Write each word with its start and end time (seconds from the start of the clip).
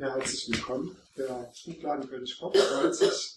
Ja, 0.00 0.14
herzlich 0.14 0.48
willkommen. 0.48 0.96
Der 1.14 1.52
Buchladen 1.62 2.08
König 2.08 2.38
Kopp 2.40 2.56
freut 2.56 2.94
sich, 2.94 3.36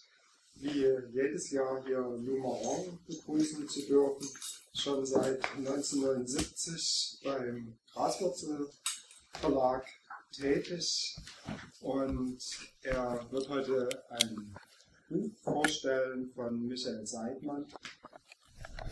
wie 0.56 0.86
jedes 1.12 1.52
Jahr 1.52 1.84
hier 1.86 2.00
Numeron 2.00 3.00
begrüßen 3.06 3.68
zu 3.68 3.82
dürfen. 3.82 4.30
Schon 4.74 5.06
seit 5.06 5.44
1979 5.58 7.20
beim 7.22 7.78
Graswurzel 7.92 8.70
Verlag 9.34 9.86
tätig 10.32 11.18
und 11.82 12.40
er 12.84 13.28
wird 13.30 13.50
heute 13.50 13.90
ein 14.12 14.56
Buch 15.10 15.32
vorstellen 15.44 16.32
von 16.34 16.66
Michael 16.66 17.06
Seidmann 17.06 17.66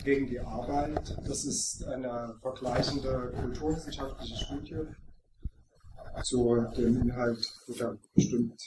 gegen 0.04 0.26
die 0.26 0.40
Arbeit. 0.40 1.16
Das 1.26 1.46
ist 1.46 1.84
eine 1.84 2.36
vergleichende 2.42 3.32
kulturwissenschaftliche 3.34 4.44
Studie 4.44 4.86
zu 6.22 6.66
dem 6.76 7.02
Inhalt 7.02 7.52
wird 7.66 7.80
er 7.80 7.98
bestimmt 8.14 8.60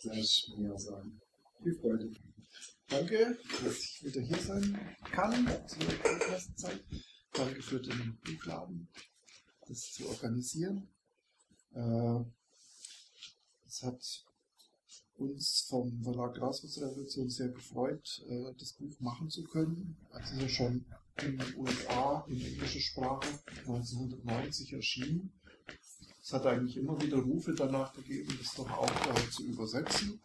gleich 0.00 0.52
mehr 0.56 0.78
sagen. 0.78 1.20
Viel 1.62 1.74
Freude. 1.74 2.10
Danke, 2.88 3.38
dass 3.64 3.78
ich 3.78 4.04
wieder 4.04 4.20
hier 4.20 4.38
sein 4.38 4.78
kann 5.12 5.46
zur 5.66 5.84
Podcast-Zeit. 6.02 6.82
Danke 7.32 7.62
für 7.62 7.80
den 7.80 8.18
Buchladen, 8.24 8.88
das 9.68 9.92
zu 9.92 10.08
organisieren. 10.08 10.88
Äh, 11.72 12.24
es 13.66 13.82
hat 13.82 14.24
uns 15.14 15.66
vom 15.68 16.02
Verlag 16.02 16.34
Graswurzelrevolution 16.34 17.30
sehr 17.30 17.50
gefreut, 17.50 18.24
äh, 18.28 18.52
das 18.58 18.72
Buch 18.72 18.98
machen 18.98 19.30
zu 19.30 19.44
können. 19.44 19.96
Es 20.18 20.32
ist 20.32 20.40
ja 20.42 20.48
schon 20.48 20.84
in 21.22 21.38
den 21.38 21.56
USA 21.56 22.24
in 22.28 22.40
englischer 22.40 22.80
Sprache 22.80 23.28
1990 23.66 24.72
erschienen. 24.72 25.32
Es 26.30 26.34
hat 26.34 26.46
eigentlich 26.46 26.76
immer 26.76 26.96
wieder 27.02 27.18
Rufe 27.18 27.52
danach 27.54 27.92
gegeben, 27.92 28.32
das 28.38 28.54
doch 28.54 28.70
auch 28.70 28.88
äh, 28.88 29.30
zu 29.32 29.42
übersetzen. 29.46 30.20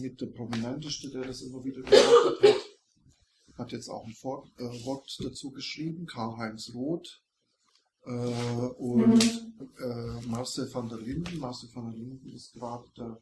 Mit 0.00 0.18
der 0.18 0.28
prominenteste, 0.28 1.10
der 1.10 1.26
das 1.26 1.42
immer 1.42 1.62
wieder 1.62 1.82
gemacht 1.82 2.42
hat, 2.42 3.58
hat 3.58 3.72
jetzt 3.72 3.90
auch 3.90 4.06
ein 4.06 4.16
Wort, 4.22 4.50
äh, 4.56 4.86
Wort 4.86 5.14
dazu 5.22 5.50
geschrieben, 5.50 6.06
Karl-Heinz 6.06 6.72
Roth 6.72 7.22
äh, 8.06 8.10
und 8.10 9.52
äh, 9.78 10.26
Marcel 10.26 10.72
van 10.72 10.88
der 10.88 11.00
Linden. 11.00 11.38
Marcel 11.38 11.68
van 11.74 11.90
der 11.90 12.00
Linden 12.00 12.30
ist 12.30 12.54
gerade 12.54 12.88
der 12.96 13.20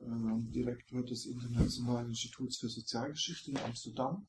äh, 0.00 0.52
Direktor 0.52 1.04
des 1.04 1.26
Internationalen 1.26 2.08
Instituts 2.08 2.56
für 2.56 2.68
Sozialgeschichte 2.68 3.52
in 3.52 3.58
Amsterdam, 3.58 4.26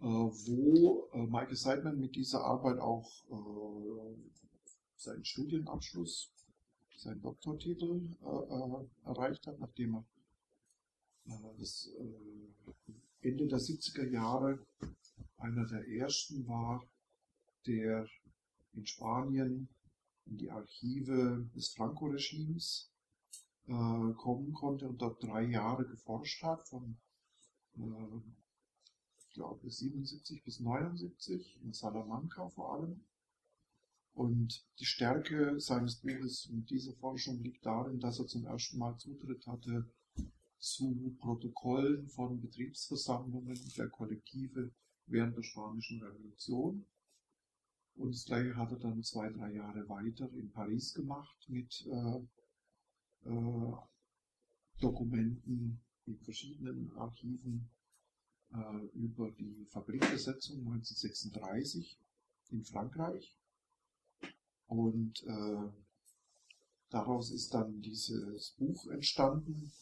äh, 0.00 0.04
wo 0.04 1.08
äh, 1.12 1.26
Michael 1.26 1.54
Seidman 1.54 2.00
mit 2.00 2.16
dieser 2.16 2.40
Arbeit 2.40 2.80
auch 2.80 3.08
seinen 4.98 5.24
Studienabschluss, 5.24 6.30
seinen 6.96 7.22
Doktortitel 7.22 8.16
äh, 8.20 9.08
erreicht 9.08 9.46
hat, 9.46 9.58
nachdem 9.60 9.94
er 9.94 10.04
äh, 11.26 11.58
das, 11.58 11.88
äh, 11.98 13.28
Ende 13.28 13.46
der 13.46 13.58
70er 13.58 14.08
Jahre 14.08 14.58
einer 15.38 15.66
der 15.66 15.86
ersten 15.88 16.46
war, 16.46 16.84
der 17.66 18.06
in 18.74 18.86
Spanien 18.86 19.68
in 20.26 20.38
die 20.38 20.50
Archive 20.50 21.48
des 21.54 21.74
Franco-Regimes 21.74 22.90
äh, 23.66 24.12
kommen 24.14 24.52
konnte 24.52 24.88
und 24.88 25.00
dort 25.00 25.22
drei 25.22 25.44
Jahre 25.44 25.86
geforscht 25.86 26.42
hat, 26.42 26.66
von 26.68 26.98
äh, 27.76 28.20
ich 29.18 29.34
glaube 29.34 29.70
77 29.70 30.42
bis 30.42 30.60
79 30.60 31.60
in 31.62 31.72
Salamanca 31.72 32.48
vor 32.48 32.74
allem. 32.74 33.04
Und 34.18 34.66
die 34.80 34.84
Stärke 34.84 35.60
seines 35.60 36.00
Buches 36.00 36.46
und 36.46 36.68
dieser 36.70 36.92
Forschung 36.94 37.40
liegt 37.40 37.64
darin, 37.64 38.00
dass 38.00 38.18
er 38.18 38.26
zum 38.26 38.46
ersten 38.46 38.76
Mal 38.76 38.96
Zutritt 38.96 39.46
hatte 39.46 39.88
zu 40.58 41.16
Protokollen 41.20 42.08
von 42.08 42.40
Betriebsversammlungen 42.40 43.56
der 43.76 43.88
Kollektive 43.88 44.72
während 45.06 45.36
der 45.36 45.44
Spanischen 45.44 46.02
Revolution. 46.02 46.84
Und 47.94 48.12
das 48.12 48.24
gleiche 48.24 48.56
hat 48.56 48.72
er 48.72 48.80
dann 48.80 49.04
zwei, 49.04 49.30
drei 49.30 49.52
Jahre 49.52 49.88
weiter 49.88 50.28
in 50.32 50.50
Paris 50.50 50.94
gemacht 50.94 51.38
mit 51.46 51.86
äh, 51.86 53.28
äh, 53.30 53.72
Dokumenten 54.80 55.80
in 56.06 56.18
verschiedenen 56.18 56.90
Archiven 56.96 57.70
äh, 58.52 58.86
über 58.94 59.30
die 59.30 59.64
Fabrikbesetzung 59.66 60.58
1936 60.66 62.00
in 62.50 62.64
Frankreich 62.64 63.38
und 64.68 65.24
äh, 65.24 65.70
daraus 66.90 67.30
ist 67.30 67.52
dann 67.52 67.80
dieses 67.80 68.54
Buch 68.58 68.86
entstanden. 68.86 69.72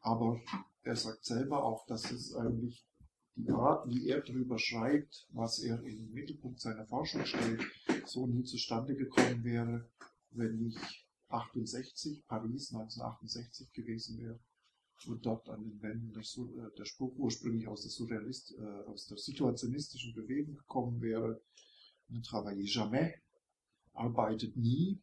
Aber 0.00 0.40
er 0.82 0.96
sagt 0.96 1.24
selber 1.24 1.64
auch, 1.64 1.86
dass 1.86 2.10
es 2.12 2.34
eigentlich 2.34 2.86
die 3.34 3.50
Art, 3.50 3.88
wie 3.88 4.08
er 4.08 4.20
darüber 4.20 4.58
schreibt, 4.58 5.26
was 5.30 5.58
er 5.58 5.82
im 5.82 6.12
Mittelpunkt 6.12 6.60
seiner 6.60 6.86
Forschung 6.86 7.24
stellt, 7.24 7.62
so 8.06 8.26
nie 8.26 8.44
zustande 8.44 8.94
gekommen 8.94 9.42
wäre, 9.44 9.88
wenn 10.30 10.58
nicht 10.58 11.06
68, 11.28 12.24
Paris 12.26 12.72
1968 12.72 13.72
gewesen 13.72 14.20
wäre 14.20 14.38
und 15.06 15.26
dort 15.26 15.48
an 15.48 15.62
den 15.62 15.82
Wänden 15.82 16.12
der, 16.12 16.22
äh, 16.22 16.74
der 16.76 16.84
Spruch 16.84 17.14
ursprünglich 17.16 17.68
aus 17.68 17.82
der, 17.82 17.90
Surrealist, 17.90 18.54
äh, 18.58 18.84
aus 18.86 19.06
der 19.06 19.18
situationistischen 19.18 20.14
Bewegung 20.14 20.56
gekommen 20.56 21.00
wäre, 21.00 21.40
ne 22.08 22.22
travaillez 22.22 22.72
jamais, 22.72 23.14
arbeitet 23.96 24.56
nie. 24.56 25.00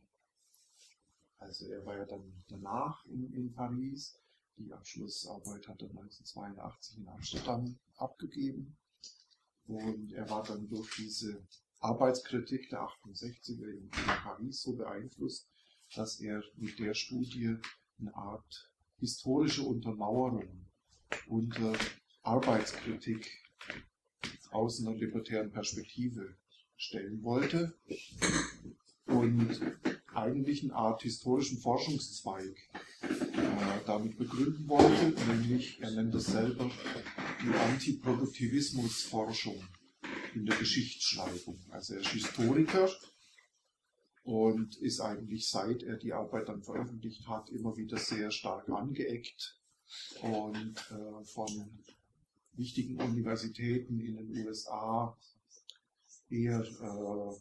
Also 1.37 1.69
er 1.71 1.85
war 1.85 1.97
ja 1.97 2.05
dann 2.05 2.43
danach 2.47 3.05
in, 3.05 3.33
in 3.33 3.53
Paris. 3.53 4.19
Die 4.57 4.71
Abschlussarbeit 4.71 5.67
hat 5.67 5.81
er 5.81 5.89
1982 5.89 6.97
in 6.99 7.07
Amsterdam 7.07 7.79
abgegeben. 7.97 8.77
Und 9.65 10.13
er 10.13 10.29
war 10.29 10.43
dann 10.43 10.67
durch 10.69 10.95
diese 10.97 11.45
Arbeitskritik 11.79 12.69
der 12.69 12.81
68er 12.81 13.67
in, 13.67 13.83
in 13.83 13.89
Paris 13.89 14.61
so 14.61 14.73
beeinflusst, 14.75 15.49
dass 15.95 16.19
er 16.19 16.43
mit 16.55 16.79
der 16.79 16.93
Studie 16.93 17.57
eine 17.99 18.15
Art 18.15 18.71
historische 18.99 19.63
Untermauerung 19.63 20.65
unter 21.27 21.73
Arbeitskritik 22.21 23.29
aus 24.51 24.79
einer 24.79 24.95
libertären 24.95 25.51
Perspektive 25.51 26.37
stellen 26.77 27.23
wollte 27.23 27.77
und 29.06 29.62
eigentlich 30.14 30.64
eine 30.64 30.75
Art 30.75 31.02
historischen 31.02 31.58
Forschungszweig 31.59 32.56
äh, 33.02 33.09
damit 33.86 34.18
begründen 34.18 34.68
wollte, 34.68 35.14
nämlich, 35.28 35.80
er 35.81 35.91
nennt 35.91 36.16
es 36.16 36.28
selber, 36.28 36.72
die 37.44 37.53
Antiproduktivismusforschung 37.53 39.62
in 40.36 40.46
der 40.46 40.56
Geschichtsschreibung. 40.58 41.59
Also 41.69 41.96
er 41.96 42.02
ist 42.02 42.09
Historiker 42.09 42.90
und 44.24 44.75
ist 44.78 45.00
eigentlich, 45.02 45.50
seit 45.50 45.81
er 45.84 45.97
die 45.97 46.14
Arbeit 46.14 46.47
dann 46.50 46.64
veröffentlicht 46.64 47.28
hat, 47.28 47.50
immer 47.50 47.75
wieder 47.75 47.97
sehr 47.97 48.31
stark 48.31 48.70
angeeckt 48.70 49.59
und 50.22 50.75
äh, 50.91 51.24
von 51.25 51.84
wichtigen 52.53 53.02
Universitäten 53.02 54.00
in 54.00 54.16
den 54.16 54.46
USA 54.46 55.18
eher 56.30 56.62
äh, 56.62 57.35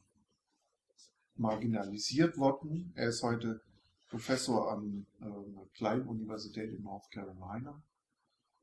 marginalisiert 1.42 2.38
worden. 2.38 2.92
Er 2.94 3.08
ist 3.08 3.22
heute 3.22 3.60
Professor 4.08 4.72
an 4.72 5.06
äh, 5.20 5.24
einer 5.24 5.66
kleinen 5.74 6.06
Universität 6.06 6.72
in 6.72 6.82
North 6.82 7.10
Carolina. 7.10 7.82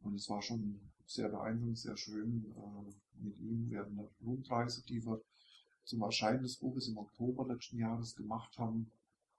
Und 0.01 0.16
es 0.16 0.29
war 0.29 0.41
schon 0.41 0.79
sehr 1.06 1.29
beeindruckend, 1.29 1.78
sehr 1.78 1.97
schön 1.97 2.45
äh, 2.56 3.23
mit 3.23 3.38
ihm 3.39 3.69
während 3.69 4.00
der 4.00 4.09
Rundreise, 4.25 4.84
die 4.85 5.06
wir 5.06 5.22
zum 5.84 6.01
Erscheinen 6.01 6.44
des 6.44 6.57
Buches 6.57 6.88
im 6.88 6.97
Oktober 6.97 7.47
letzten 7.47 7.78
Jahres 7.78 8.16
gemacht 8.16 8.57
haben, 8.57 8.91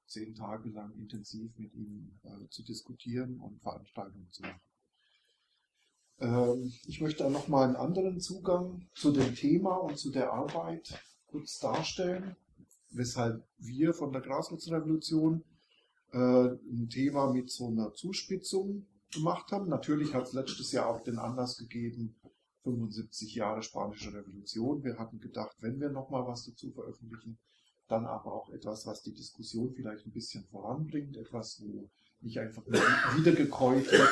zehn 0.07 0.35
Tage 0.35 0.69
lang 0.71 0.93
intensiv 0.99 1.57
mit 1.57 1.73
ihm 1.75 2.19
äh, 2.25 2.49
zu 2.51 2.63
diskutieren 2.63 3.41
und 3.41 3.63
Veranstaltungen 3.63 4.29
zu 4.31 4.43
machen. 4.43 4.61
Ähm, 6.19 6.73
ich 6.87 7.01
möchte 7.01 7.25
auch 7.25 7.31
nochmal 7.31 7.69
einen 7.69 7.77
anderen 7.77 8.21
Zugang 8.21 8.87
zu 8.95 9.13
dem 9.13 9.35
Thema 9.35 9.77
und 9.77 9.97
zu 9.97 10.11
der 10.11 10.33
Arbeit 10.33 11.01
kurz 11.29 11.59
darstellen 11.61 12.37
weshalb 12.91 13.47
wir 13.59 13.95
von 13.95 14.13
der 14.13 14.21
Graswurzelrevolution 14.21 15.45
äh, 16.13 16.19
ein 16.19 16.89
Thema 16.91 17.33
mit 17.33 17.51
so 17.51 17.69
einer 17.69 17.93
Zuspitzung 17.93 18.87
gemacht 19.13 19.51
haben. 19.53 19.69
Natürlich 19.69 20.15
hat 20.15 20.27
es 20.27 20.33
letztes 20.33 20.73
Jahr 20.73 20.89
auch 20.89 21.03
den 21.03 21.19
Anlass 21.19 21.57
gegeben, 21.57 22.17
75 22.63 23.35
Jahre 23.35 23.63
Spanische 23.63 24.13
Revolution. 24.13 24.85
Wir 24.85 24.99
hatten 24.99 25.21
gedacht, 25.21 25.57
wenn 25.61 25.81
wir 25.81 25.91
nochmal 25.91 26.27
was 26.27 26.47
dazu 26.47 26.71
veröffentlichen, 26.73 27.39
dann 27.89 28.07
aber 28.07 28.33
auch 28.33 28.51
etwas, 28.51 28.87
was 28.87 29.03
die 29.03 29.15
Diskussion 29.15 29.73
vielleicht 29.75 30.07
ein 30.07 30.13
bisschen 30.13 30.45
voranbringt, 30.45 31.17
etwas, 31.17 31.61
wo 31.63 31.91
nicht 32.21 32.39
einfach 32.39 32.65
wiedergekäut 33.17 33.91
wird, 33.91 34.11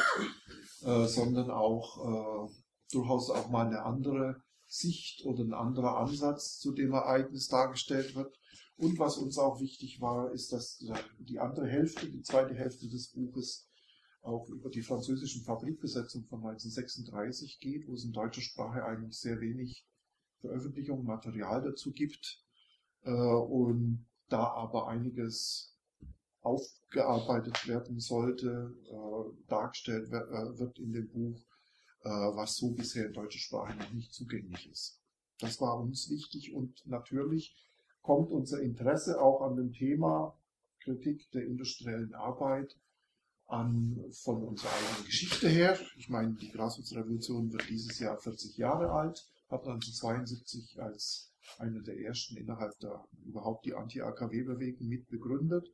äh, 0.83 1.07
sondern 1.07 1.51
auch 1.51 2.49
äh, 2.49 2.53
durchaus 2.91 3.31
auch 3.31 3.51
mal 3.51 3.67
eine 3.67 3.83
andere 3.83 4.43
Sicht 4.67 5.25
oder 5.25 5.45
ein 5.45 5.55
anderer 5.55 5.99
Ansatz 5.99 6.59
zu 6.59 6.73
dem 6.73 6.93
Ereignis 6.93 7.49
dargestellt 7.49 8.15
wird. 8.15 8.39
Und 8.79 8.99
was 8.99 9.19
uns 9.19 9.39
auch 9.39 9.61
wichtig 9.61 10.01
war, 10.01 10.33
ist, 10.33 10.53
dass 10.53 10.79
die 11.19 11.41
andere 11.41 11.67
Hälfte, 11.67 12.09
die 12.09 12.23
zweite 12.23 12.55
Hälfte 12.55 12.89
des 12.89 13.09
Buches 13.09 13.69
auch 14.23 14.49
über 14.49 14.71
die 14.71 14.83
französischen 14.83 15.43
Fabrikbesetzung 15.43 16.25
von 16.27 16.39
1936 16.39 17.59
geht, 17.59 17.89
wo 17.89 17.95
es 17.95 18.05
in 18.05 18.13
deutscher 18.13 18.41
Sprache 18.41 18.85
eigentlich 18.85 19.19
sehr 19.19 19.41
wenig 19.41 19.85
Veröffentlichung, 20.41 21.05
Material 21.05 21.61
dazu 21.61 21.93
gibt. 21.93 22.41
Äh, 23.03 23.11
und 23.11 24.07
da 24.29 24.45
aber 24.45 24.87
einiges 24.87 25.77
aufgearbeitet 26.41 27.67
werden 27.67 27.99
sollte, 27.99 28.77
äh, 28.85 29.47
dargestellt 29.49 30.09
äh, 30.09 30.59
wird 30.59 30.79
in 30.79 30.93
dem 30.93 31.09
Buch, 31.11 31.45
was 32.01 32.57
so 32.57 32.71
bisher 32.71 33.07
in 33.07 33.13
deutscher 33.13 33.41
Sprache 33.41 33.77
noch 33.77 33.93
nicht 33.93 34.15
zugänglich 34.15 34.71
ist. 34.71 35.03
Das 35.41 35.61
war 35.61 35.81
uns 35.81 36.09
wichtig 36.09 36.55
und 36.55 36.81
natürlich 36.87 37.57
kommt 38.09 38.31
unser 38.31 38.63
Interesse 38.63 39.21
auch 39.21 39.43
an 39.43 39.57
dem 39.57 39.71
Thema 39.71 40.35
Kritik 40.81 41.31
der 41.33 41.45
industriellen 41.45 42.15
Arbeit 42.15 42.75
an 43.49 44.03
von 44.13 44.43
unserer 44.45 44.71
eigenen 44.71 45.05
Geschichte 45.05 45.47
her. 45.47 45.79
Ich 45.99 46.09
meine, 46.09 46.33
die 46.33 46.51
Graswurzrevolution 46.51 47.53
wird 47.53 47.69
dieses 47.69 47.99
Jahr 47.99 48.17
40 48.17 48.57
Jahre 48.57 48.93
alt, 48.93 49.29
hat 49.51 49.61
1972 49.61 50.81
als 50.81 51.35
eine 51.59 51.83
der 51.83 52.01
ersten 52.01 52.39
innerhalb 52.39 52.79
der 52.79 53.05
überhaupt 53.27 53.67
die 53.67 53.75
Anti-AKW-Bewegung 53.75 54.89
mit 54.89 55.07
begründet. 55.11 55.71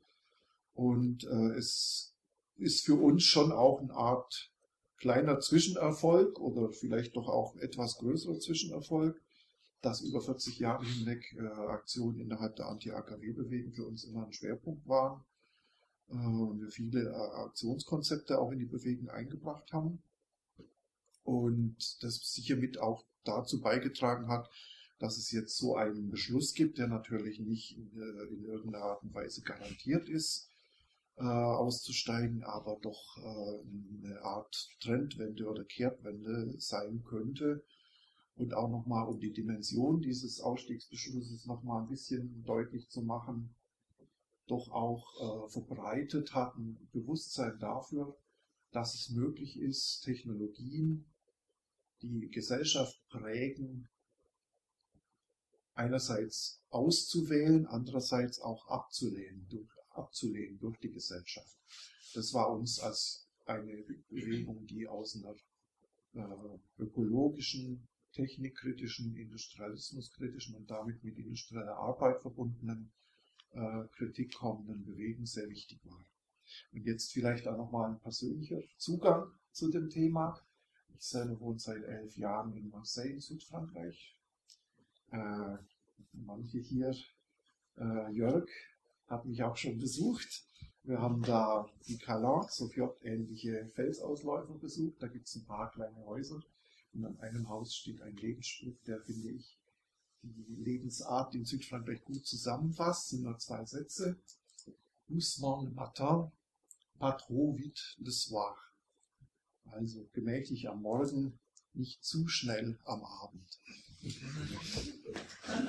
Und 0.72 1.22
äh, 1.22 1.56
es 1.56 2.16
ist 2.56 2.84
für 2.84 2.96
uns 3.00 3.22
schon 3.22 3.52
auch 3.52 3.80
eine 3.80 3.94
Art 3.94 4.50
kleiner 4.98 5.38
Zwischenerfolg 5.38 6.40
oder 6.40 6.72
vielleicht 6.72 7.14
doch 7.14 7.28
auch 7.28 7.54
etwas 7.58 7.96
größerer 7.98 8.40
Zwischenerfolg, 8.40 9.22
dass 9.84 10.00
über 10.00 10.20
40 10.20 10.58
Jahre 10.58 10.84
hinweg 10.84 11.36
äh, 11.38 11.46
Aktionen 11.46 12.18
innerhalb 12.18 12.56
der 12.56 12.66
Anti-AKW-Bewegung 12.66 13.72
für 13.72 13.86
uns 13.86 14.04
immer 14.04 14.24
ein 14.24 14.32
Schwerpunkt 14.32 14.88
waren 14.88 15.22
äh, 16.08 16.14
und 16.14 16.60
wir 16.62 16.70
viele 16.70 17.10
äh, 17.10 17.42
Aktionskonzepte 17.44 18.38
auch 18.38 18.50
in 18.50 18.60
die 18.60 18.64
Bewegung 18.64 19.10
eingebracht 19.10 19.72
haben. 19.72 20.02
Und 21.22 22.02
das 22.02 22.16
sicher 22.32 22.56
mit 22.56 22.78
auch 22.78 23.04
dazu 23.24 23.60
beigetragen 23.60 24.28
hat, 24.28 24.50
dass 24.98 25.18
es 25.18 25.30
jetzt 25.32 25.56
so 25.58 25.76
einen 25.76 26.10
Beschluss 26.10 26.54
gibt, 26.54 26.78
der 26.78 26.86
natürlich 26.86 27.40
nicht 27.40 27.76
in, 27.76 27.90
äh, 28.00 28.32
in 28.32 28.44
irgendeiner 28.44 28.84
Art 28.84 29.02
und 29.02 29.14
Weise 29.14 29.42
garantiert 29.42 30.08
ist, 30.08 30.48
äh, 31.16 31.22
auszusteigen, 31.24 32.42
aber 32.42 32.78
doch 32.80 33.18
äh, 33.18 34.06
eine 34.06 34.22
Art 34.22 34.70
Trendwende 34.80 35.46
oder 35.46 35.64
Kehrtwende 35.64 36.54
sein 36.58 37.04
könnte. 37.04 37.62
Und 38.36 38.54
auch 38.54 38.68
nochmal, 38.68 39.06
um 39.06 39.20
die 39.20 39.32
Dimension 39.32 40.00
dieses 40.00 40.40
Ausstiegsbeschlusses 40.40 41.46
nochmal 41.46 41.82
ein 41.82 41.88
bisschen 41.88 42.42
deutlich 42.44 42.88
zu 42.88 43.02
machen, 43.02 43.54
doch 44.46 44.70
auch 44.70 45.46
äh, 45.46 45.48
verbreitet 45.50 46.34
hat 46.34 46.56
ein 46.56 46.88
Bewusstsein 46.92 47.58
dafür, 47.58 48.16
dass 48.72 48.94
es 48.94 49.10
möglich 49.10 49.58
ist, 49.58 50.02
Technologien, 50.02 51.06
die 52.02 52.28
Gesellschaft 52.28 53.00
prägen, 53.08 53.88
einerseits 55.74 56.60
auszuwählen, 56.70 57.66
andererseits 57.66 58.40
auch 58.40 58.66
abzulehnen 58.68 59.46
durch, 59.48 59.70
abzulehnen 59.90 60.58
durch 60.58 60.78
die 60.78 60.90
Gesellschaft. 60.90 61.56
Das 62.14 62.32
war 62.34 62.50
uns 62.50 62.80
als 62.80 63.28
eine 63.46 63.84
Bewegung, 64.08 64.66
die 64.66 64.86
aus 64.86 65.16
einer 65.16 65.34
äh, 66.14 66.58
ökologischen, 66.78 67.88
technikkritischen, 68.14 69.14
industrialismuskritischen 69.16 70.54
und 70.54 70.70
damit 70.70 71.02
mit 71.04 71.18
industrieller 71.18 71.76
Arbeit 71.76 72.22
verbundenen 72.22 72.90
äh, 73.50 73.84
Kritik 73.96 74.34
kommenden 74.34 74.84
Bewegung 74.84 75.26
sehr 75.26 75.48
wichtig 75.48 75.80
war. 75.84 76.04
Und 76.72 76.84
jetzt 76.84 77.12
vielleicht 77.12 77.46
auch 77.48 77.56
nochmal 77.56 77.90
ein 77.90 78.00
persönlicher 78.00 78.60
Zugang 78.76 79.30
zu 79.52 79.70
dem 79.70 79.90
Thema. 79.90 80.40
Ich 80.96 81.02
selber 81.02 81.38
wohne 81.40 81.58
seit 81.58 81.82
elf 81.82 82.16
Jahren 82.16 82.56
in 82.56 82.70
Marseille 82.70 83.12
in 83.12 83.20
Südfrankreich. 83.20 84.16
Äh, 85.10 85.56
manche 86.12 86.58
hier, 86.58 86.94
äh, 87.76 88.12
Jörg, 88.12 88.48
hat 89.06 89.24
mich 89.26 89.42
auch 89.42 89.56
schon 89.56 89.78
besucht. 89.78 90.46
Wir 90.82 91.00
haben 91.00 91.22
da 91.22 91.66
die 91.86 91.98
Calanques, 91.98 92.56
so 92.56 92.70
ähnliche 93.02 93.70
Felsausläufer 93.74 94.54
besucht. 94.54 95.02
Da 95.02 95.08
gibt 95.08 95.26
es 95.26 95.36
ein 95.36 95.46
paar 95.46 95.70
kleine 95.70 96.04
Häuser. 96.04 96.42
Und 96.94 97.04
an 97.06 97.20
einem 97.20 97.48
Haus 97.48 97.74
steht 97.74 98.00
ein 98.02 98.16
Lebensspruch, 98.16 98.76
der, 98.86 99.00
finde 99.00 99.30
ich, 99.30 99.58
die 100.22 100.56
Lebensart 100.56 101.34
in 101.34 101.44
Südfrankreich 101.44 102.02
gut 102.04 102.26
zusammenfasst. 102.26 103.08
sind 103.08 103.22
nur 103.22 103.38
zwei 103.38 103.64
Sätze. 103.64 104.16
Doucement 105.08 105.64
le 105.64 105.70
matin, 105.70 106.32
pas 106.98 107.16
trop 107.16 107.58
vite 107.58 107.82
le 107.98 108.10
soir. 108.10 108.56
Also 109.66 110.08
gemächlich 110.12 110.68
am 110.68 110.80
Morgen, 110.82 111.38
nicht 111.74 112.02
zu 112.04 112.26
schnell 112.28 112.78
am 112.84 113.04
Abend. 113.04 113.60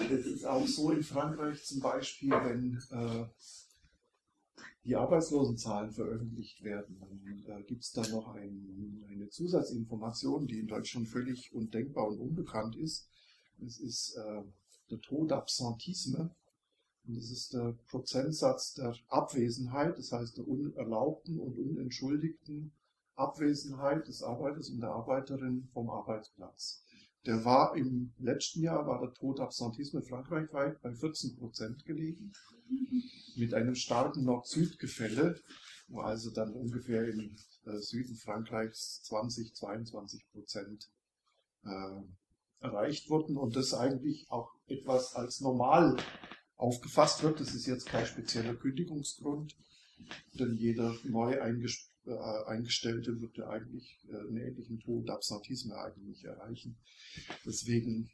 Das 0.09 0.25
ist 0.25 0.45
auch 0.45 0.67
so 0.67 0.91
in 0.91 1.03
Frankreich 1.03 1.63
zum 1.65 1.79
Beispiel, 1.79 2.31
wenn 2.31 2.81
äh, 2.91 3.27
die 4.85 4.95
Arbeitslosenzahlen 4.95 5.91
veröffentlicht 5.91 6.63
werden, 6.63 6.97
dann 6.99 7.59
äh, 7.59 7.63
gibt 7.63 7.83
es 7.83 7.91
da 7.91 8.07
noch 8.07 8.35
ein, 8.35 9.03
eine 9.09 9.29
Zusatzinformation, 9.29 10.45
die 10.45 10.59
in 10.59 10.67
Deutschland 10.67 11.07
völlig 11.07 11.53
undenkbar 11.53 12.07
und 12.07 12.19
unbekannt 12.19 12.75
ist. 12.75 13.09
Es 13.65 13.79
ist 13.79 14.15
äh, 14.15 14.43
der 14.91 15.01
Tod 15.01 15.31
Absentisme. 15.31 16.29
Und 17.07 17.17
das 17.17 17.31
ist 17.31 17.53
der 17.53 17.75
Prozentsatz 17.87 18.73
der 18.75 18.95
Abwesenheit, 19.09 19.97
das 19.97 20.11
heißt 20.11 20.37
der 20.37 20.47
unerlaubten 20.47 21.39
und 21.39 21.57
unentschuldigten 21.57 22.71
Abwesenheit 23.15 24.07
des 24.07 24.23
Arbeiters 24.23 24.69
und 24.69 24.81
der 24.81 24.89
Arbeiterin 24.89 25.67
vom 25.73 25.89
Arbeitsplatz. 25.89 26.84
Der 27.25 27.43
war 27.43 27.75
im 27.75 28.13
letzten 28.19 28.61
Jahr, 28.61 28.85
war 28.85 29.01
der 29.01 29.13
Tod 29.13 29.39
Absentisme 29.39 30.01
frankreichweit 30.03 30.81
bei 30.81 30.93
14 30.93 31.35
Prozent 31.37 31.83
gelegen, 31.85 32.31
mit 33.35 33.53
einem 33.53 33.75
starken 33.75 34.23
Nord-Süd-Gefälle, 34.25 35.41
wo 35.87 36.01
also 36.01 36.31
dann 36.31 36.53
ungefähr 36.53 37.07
im 37.07 37.35
äh, 37.65 37.77
Süden 37.79 38.15
Frankreichs 38.15 39.01
20, 39.03 39.55
22 39.55 40.31
Prozent 40.31 40.89
äh, 41.63 42.01
erreicht 42.59 43.09
wurden 43.09 43.37
und 43.37 43.55
das 43.55 43.73
eigentlich 43.73 44.27
auch 44.29 44.51
etwas 44.67 45.15
als 45.15 45.41
normal 45.41 45.97
aufgefasst 46.57 47.23
wird. 47.23 47.39
Das 47.39 47.53
ist 47.53 47.65
jetzt 47.65 47.87
kein 47.87 48.05
spezieller 48.05 48.55
Kündigungsgrund, 48.55 49.55
denn 50.33 50.55
jeder 50.55 50.95
neu 51.03 51.33
äh, 51.33 51.39
Eingestellte 52.13 53.19
würde 53.19 53.47
eigentlich 53.47 53.99
äh, 54.09 54.17
einen 54.17 54.37
ähnlichen 54.37 54.79
Tod 54.79 55.09
Absentisme 55.09 55.75
eigentlich 55.77 56.23
erreichen. 56.23 56.77
Deswegen 57.45 58.11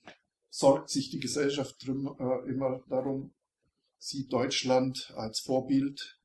sorgt 0.49 0.89
sich 0.89 1.09
die 1.09 1.19
Gesellschaft 1.19 1.85
drum, 1.85 2.15
äh, 2.19 2.49
immer 2.49 2.83
darum, 2.89 3.33
sieht 3.97 4.31
Deutschland 4.31 5.11
als 5.15 5.39
Vorbild, 5.39 6.19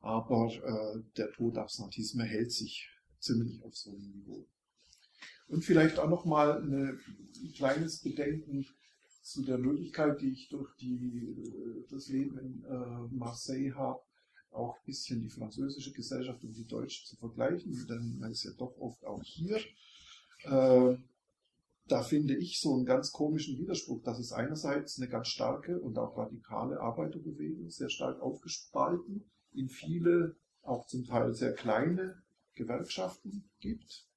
aber 0.00 0.52
äh, 0.52 1.02
der 1.16 1.32
Tod 1.32 1.58
Absentisme 1.58 2.24
hält 2.24 2.52
sich 2.52 2.88
ziemlich 3.18 3.62
auf 3.62 3.76
so 3.76 3.90
einem 3.90 4.10
Niveau. 4.10 4.46
Und 5.48 5.64
vielleicht 5.64 5.98
auch 5.98 6.08
nochmal 6.08 6.60
ein 6.60 7.00
kleines 7.54 8.00
Bedenken 8.00 8.66
zu 9.26 9.42
der 9.42 9.58
Möglichkeit, 9.58 10.20
die 10.20 10.30
ich 10.30 10.48
durch 10.48 10.72
die, 10.76 11.36
äh, 11.36 11.84
das 11.90 12.08
Leben 12.08 12.38
in 12.38 12.64
äh, 12.64 13.14
Marseille 13.14 13.74
habe, 13.74 14.00
auch 14.56 14.76
ein 14.76 14.84
bisschen 14.86 15.22
die 15.22 15.30
französische 15.30 15.92
Gesellschaft 15.92 16.42
und 16.42 16.56
die 16.56 16.66
deutsche 16.66 17.04
zu 17.04 17.16
vergleichen, 17.16 17.86
denn 17.88 18.18
man 18.18 18.30
ist 18.30 18.44
ja 18.44 18.52
doch 18.56 18.76
oft 18.78 19.04
auch 19.04 19.22
hier. 19.22 19.58
Äh, 20.44 20.96
da 21.88 22.02
finde 22.02 22.36
ich 22.36 22.60
so 22.60 22.74
einen 22.74 22.84
ganz 22.84 23.12
komischen 23.12 23.58
Widerspruch, 23.58 24.02
dass 24.02 24.18
es 24.18 24.32
einerseits 24.32 24.98
eine 24.98 25.08
ganz 25.08 25.28
starke 25.28 25.80
und 25.80 25.98
auch 25.98 26.16
radikale 26.16 26.80
Arbeiterbewegung, 26.80 27.70
sehr 27.70 27.90
stark 27.90 28.20
aufgespalten, 28.20 29.30
in 29.52 29.68
viele, 29.68 30.36
auch 30.62 30.86
zum 30.86 31.04
Teil 31.04 31.32
sehr 31.34 31.54
kleine 31.54 32.22
Gewerkschaften 32.54 33.48
gibt, 33.60 34.08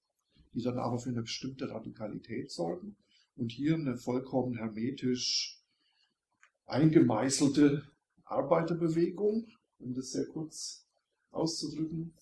die 0.54 0.64
dann 0.64 0.80
aber 0.80 0.98
für 0.98 1.10
eine 1.10 1.22
bestimmte 1.22 1.70
Radikalität 1.70 2.52
sorgen. 2.52 2.98
Und 3.36 3.52
hier 3.52 3.76
eine 3.76 3.98
vollkommen 3.98 4.56
hermetisch 4.56 5.62
eingemeißelte 6.66 7.84
Arbeiterbewegung, 8.26 9.48
um 9.80 9.94
das 9.94 10.12
sehr 10.12 10.26
kurz 10.28 10.86
auszudrücken. 11.32 12.14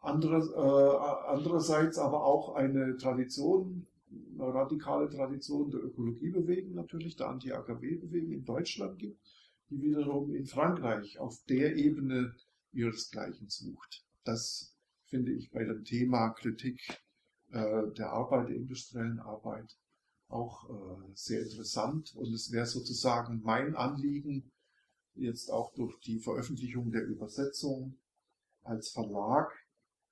Andere, 0.00 0.38
äh, 0.38 1.30
andererseits 1.30 1.98
aber 1.98 2.24
auch 2.24 2.54
eine 2.54 2.96
Tradition, 2.96 3.86
eine 4.34 4.52
radikale 4.52 5.08
Tradition 5.08 5.70
der 5.70 5.84
Ökologiebewegung 5.84 6.74
natürlich, 6.74 7.16
der 7.16 7.28
Anti-AKW-Bewegung 7.28 8.32
in 8.32 8.44
Deutschland 8.44 8.98
gibt, 8.98 9.20
die 9.70 9.80
wiederum 9.80 10.34
in 10.34 10.46
Frankreich 10.46 11.18
auf 11.18 11.38
der 11.48 11.76
Ebene 11.76 12.34
ihresgleichen 12.72 13.48
sucht. 13.48 14.04
Das 14.24 14.76
finde 15.06 15.32
ich 15.32 15.50
bei 15.50 15.64
dem 15.64 15.84
Thema 15.84 16.30
Kritik 16.30 16.80
äh, 17.50 17.90
der 17.96 18.10
Arbeit, 18.12 18.48
der 18.48 18.56
industriellen 18.56 19.20
Arbeit, 19.20 19.76
auch 20.28 20.68
äh, 20.70 21.12
sehr 21.14 21.42
interessant. 21.42 22.14
Und 22.16 22.32
es 22.32 22.50
wäre 22.50 22.66
sozusagen 22.66 23.40
mein 23.44 23.76
Anliegen, 23.76 24.51
jetzt 25.14 25.50
auch 25.50 25.72
durch 25.74 25.98
die 26.00 26.18
Veröffentlichung 26.18 26.90
der 26.90 27.04
Übersetzung 27.04 27.98
als 28.62 28.90
Verlag, 28.90 29.52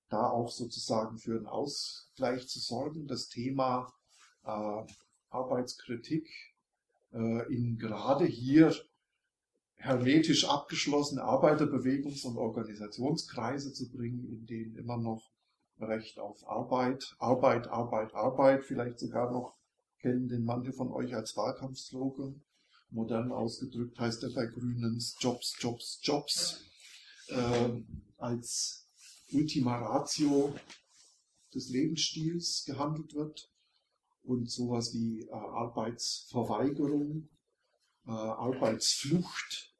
da 0.08 0.28
auch 0.28 0.50
sozusagen 0.50 1.18
für 1.18 1.36
einen 1.36 1.46
Ausgleich 1.46 2.48
zu 2.48 2.58
sorgen. 2.58 3.06
Das 3.06 3.28
Thema 3.28 3.92
äh, 4.44 4.82
Arbeitskritik 5.30 6.28
äh, 7.12 7.52
in 7.52 7.78
gerade 7.78 8.24
hier 8.24 8.74
hermetisch 9.76 10.46
abgeschlossene 10.46 11.22
Arbeiterbewegungs- 11.22 12.26
und 12.26 12.36
Organisationskreise 12.36 13.72
zu 13.72 13.90
bringen, 13.90 14.28
in 14.28 14.46
denen 14.46 14.76
immer 14.76 14.98
noch 14.98 15.30
Recht 15.78 16.18
auf 16.18 16.46
Arbeit, 16.46 17.16
Arbeit, 17.18 17.68
Arbeit, 17.68 18.14
Arbeit, 18.14 18.64
vielleicht 18.64 18.98
sogar 18.98 19.30
noch 19.30 19.54
kennen 20.00 20.28
den 20.28 20.44
manche 20.44 20.72
von 20.72 20.92
euch 20.92 21.14
als 21.14 21.36
Wahlkampfslogan. 21.36 22.42
Modern 22.90 23.32
ausgedrückt 23.32 23.98
heißt 23.98 24.22
er 24.24 24.30
bei 24.30 24.46
Grünen 24.46 25.02
Jobs, 25.20 25.54
Jobs, 25.60 26.00
Jobs. 26.02 26.64
Äh, 27.28 27.82
als 28.16 28.86
Ultima 29.32 29.76
Ratio 29.78 30.54
des 31.54 31.68
Lebensstils 31.68 32.64
gehandelt 32.66 33.14
wird 33.14 33.50
und 34.22 34.50
sowas 34.50 34.92
wie 34.94 35.22
äh, 35.22 35.32
Arbeitsverweigerung, 35.32 37.28
äh, 38.06 38.10
Arbeitsflucht, 38.10 39.74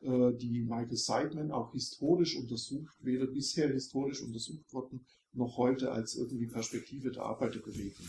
äh, 0.00 0.32
die 0.34 0.62
Michael 0.62 0.96
Seidman 0.96 1.50
auch 1.50 1.72
historisch 1.72 2.36
untersucht, 2.36 2.94
weder 3.00 3.26
bisher 3.26 3.72
historisch 3.72 4.20
untersucht 4.22 4.72
worden, 4.72 5.06
noch 5.32 5.56
heute 5.56 5.92
als 5.92 6.14
irgendwie 6.16 6.46
Perspektive 6.46 7.10
der 7.10 7.22
Arbeiterbewegung 7.22 8.06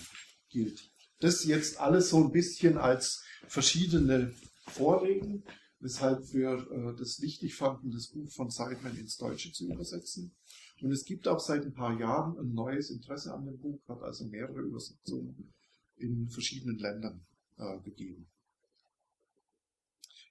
gilt. 0.49 0.91
Das 1.19 1.43
jetzt 1.43 1.79
alles 1.79 2.09
so 2.09 2.23
ein 2.23 2.31
bisschen 2.31 2.77
als 2.77 3.23
verschiedene 3.47 4.33
Vorreden, 4.67 5.43
weshalb 5.79 6.33
wir 6.33 6.67
äh, 6.71 6.95
das 6.97 7.21
wichtig 7.21 7.55
fanden, 7.55 7.91
das 7.91 8.07
Buch 8.07 8.31
von 8.31 8.49
Seidman 8.49 8.97
ins 8.97 9.17
Deutsche 9.17 9.51
zu 9.51 9.71
übersetzen. 9.71 10.35
Und 10.81 10.91
es 10.91 11.03
gibt 11.03 11.27
auch 11.27 11.39
seit 11.39 11.65
ein 11.65 11.73
paar 11.73 11.99
Jahren 11.99 12.37
ein 12.37 12.53
neues 12.53 12.89
Interesse 12.89 13.33
an 13.33 13.45
dem 13.45 13.57
Buch, 13.57 13.81
hat 13.87 14.01
also 14.01 14.25
mehrere 14.25 14.61
Übersetzungen 14.61 15.53
in 15.97 16.29
verschiedenen 16.29 16.77
Ländern 16.77 17.25
äh, 17.57 17.79
gegeben. 17.79 18.29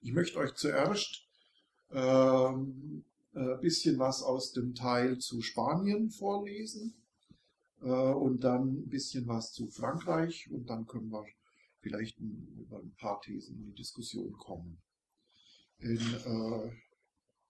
Ich 0.01 0.13
möchte 0.13 0.39
euch 0.39 0.55
zuerst 0.55 1.27
ähm, 1.91 3.05
ein 3.35 3.49
äh, 3.49 3.61
bisschen 3.61 3.99
was 3.99 4.23
aus 4.23 4.53
dem 4.53 4.75
Teil 4.75 5.19
zu 5.19 5.43
Spanien 5.43 6.11
vorlesen 6.11 6.98
und 7.87 8.43
dann 8.43 8.81
ein 8.81 8.89
bisschen 8.89 9.27
was 9.27 9.53
zu 9.53 9.69
Frankreich 9.69 10.51
und 10.51 10.69
dann 10.69 10.87
können 10.87 11.11
wir 11.11 11.25
vielleicht 11.81 12.19
über 12.19 12.79
ein 12.79 12.95
paar 12.97 13.21
Thesen 13.21 13.57
in 13.57 13.67
die 13.67 13.75
Diskussion 13.75 14.33
kommen. 14.33 14.79
In 15.79 15.99
äh, 15.99 16.73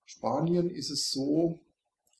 Spanien 0.04 0.70
ist 0.70 0.90
es 0.90 1.11
so, 1.11 1.61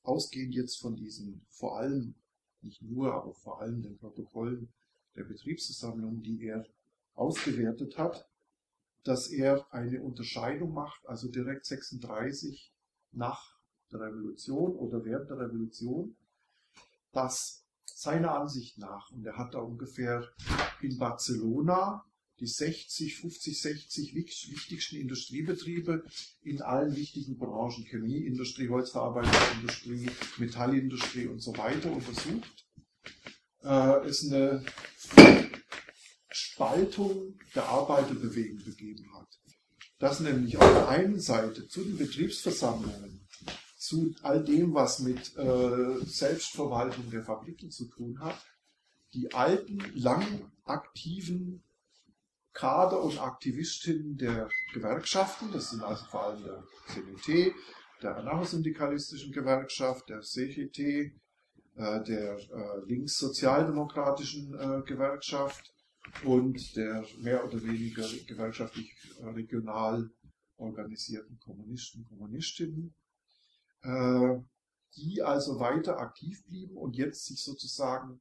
ausgehend 0.03 0.55
jetzt 0.55 0.81
von 0.81 0.97
diesen 0.97 1.43
vor 1.51 1.79
allem, 1.79 2.15
nicht 2.63 2.83
nur, 2.83 3.15
aber 3.15 3.35
vor 3.35 3.61
allem 3.61 3.83
den 3.83 3.99
Protokollen 3.99 4.69
der 5.17 5.25
Betriebsversammlung, 5.25 6.23
die 6.23 6.47
er 6.47 6.67
ausgewertet 7.15 7.99
hat, 7.99 8.27
dass 9.05 9.29
er 9.29 9.73
eine 9.73 10.03
Unterscheidung 10.03 10.73
macht, 10.73 11.07
also 11.07 11.29
direkt 11.29 11.67
36 11.67 12.73
nach 13.13 13.59
der 13.93 14.01
Revolution 14.01 14.73
oder 14.77 15.05
während 15.05 15.31
der 15.31 15.39
Revolution, 15.39 16.17
dass 17.13 17.65
seiner 17.97 18.35
Ansicht 18.35 18.79
nach, 18.79 19.11
und 19.11 19.25
er 19.25 19.37
hat 19.37 19.55
da 19.55 19.59
ungefähr 19.59 20.29
in 20.81 20.99
Barcelona 20.99 22.05
die 22.41 22.47
60, 22.47 23.17
50, 23.17 23.61
60 23.61 24.15
wichtigsten 24.15 24.97
Industriebetriebe 24.97 26.05
in 26.43 26.63
allen 26.63 26.95
wichtigen 26.95 27.37
Branchen, 27.37 27.85
Chemieindustrie, 27.85 28.69
Holzverarbeitungsindustrie, 28.69 30.11
Metallindustrie 30.39 31.27
und 31.27 31.41
so 31.41 31.57
weiter 31.57 31.91
untersucht. 31.91 32.67
Äh, 33.65 34.09
ist 34.09 34.31
eine 34.31 34.65
Spaltung 36.31 37.39
der 37.55 37.65
Arbeiterbewegung 37.65 38.65
gegeben 38.65 39.13
hat. 39.15 39.29
Dass 39.99 40.21
nämlich 40.21 40.57
auf 40.59 40.73
der 40.73 40.89
einen 40.89 41.19
Seite 41.19 41.67
zu 41.67 41.83
den 41.83 41.99
Betriebsversammlungen, 41.99 43.18
zu 43.89 44.15
all 44.23 44.45
dem, 44.45 44.75
was 44.75 45.01
mit 45.01 45.37
äh, 45.37 46.05
Selbstverwaltung 46.05 47.11
der 47.11 47.25
Fabriken 47.25 47.71
zu 47.71 47.87
tun 47.87 48.21
hat, 48.21 48.39
die 49.15 49.33
alten, 49.33 49.79
lang 49.95 50.51
aktiven 50.65 51.63
Kader 52.53 53.03
und 53.03 53.21
Aktivistinnen 53.21 54.17
der 54.17 54.49
Gewerkschaften, 54.75 55.53
das 55.53 55.71
sind 55.71 55.83
also 55.83 56.05
vor 56.07 56.25
allem 56.25 56.43
der 56.43 56.65
CNT, 56.89 57.55
der 58.03 58.17
anarchosyndikalistischen 58.17 59.33
Gewerkschaft, 59.33 60.09
der 60.09 60.23
CGT, 60.23 60.79
äh, 60.81 61.13
der 61.77 62.37
äh, 62.37 62.85
linkssozialdemokratischen 62.87 64.55
äh, 64.55 64.83
Gewerkschaft 64.83 65.73
und 66.25 66.77
der 66.77 67.05
mehr 67.19 67.45
oder 67.45 67.63
weniger 67.63 68.07
gewerkschaftlich 68.27 68.93
regional 69.23 70.11
organisierten 70.57 71.39
Kommunisten, 71.39 72.05
Kommunistinnen, 72.07 72.95
die 73.85 75.23
also 75.23 75.61
weiter 75.61 75.99
aktiv 75.99 76.45
blieben 76.47 76.77
und 76.77 76.97
jetzt 76.97 77.27
sich 77.27 77.43
sozusagen 77.43 78.21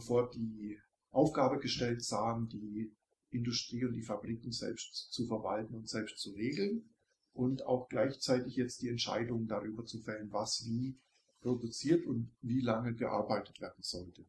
vor 0.00 0.30
die 0.30 0.78
Aufgabe 1.10 1.58
gestellt 1.58 2.02
sahen, 2.04 2.48
die 2.48 2.92
Industrie 3.30 3.84
und 3.84 3.92
die 3.94 4.02
Fabriken 4.02 4.52
selbst 4.52 5.12
zu 5.12 5.26
verwalten 5.26 5.74
und 5.74 5.88
selbst 5.88 6.18
zu 6.18 6.32
regeln 6.32 6.88
und 7.32 7.66
auch 7.66 7.88
gleichzeitig 7.88 8.56
jetzt 8.56 8.82
die 8.82 8.88
Entscheidung 8.88 9.46
darüber 9.48 9.84
zu 9.84 10.00
fällen, 10.00 10.32
was 10.32 10.64
wie 10.66 10.96
produziert 11.40 12.06
und 12.06 12.30
wie 12.40 12.60
lange 12.60 12.94
gearbeitet 12.94 13.60
werden 13.60 13.82
sollte. 13.82 14.24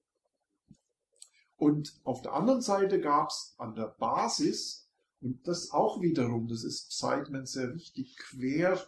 Und 1.57 1.99
auf 2.03 2.21
der 2.21 2.33
anderen 2.33 2.61
Seite 2.61 2.99
gab 2.99 3.29
es 3.29 3.55
an 3.57 3.75
der 3.75 3.87
Basis, 3.87 4.89
und 5.21 5.47
das 5.47 5.71
auch 5.71 6.01
wiederum, 6.01 6.47
das 6.47 6.63
ist 6.63 6.97
Seidman 6.97 7.45
sehr 7.45 7.73
wichtig, 7.73 8.17
quer, 8.17 8.85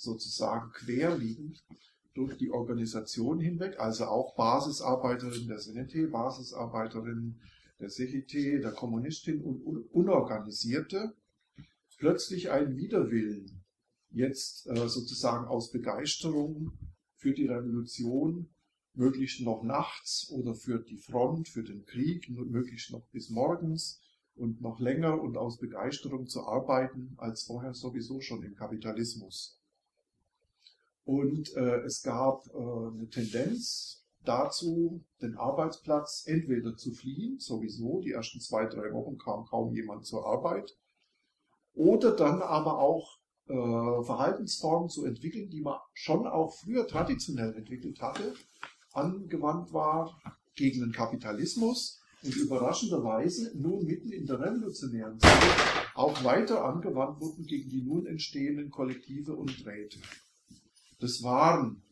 sozusagen 0.00 0.72
querliegend 0.72 1.62
durch 2.14 2.36
die 2.36 2.50
Organisation 2.50 3.38
hinweg, 3.38 3.78
also 3.78 4.06
auch 4.06 4.34
Basisarbeiterin 4.34 5.46
der 5.46 5.58
CNT, 5.58 6.10
Basisarbeiterin 6.10 7.40
der 7.78 7.88
CGT, 7.88 8.60
der 8.60 8.72
Kommunistin 8.72 9.40
und 9.42 9.62
Unorganisierte, 9.92 11.14
plötzlich 11.98 12.50
einen 12.50 12.76
Widerwillen, 12.76 13.62
jetzt 14.10 14.66
äh, 14.66 14.88
sozusagen 14.88 15.46
aus 15.46 15.70
Begeisterung 15.70 16.72
für 17.14 17.32
die 17.32 17.46
Revolution, 17.46 18.48
möglichst 18.94 19.40
noch 19.40 19.62
nachts 19.62 20.30
oder 20.30 20.54
für 20.54 20.80
die 20.80 20.96
Front, 20.96 21.48
für 21.48 21.62
den 21.62 21.84
Krieg, 21.84 22.28
möglichst 22.28 22.90
noch 22.90 23.06
bis 23.12 23.30
morgens 23.30 24.00
und 24.34 24.60
noch 24.60 24.80
länger 24.80 25.20
und 25.20 25.36
aus 25.36 25.58
Begeisterung 25.58 26.26
zu 26.26 26.46
arbeiten 26.46 27.14
als 27.18 27.44
vorher 27.44 27.74
sowieso 27.74 28.20
schon 28.20 28.42
im 28.42 28.56
Kapitalismus. 28.56 29.59
Und 31.04 31.54
äh, 31.56 31.80
es 31.82 32.02
gab 32.02 32.46
äh, 32.46 32.58
eine 32.58 33.08
Tendenz, 33.08 34.00
dazu, 34.24 35.02
den 35.22 35.36
Arbeitsplatz 35.36 36.24
entweder 36.26 36.76
zu 36.76 36.92
fliehen, 36.92 37.38
sowieso, 37.38 38.00
die 38.00 38.12
ersten 38.12 38.40
zwei, 38.40 38.66
drei 38.66 38.92
Wochen 38.92 39.18
kam 39.18 39.44
kaum 39.46 39.74
jemand 39.74 40.04
zur 40.06 40.26
Arbeit, 40.26 40.76
oder 41.74 42.14
dann 42.14 42.42
aber 42.42 42.78
auch 42.78 43.18
äh, 43.46 44.04
Verhaltensformen 44.04 44.88
zu 44.88 45.04
entwickeln, 45.04 45.48
die 45.50 45.62
man 45.62 45.78
schon 45.94 46.26
auch 46.26 46.54
früher 46.54 46.86
traditionell 46.86 47.54
entwickelt 47.54 48.00
hatte, 48.00 48.34
angewandt 48.92 49.72
war 49.72 50.20
gegen 50.54 50.80
den 50.80 50.92
Kapitalismus 50.92 52.02
und 52.22 52.36
überraschenderweise 52.36 53.52
nun 53.56 53.84
mitten 53.86 54.12
in 54.12 54.26
der 54.26 54.40
revolutionären 54.40 55.18
Zeit 55.18 55.42
auch 55.94 56.22
weiter 56.22 56.64
angewandt 56.64 57.20
wurden 57.20 57.46
gegen 57.46 57.70
die 57.70 57.82
nun 57.82 58.06
entstehenden 58.06 58.70
Kollektive 58.70 59.34
und 59.34 59.64
Räte. 59.64 59.98
Das 61.00 61.22
waren 61.22 61.82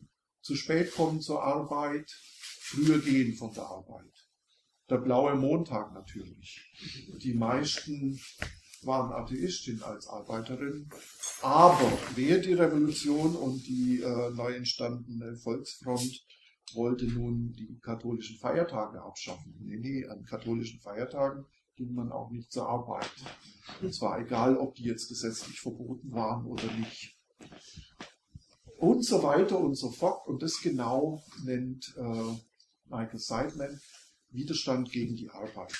zu 0.41 0.55
spät 0.55 0.93
kommen 0.93 1.19
zur 1.19 1.43
Arbeit, 1.43 2.09
früher 2.61 2.99
gehen 2.99 3.35
von 3.35 3.53
der 3.53 3.65
Arbeit. 3.65 4.13
Der 4.89 4.97
blaue 4.97 5.35
Montag 5.35 5.93
natürlich. 5.93 6.61
Die 7.21 7.33
meisten 7.33 8.19
waren 8.83 9.11
Atheistin 9.11 9.81
als 9.83 10.07
Arbeiterin, 10.07 10.89
aber 11.41 11.91
wer 12.15 12.39
die 12.39 12.53
Revolution 12.53 13.35
und 13.35 13.67
die 13.67 14.01
äh, 14.01 14.29
neu 14.31 14.53
entstandene 14.53 15.35
Volksfront 15.37 16.25
wollte 16.73 17.05
nun 17.05 17.51
die 17.53 17.79
katholischen 17.81 18.37
Feiertage 18.37 19.01
abschaffen. 19.01 19.55
Nee, 19.59 19.77
nee, 19.77 20.05
an 20.05 20.23
katholischen 20.23 20.79
Feiertagen 20.79 21.45
ging 21.75 21.93
man 21.93 22.11
auch 22.11 22.29
nicht 22.29 22.51
zur 22.51 22.69
Arbeit. 22.69 23.11
Und 23.81 23.93
zwar 23.93 24.19
egal, 24.19 24.57
ob 24.57 24.75
die 24.75 24.83
jetzt 24.83 25.09
gesetzlich 25.09 25.59
verboten 25.59 26.11
waren 26.11 26.45
oder 26.45 26.71
nicht 26.73 27.15
und 28.79 29.03
so 29.05 29.21
weiter 29.23 29.59
und 29.59 29.75
so 29.75 29.91
fort. 29.91 30.25
Und 30.27 30.41
das 30.41 30.61
genau 30.61 31.21
nennt 31.43 31.93
äh, 31.97 32.37
Michael 32.89 33.19
Seidman 33.19 33.79
Widerstand 34.31 34.91
gegen 34.91 35.15
die 35.15 35.29
Arbeit. 35.29 35.73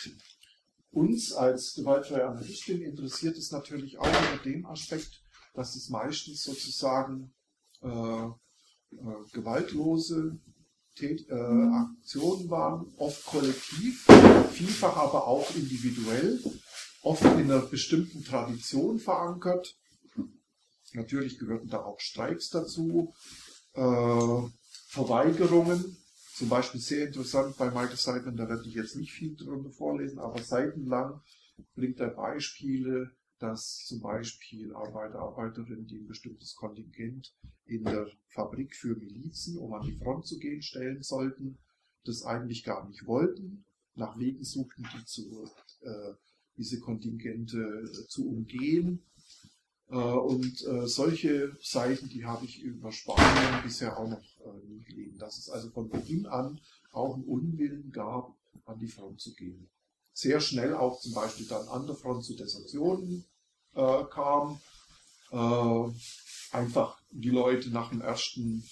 Uns 0.91 1.33
als 1.33 1.75
gewaltfreie 1.75 2.27
Anarchistin 2.27 2.81
interessiert 2.81 3.37
es 3.37 3.51
natürlich 3.51 3.99
auch 3.99 4.07
unter 4.07 4.43
dem 4.43 4.65
Aspekt, 4.65 5.23
dass 5.53 5.75
es 5.75 5.89
meistens 5.89 6.43
sozusagen 6.43 7.33
äh, 7.81 7.87
äh, 7.87 8.33
gewaltlose 9.31 10.39
Tät 10.95 11.29
äh, 11.29 11.33
Aktionen 11.33 12.49
waren, 12.49 12.93
oft 12.97 13.23
kollektiv, 13.25 14.05
vielfach 14.51 14.97
aber 14.97 15.27
auch 15.27 15.55
individuell, 15.55 16.43
oft 17.03 17.23
in 17.23 17.51
einer 17.51 17.59
bestimmten 17.59 18.23
Tradition 18.25 18.99
verankert. 18.99 19.78
Natürlich 20.93 21.38
gehörten 21.39 21.69
da 21.69 21.84
auch 21.84 22.00
Streiks 22.00 22.50
dazu, 22.50 23.13
äh, 23.74 24.41
Verweigerungen, 24.88 25.98
zum 26.36 26.50
Beispiel 26.50 26.79
sehr 26.79 27.08
interessant 27.08 27.58
bei 27.58 27.65
Michael 27.69 27.98
Seidman, 27.98 28.38
da 28.38 28.48
werde 28.48 28.67
ich 28.67 28.74
jetzt 28.74 28.96
nicht 28.96 29.12
viel 29.12 29.36
drunter 29.36 29.72
vorlesen, 29.72 30.19
aber 30.19 30.41
seitenlang 30.41 31.22
bringt 31.75 32.00
er 32.00 32.10
Beispiele, 32.10 33.12
dass 33.39 33.86
zum 33.86 34.01
Beispiel 34.01 34.74
Arbeiter, 34.74 35.19
Arbeiterinnen, 35.19 35.88
die 35.88 36.00
ein 36.00 36.08
bestimmtes 36.08 36.55
Kontingent 36.55 37.34
in 37.65 37.84
der 37.84 38.08
Fabrik 38.29 38.75
für 38.75 38.96
Milizen, 38.96 39.58
um 39.58 39.74
an 39.74 39.86
die 39.86 39.98
Front 39.98 40.27
zu 40.27 40.39
gehen, 40.39 40.62
stellen 40.62 41.01
sollten, 41.03 41.58
das 42.03 42.24
eigentlich 42.24 42.63
gar 42.63 42.88
nicht 42.88 43.05
wollten, 43.05 43.65
nach 43.96 44.17
Wegen 44.17 44.43
suchten, 44.43 44.88
die 44.96 45.05
zu, 45.05 45.50
äh, 45.81 46.13
diese 46.58 46.79
Kontingente 46.79 47.58
äh, 47.58 48.08
zu 48.08 48.27
umgehen. 48.27 49.05
Äh, 49.89 49.96
und 49.96 50.65
äh, 50.65 50.88
solche 50.88 51.58
Seiten, 51.62 52.10
die 52.10 52.25
habe 52.25 52.46
ich 52.46 52.62
über 52.62 52.91
Spanien 52.91 53.63
bisher 53.63 53.98
auch 53.98 54.08
noch 54.08 54.22
äh, 54.46 54.67
nie 54.67 54.84
gelesen. 54.84 55.17
Dass 55.17 55.38
es 55.38 55.50
also 55.50 55.69
von 55.72 55.89
Beginn 55.89 56.27
an 56.27 56.60
auch 56.91 57.15
einen 57.15 57.25
Unwillen 57.25 57.91
gab, 57.91 58.36
an 58.65 58.79
die 58.79 58.88
Front 58.88 59.19
zu 59.22 59.34
gehen 59.34 59.69
sehr 60.12 60.41
schnell 60.41 60.74
auch 60.74 61.00
zum 61.00 61.13
Beispiel 61.13 61.46
dann 61.46 61.65
an 61.69 61.88
der 61.88 61.96
Front 61.96 62.25
zu 62.25 62.36
Desertionen 62.36 63.24
kam. 63.74 64.60
Einfach 66.51 67.00
die 67.12 67.29
Leute 67.29 67.69
nach 67.69 67.91
dem 67.91 68.01
ersten 68.01 68.65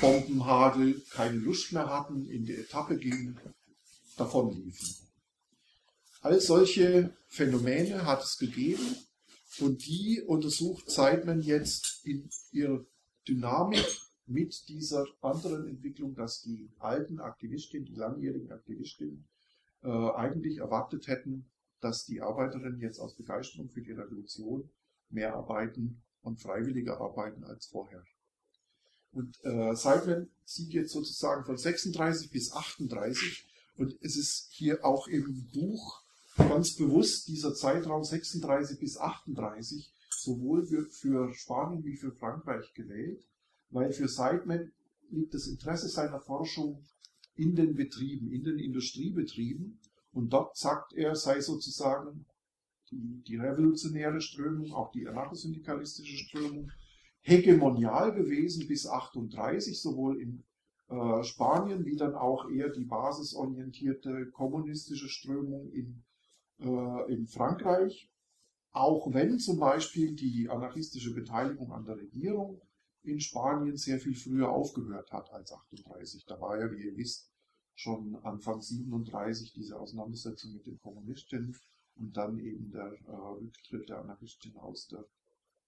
Bombenhagel 0.00 1.00
keine 1.10 1.36
Lust 1.36 1.72
mehr 1.72 1.88
hatten, 1.88 2.26
in 2.28 2.44
die 2.44 2.56
Etappe 2.56 2.96
gingen, 2.96 3.38
davonliefen. 4.16 4.96
All 6.22 6.40
solche 6.40 7.14
Phänomene 7.28 8.04
hat 8.04 8.24
es 8.24 8.36
gegeben 8.36 8.96
und 9.60 9.86
die 9.86 10.22
untersucht 10.26 10.90
Zeitman 10.90 11.40
jetzt 11.40 12.00
in 12.04 12.28
ihrer 12.52 12.84
Dynamik 13.28 13.86
mit 14.26 14.68
dieser 14.68 15.06
anderen 15.20 15.66
Entwicklung, 15.66 16.14
dass 16.14 16.42
die 16.42 16.70
alten 16.78 17.20
Aktivistinnen, 17.20 17.86
die 17.86 17.94
langjährigen 17.94 18.52
Aktivistinnen 18.52 19.28
äh, 19.82 19.88
eigentlich 19.88 20.58
erwartet 20.58 21.08
hätten, 21.08 21.50
dass 21.80 22.04
die 22.04 22.20
Arbeiterinnen 22.20 22.80
jetzt 22.80 22.98
aus 22.98 23.16
Begeisterung 23.16 23.68
für 23.68 23.82
die 23.82 23.92
Revolution 23.92 24.70
mehr 25.08 25.34
arbeiten 25.34 26.02
und 26.22 26.40
freiwilliger 26.40 27.00
arbeiten 27.00 27.44
als 27.44 27.66
vorher. 27.66 28.04
Und 29.12 29.42
äh, 29.44 29.74
Seidman 29.74 30.30
sieht 30.44 30.72
jetzt 30.72 30.92
sozusagen 30.92 31.44
von 31.44 31.56
36 31.56 32.30
bis 32.30 32.52
38 32.52 33.48
und 33.76 33.96
es 34.02 34.16
ist 34.16 34.50
hier 34.52 34.84
auch 34.84 35.08
im 35.08 35.48
Buch 35.52 35.99
ganz 36.36 36.76
bewusst 36.76 37.28
dieser 37.28 37.54
Zeitraum 37.54 38.04
36 38.04 38.78
bis 38.78 38.96
38 38.98 39.92
sowohl 40.10 40.66
für, 40.66 40.86
für 40.86 41.32
Spanien 41.34 41.84
wie 41.84 41.96
für 41.96 42.12
Frankreich 42.12 42.72
gewählt, 42.74 43.24
weil 43.70 43.92
für 43.92 44.08
Seidman 44.08 44.72
liegt 45.10 45.34
das 45.34 45.46
Interesse 45.46 45.88
seiner 45.88 46.20
Forschung 46.20 46.84
in 47.34 47.54
den 47.54 47.74
Betrieben, 47.74 48.30
in 48.30 48.44
den 48.44 48.58
Industriebetrieben. 48.58 49.80
Und 50.12 50.32
dort 50.32 50.56
sagt 50.56 50.92
er, 50.92 51.14
sei 51.14 51.40
sozusagen 51.40 52.26
die, 52.90 53.22
die 53.26 53.36
revolutionäre 53.36 54.20
Strömung, 54.20 54.72
auch 54.72 54.90
die 54.90 55.06
anarchosyndikalistische 55.06 56.16
Strömung, 56.16 56.70
hegemonial 57.22 58.14
gewesen 58.14 58.66
bis 58.66 58.86
38, 58.86 59.80
sowohl 59.80 60.20
in 60.20 60.42
äh, 60.88 61.22
Spanien 61.22 61.84
wie 61.84 61.96
dann 61.96 62.14
auch 62.14 62.50
eher 62.50 62.70
die 62.70 62.84
basisorientierte 62.84 64.30
kommunistische 64.32 65.08
Strömung 65.08 65.70
in, 65.70 66.02
äh, 66.60 67.12
in 67.12 67.26
Frankreich. 67.26 68.10
Auch 68.72 69.12
wenn 69.12 69.38
zum 69.38 69.58
Beispiel 69.58 70.14
die 70.14 70.48
anarchistische 70.48 71.12
Beteiligung 71.12 71.72
an 71.72 71.84
der 71.84 71.96
Regierung 71.96 72.60
in 73.02 73.20
Spanien 73.20 73.76
sehr 73.76 73.98
viel 73.98 74.14
früher 74.14 74.50
aufgehört 74.50 75.10
hat 75.12 75.32
als 75.32 75.52
38. 75.52 76.24
Da 76.26 76.40
war 76.40 76.58
ja, 76.58 76.70
wie 76.70 76.84
ihr 76.84 76.96
wisst, 76.96 77.30
schon 77.74 78.16
Anfang 78.22 78.60
37 78.60 79.52
diese 79.52 79.78
Auseinandersetzung 79.78 80.52
mit 80.52 80.66
den 80.66 80.78
Kommunisten 80.80 81.56
und 81.96 82.16
dann 82.16 82.38
eben 82.38 82.70
der 82.70 82.92
äh, 83.08 83.10
Rücktritt 83.10 83.88
der 83.88 83.98
Anarchisten 83.98 84.56
aus 84.56 84.86
der 84.88 85.04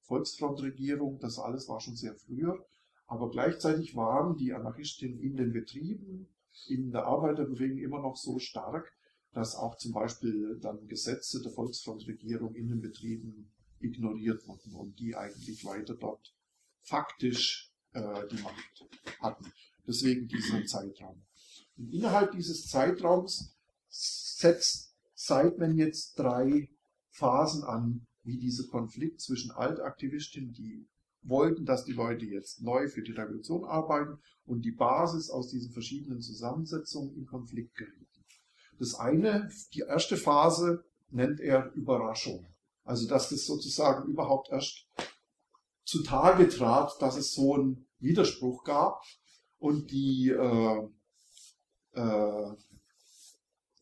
Volksfrontregierung. 0.02 1.18
Das 1.20 1.38
alles 1.38 1.68
war 1.68 1.80
schon 1.80 1.96
sehr 1.96 2.14
früher. 2.14 2.64
Aber 3.06 3.30
gleichzeitig 3.30 3.96
waren 3.96 4.36
die 4.36 4.52
Anarchisten 4.52 5.18
in 5.20 5.36
den 5.36 5.52
Betrieben, 5.52 6.28
in 6.68 6.92
der 6.92 7.04
Arbeiterbewegung 7.04 7.78
immer 7.78 8.00
noch 8.00 8.16
so 8.16 8.38
stark, 8.38 8.92
dass 9.32 9.56
auch 9.56 9.76
zum 9.76 9.92
Beispiel 9.92 10.58
dann 10.60 10.86
Gesetze 10.88 11.40
der 11.42 11.52
Volksfrontregierung 11.52 12.54
in 12.54 12.68
den 12.68 12.80
Betrieben 12.80 13.50
ignoriert 13.80 14.46
wurden 14.46 14.74
und 14.74 14.98
die 14.98 15.16
eigentlich 15.16 15.64
weiter 15.64 15.94
dort 15.94 16.34
faktisch 16.82 17.72
äh, 17.92 18.26
die 18.28 18.42
Macht 18.42 18.86
hatten. 19.20 19.52
Deswegen 19.86 20.28
dieser 20.28 20.64
Zeitraum. 20.64 21.24
Und 21.76 21.92
innerhalb 21.92 22.32
dieses 22.32 22.68
Zeitraums 22.68 23.56
setzt 23.88 24.94
Seidman 25.14 25.76
jetzt 25.76 26.18
drei 26.18 26.68
Phasen 27.10 27.64
an, 27.64 28.06
wie 28.24 28.38
dieser 28.38 28.68
Konflikt 28.68 29.20
zwischen 29.20 29.50
Altaktivistinnen, 29.50 30.52
die 30.52 30.88
wollten, 31.22 31.64
dass 31.64 31.84
die 31.84 31.92
Leute 31.92 32.24
jetzt 32.24 32.62
neu 32.62 32.88
für 32.88 33.02
die 33.02 33.12
Revolution 33.12 33.64
arbeiten 33.64 34.20
und 34.44 34.64
die 34.64 34.72
Basis 34.72 35.30
aus 35.30 35.48
diesen 35.48 35.72
verschiedenen 35.72 36.20
Zusammensetzungen 36.20 37.14
in 37.14 37.26
Konflikt 37.26 37.74
gerieten. 37.76 38.21
Das 38.82 38.96
eine, 38.96 39.48
die 39.74 39.82
erste 39.82 40.16
Phase 40.16 40.84
nennt 41.10 41.38
er 41.38 41.70
Überraschung. 41.74 42.44
Also 42.82 43.06
dass 43.06 43.28
das 43.28 43.46
sozusagen 43.46 44.10
überhaupt 44.10 44.50
erst 44.50 44.88
zutage 45.84 46.48
trat, 46.48 47.00
dass 47.00 47.16
es 47.16 47.32
so 47.32 47.54
einen 47.54 47.86
Widerspruch 48.00 48.64
gab 48.64 49.04
und 49.60 49.92
die 49.92 50.30
äh, 50.30 50.88
äh, 51.92 52.56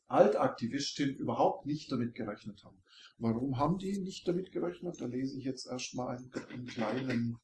Altaktivistinnen 0.06 1.16
überhaupt 1.16 1.64
nicht 1.64 1.90
damit 1.90 2.14
gerechnet 2.14 2.62
haben. 2.62 2.82
Warum 3.16 3.56
haben 3.56 3.78
die 3.78 3.98
nicht 4.02 4.28
damit 4.28 4.52
gerechnet? 4.52 5.00
Da 5.00 5.06
lese 5.06 5.38
ich 5.38 5.44
jetzt 5.44 5.66
erstmal 5.66 6.18
einen, 6.18 6.30
einen 6.50 6.66
kleinen 6.66 7.38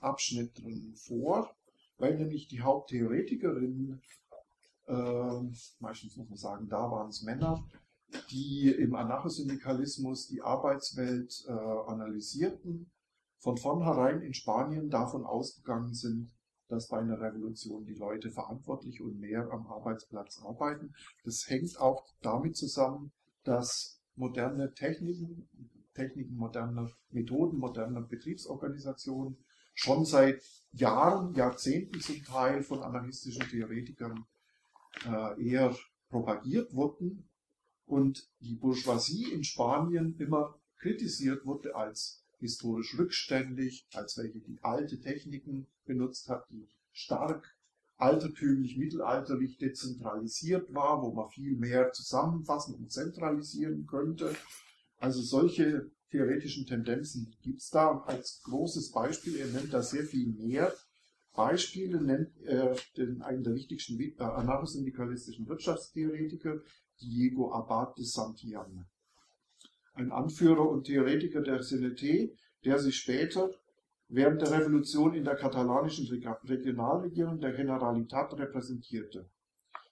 Abschnitt 0.00 0.56
drin 0.62 0.94
vor, 0.94 1.56
weil 1.96 2.16
nämlich 2.16 2.46
die 2.46 2.60
Haupttheoretikerinnen, 2.60 4.00
äh, 4.27 4.27
meistens 5.80 6.16
muss 6.16 6.28
man 6.28 6.38
sagen, 6.38 6.68
da 6.68 6.90
waren 6.90 7.08
es 7.08 7.22
Männer, 7.22 7.64
die 8.30 8.70
im 8.70 8.94
Anarchosyndikalismus 8.94 10.28
die 10.28 10.42
Arbeitswelt 10.42 11.44
äh, 11.46 11.52
analysierten, 11.52 12.90
von 13.38 13.56
vornherein 13.56 14.22
in 14.22 14.34
Spanien 14.34 14.90
davon 14.90 15.24
ausgegangen 15.24 15.94
sind, 15.94 16.32
dass 16.68 16.88
bei 16.88 16.98
einer 16.98 17.20
Revolution 17.20 17.84
die 17.84 17.94
Leute 17.94 18.30
verantwortlich 18.30 19.00
und 19.00 19.18
mehr 19.18 19.50
am 19.50 19.66
Arbeitsplatz 19.68 20.40
arbeiten. 20.42 20.94
Das 21.24 21.48
hängt 21.48 21.78
auch 21.78 22.04
damit 22.20 22.56
zusammen, 22.56 23.12
dass 23.44 24.00
moderne 24.16 24.74
Techniken, 24.74 25.48
Techniken 25.94 26.36
moderner 26.36 26.90
Methoden, 27.10 27.58
moderner 27.58 28.02
Betriebsorganisationen 28.02 29.38
schon 29.74 30.04
seit 30.04 30.42
Jahren, 30.72 31.34
Jahrzehnten 31.34 32.00
zum 32.00 32.22
Teil 32.24 32.62
von 32.62 32.82
anarchistischen 32.82 33.48
Theoretikern 33.48 34.26
äh, 35.06 35.42
eher 35.42 35.76
propagiert 36.08 36.74
wurden 36.74 37.28
und 37.86 38.28
die 38.40 38.54
Bourgeoisie 38.54 39.32
in 39.32 39.44
Spanien 39.44 40.16
immer 40.18 40.58
kritisiert 40.78 41.44
wurde 41.44 41.74
als 41.74 42.22
historisch 42.38 42.96
rückständig, 42.98 43.86
als 43.92 44.16
welche 44.16 44.40
die 44.40 44.58
alte 44.62 45.00
Techniken 45.00 45.66
benutzt 45.86 46.28
hat, 46.28 46.48
die 46.50 46.68
stark 46.92 47.56
altertümlich, 47.96 48.76
mittelalterlich 48.76 49.58
dezentralisiert 49.58 50.72
war, 50.72 51.02
wo 51.02 51.12
man 51.12 51.28
viel 51.30 51.56
mehr 51.56 51.92
zusammenfassen 51.92 52.76
und 52.76 52.92
zentralisieren 52.92 53.86
könnte. 53.86 54.36
Also 54.98 55.20
solche 55.20 55.90
theoretischen 56.10 56.66
Tendenzen 56.66 57.34
gibt 57.42 57.60
es 57.60 57.70
da. 57.70 57.98
Als 58.06 58.40
großes 58.44 58.92
Beispiel, 58.92 59.36
er 59.36 59.48
nennt 59.48 59.72
da 59.72 59.82
sehr 59.82 60.04
viel 60.04 60.28
mehr 60.28 60.72
Beispiele, 61.38 62.02
nennt 62.02 62.36
er 62.42 62.76
den, 62.96 63.22
einen 63.22 63.44
der 63.44 63.54
wichtigsten 63.54 63.98
äh, 64.00 64.12
anarchosyndikalistischen 64.18 65.48
Wirtschaftstheoretiker, 65.48 66.60
Diego 67.00 67.52
Abad 67.52 67.96
de 67.96 68.04
Santillana 68.04 68.86
ein 69.98 70.12
Anführer 70.12 70.68
und 70.68 70.84
Theoretiker 70.84 71.42
der 71.42 71.60
CNT, 71.60 72.30
der 72.64 72.78
sich 72.78 72.96
später 72.96 73.50
während 74.08 74.40
der 74.40 74.52
Revolution 74.52 75.14
in 75.14 75.24
der 75.24 75.36
katalanischen 75.36 76.06
Regionalregierung 76.08 77.40
der 77.40 77.52
Generalitat 77.52 78.32
repräsentierte. 78.38 79.28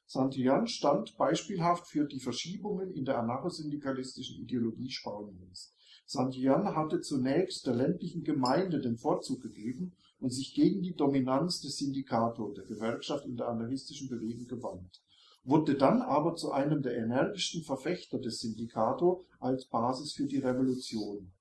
Santillan 0.06 0.68
stand 0.68 1.16
beispielhaft 1.18 1.88
für 1.88 2.06
die 2.06 2.20
Verschiebungen 2.20 2.92
in 2.92 3.04
der 3.04 3.18
anarchosyndikalistischen 3.18 4.40
Ideologie 4.40 4.88
Spaniens. 4.88 5.74
Santillan 6.06 6.76
hatte 6.76 7.00
zunächst 7.00 7.66
der 7.66 7.74
ländlichen 7.74 8.22
Gemeinde 8.22 8.80
den 8.80 8.96
Vorzug 8.96 9.42
gegeben 9.42 9.96
und 10.18 10.30
sich 10.30 10.54
gegen 10.54 10.82
die 10.82 10.94
Dominanz 10.94 11.60
des 11.60 11.76
Syndikato, 11.78 12.52
der 12.52 12.64
Gewerkschaft 12.64 13.26
in 13.26 13.36
der 13.36 13.48
anarchistischen 13.48 14.08
Bewegung 14.08 14.46
gewandt, 14.46 15.02
wurde 15.44 15.76
dann 15.76 16.02
aber 16.02 16.34
zu 16.34 16.50
einem 16.50 16.82
der 16.82 16.96
energischsten 16.96 17.62
Verfechter 17.62 18.18
des 18.18 18.40
Syndikato 18.40 19.24
als 19.38 19.66
Basis 19.66 20.12
für 20.12 20.26
die 20.26 20.38
Revolution. 20.38 21.32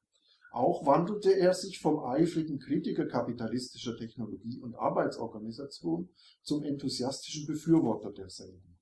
Auch 0.51 0.85
wandelte 0.85 1.31
er 1.31 1.53
sich 1.53 1.79
vom 1.79 1.99
eifrigen 1.99 2.59
Kritiker 2.59 3.07
kapitalistischer 3.07 3.97
Technologie 3.97 4.59
und 4.61 4.75
Arbeitsorganisation 4.75 6.09
zum 6.43 6.63
enthusiastischen 6.63 7.45
Befürworter 7.45 8.11
derselben. 8.11 8.77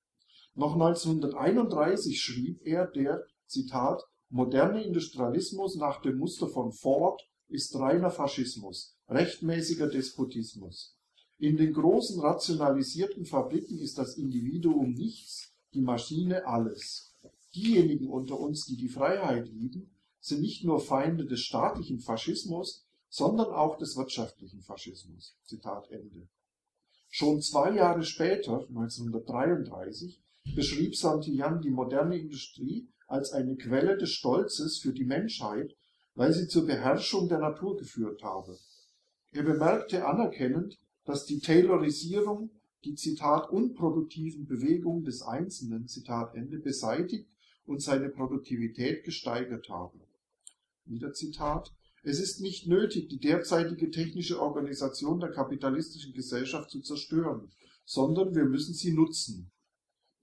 Noch 0.56 0.74
1931 0.74 2.22
schrieb 2.22 2.62
er, 2.64 2.86
der, 2.86 3.26
Zitat, 3.48 4.04
moderne 4.30 4.84
Industrialismus 4.84 5.76
nach 5.76 6.02
dem 6.02 6.18
Muster 6.18 6.48
von 6.48 6.72
Ford 6.72 7.22
ist 7.54 7.76
reiner 7.76 8.10
Faschismus, 8.10 8.98
rechtmäßiger 9.08 9.88
Despotismus. 9.88 10.98
In 11.38 11.56
den 11.58 11.74
großen 11.74 12.20
rationalisierten 12.20 13.26
Fabriken 13.26 13.78
ist 13.78 13.98
das 13.98 14.18
Individuum 14.18 14.94
nichts, 14.94 15.54
die 15.74 15.82
Maschine 15.82 16.48
alles. 16.48 17.16
Diejenigen 17.54 18.08
unter 18.08 18.40
uns, 18.40 18.66
die 18.66 18.78
die 18.78 18.90
Freiheit 18.90 19.48
lieben, 19.50 19.92
sind 20.20 20.42
nicht 20.42 20.64
nur 20.64 20.80
Feinde 20.80 21.26
des 21.26 21.42
staatlichen 21.42 22.00
Faschismus, 22.00 22.88
sondern 23.10 23.48
auch 23.48 23.78
des 23.78 23.96
wirtschaftlichen 23.96 24.62
Faschismus. 24.62 25.38
Zitat 25.44 25.92
Ende. 25.92 26.28
Schon 27.10 27.42
zwei 27.42 27.76
Jahre 27.76 28.04
später, 28.04 28.66
1933, 28.70 30.20
beschrieb 30.56 30.96
Santillán 30.96 31.62
die 31.62 31.70
moderne 31.70 32.18
Industrie 32.18 32.88
als 33.06 33.32
eine 33.32 33.56
Quelle 33.58 33.98
des 33.98 34.10
Stolzes 34.10 34.80
für 34.80 34.94
die 34.94 35.06
Menschheit, 35.06 35.76
weil 36.16 36.34
sie 36.34 36.48
zur 36.48 36.66
Beherrschung 36.66 37.28
der 37.28 37.40
Natur 37.40 37.78
geführt 37.78 38.24
habe. 38.24 38.58
Er 39.32 39.44
bemerkte 39.44 40.06
anerkennend, 40.06 40.78
dass 41.06 41.26
die 41.26 41.40
Taylorisierung 41.40 42.52
die 42.86 42.96
Zitat 42.96 43.50
unproduktiven 43.50 44.46
Bewegungen 44.46 45.04
des 45.04 45.22
Einzelnen 45.22 45.88
Zitat 45.88 46.36
Ende 46.36 46.60
beseitigt 46.60 47.28
und 47.66 47.82
seine 47.82 48.10
Produktivität 48.10 49.04
gesteigert 49.04 49.70
habe. 49.70 50.00
Wieder 50.86 51.14
Zitat. 51.14 51.72
Es 52.04 52.20
ist 52.20 52.42
nicht 52.42 52.68
nötig, 52.68 53.08
die 53.08 53.20
derzeitige 53.20 53.90
technische 53.90 54.42
Organisation 54.42 55.22
der 55.22 55.32
kapitalistischen 55.32 56.14
Gesellschaft 56.14 56.70
zu 56.70 56.82
zerstören, 56.82 57.50
sondern 57.86 58.36
wir 58.36 58.44
müssen 58.44 58.74
sie 58.74 58.94
nutzen. 58.94 59.52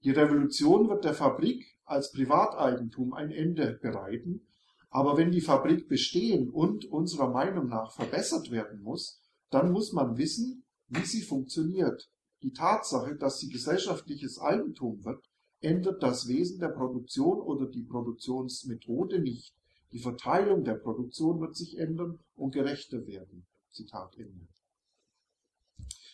Die 0.03 0.11
Revolution 0.11 0.89
wird 0.89 1.03
der 1.03 1.15
Fabrik 1.15 1.65
als 1.83 2.11
Privateigentum 2.11 3.13
ein 3.13 3.31
Ende 3.31 3.79
bereiten, 3.81 4.47
aber 4.91 5.15
wenn 5.17 5.31
die 5.31 5.41
Fabrik 5.41 5.87
bestehen 5.87 6.49
und 6.49 6.85
unserer 6.85 7.29
Meinung 7.29 7.69
nach 7.69 7.93
verbessert 7.93 8.51
werden 8.51 8.81
muss, 8.81 9.21
dann 9.49 9.71
muss 9.71 9.93
man 9.93 10.17
wissen, 10.17 10.65
wie 10.89 11.05
sie 11.05 11.21
funktioniert. 11.21 12.09
Die 12.43 12.51
Tatsache, 12.51 13.15
dass 13.15 13.39
sie 13.39 13.47
gesellschaftliches 13.47 14.37
Eigentum 14.39 15.03
wird, 15.05 15.25
ändert 15.61 16.03
das 16.03 16.27
Wesen 16.27 16.59
der 16.59 16.69
Produktion 16.69 17.39
oder 17.39 17.67
die 17.67 17.83
Produktionsmethode 17.83 19.19
nicht. 19.19 19.53
Die 19.93 19.99
Verteilung 19.99 20.65
der 20.65 20.75
Produktion 20.75 21.39
wird 21.39 21.55
sich 21.55 21.77
ändern 21.77 22.19
und 22.35 22.53
gerechter 22.53 23.07
werden. 23.07 23.45
Zitat 23.71 24.17
Ende. 24.17 24.47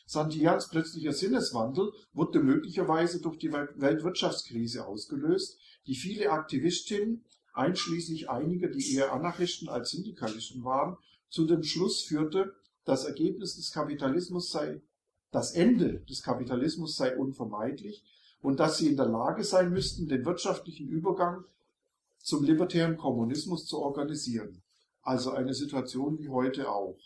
Santillans 0.05 0.69
plötzlicher 0.69 1.13
Sinneswandel 1.13 1.91
wurde 2.13 2.41
möglicherweise 2.41 3.21
durch 3.21 3.39
die 3.39 3.51
Weltwirtschaftskrise 3.51 4.85
ausgelöst, 4.85 5.59
die 5.87 5.95
viele 5.95 6.29
Aktivistinnen, 6.31 7.25
einschließlich 7.57 8.29
einiger, 8.29 8.67
die 8.69 8.95
eher 8.95 9.13
Anarchisten 9.13 9.69
als 9.69 9.91
Syndikalisten 9.91 10.63
waren, 10.63 10.97
zu 11.29 11.45
dem 11.45 11.63
Schluss 11.63 12.01
führte, 12.01 12.53
das 12.85 13.05
Ergebnis 13.05 13.55
des 13.55 13.71
Kapitalismus 13.71 14.49
sei, 14.49 14.81
das 15.31 15.51
Ende 15.51 15.99
des 16.09 16.23
Kapitalismus 16.23 16.95
sei 16.95 17.17
unvermeidlich 17.17 18.05
und 18.39 18.59
dass 18.59 18.77
sie 18.77 18.87
in 18.87 18.95
der 18.95 19.07
Lage 19.07 19.43
sein 19.43 19.71
müssten, 19.71 20.07
den 20.07 20.25
wirtschaftlichen 20.25 20.87
Übergang 20.87 21.43
zum 22.17 22.43
libertären 22.43 22.97
Kommunismus 22.97 23.65
zu 23.65 23.79
organisieren. 23.79 24.63
Also 25.01 25.31
eine 25.31 25.53
Situation 25.53 26.17
wie 26.19 26.29
heute 26.29 26.69
auch. 26.69 26.97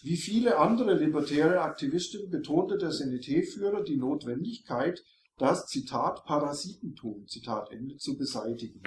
Wie 0.00 0.16
viele 0.16 0.58
andere 0.58 0.94
libertäre 0.94 1.60
Aktivisten 1.60 2.30
betonte 2.30 2.76
der 2.76 2.90
Senité-Führer 2.90 3.82
die 3.82 3.96
Notwendigkeit, 3.96 5.02
das 5.36 5.66
Zitat 5.66 6.24
Parasitentum 6.24 7.26
Zitat 7.28 7.70
Ende 7.70 7.96
zu 7.96 8.16
beseitigen 8.16 8.82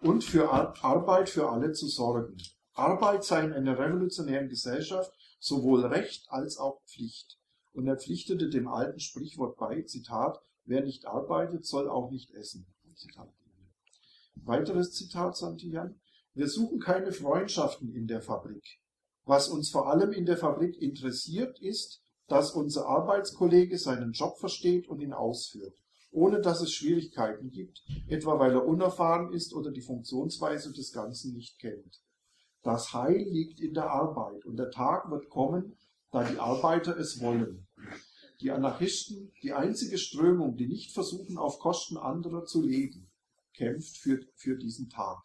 und 0.00 0.24
für 0.24 0.50
Arbeit 0.50 1.28
für 1.28 1.50
alle 1.50 1.72
zu 1.72 1.86
sorgen. 1.88 2.36
Arbeit 2.74 3.24
sei 3.24 3.44
in 3.44 3.52
einer 3.52 3.78
revolutionären 3.78 4.48
Gesellschaft 4.48 5.12
sowohl 5.40 5.84
Recht 5.86 6.26
als 6.30 6.58
auch 6.58 6.82
Pflicht. 6.84 7.38
Und 7.72 7.86
er 7.86 7.96
pflichtete 7.96 8.48
dem 8.48 8.68
alten 8.68 9.00
Sprichwort 9.00 9.56
bei, 9.56 9.82
Zitat, 9.82 10.38
wer 10.64 10.82
nicht 10.82 11.06
arbeitet, 11.06 11.64
soll 11.64 11.88
auch 11.88 12.10
nicht 12.10 12.30
essen. 12.32 12.66
Zitat. 12.94 13.28
Weiteres 14.34 14.92
Zitat 14.92 15.36
Santillan. 15.36 16.00
Wir 16.34 16.48
suchen 16.48 16.80
keine 16.80 17.12
Freundschaften 17.12 17.92
in 17.94 18.06
der 18.06 18.22
Fabrik. 18.22 18.80
Was 19.24 19.48
uns 19.48 19.70
vor 19.70 19.88
allem 19.88 20.12
in 20.12 20.26
der 20.26 20.36
Fabrik 20.36 20.80
interessiert, 20.80 21.60
ist, 21.60 22.00
dass 22.28 22.52
unser 22.52 22.86
Arbeitskollege 22.86 23.78
seinen 23.78 24.12
Job 24.12 24.38
versteht 24.38 24.88
und 24.88 25.00
ihn 25.00 25.12
ausführt, 25.12 25.74
ohne 26.18 26.40
dass 26.40 26.60
es 26.60 26.72
Schwierigkeiten 26.72 27.50
gibt, 27.50 27.80
etwa 28.08 28.40
weil 28.40 28.52
er 28.52 28.66
unerfahren 28.66 29.32
ist 29.32 29.54
oder 29.54 29.70
die 29.70 29.82
Funktionsweise 29.82 30.72
des 30.72 30.92
Ganzen 30.92 31.34
nicht 31.34 31.60
kennt. 31.60 32.02
Das 32.62 32.92
Heil 32.92 33.22
liegt 33.22 33.60
in 33.60 33.72
der 33.72 33.90
Arbeit 33.90 34.44
und 34.44 34.56
der 34.56 34.70
Tag 34.70 35.10
wird 35.10 35.28
kommen, 35.28 35.78
da 36.10 36.24
die 36.24 36.38
Arbeiter 36.38 36.96
es 36.98 37.20
wollen. 37.20 37.68
Die 38.40 38.50
Anarchisten, 38.50 39.32
die 39.42 39.52
einzige 39.52 39.96
Strömung, 39.96 40.56
die 40.56 40.66
nicht 40.66 40.92
versuchen, 40.92 41.38
auf 41.38 41.60
Kosten 41.60 41.96
anderer 41.96 42.44
zu 42.44 42.62
leben, 42.62 43.10
kämpft 43.54 43.98
für, 43.98 44.20
für 44.34 44.56
diesen 44.56 44.88
Tag. 44.88 45.22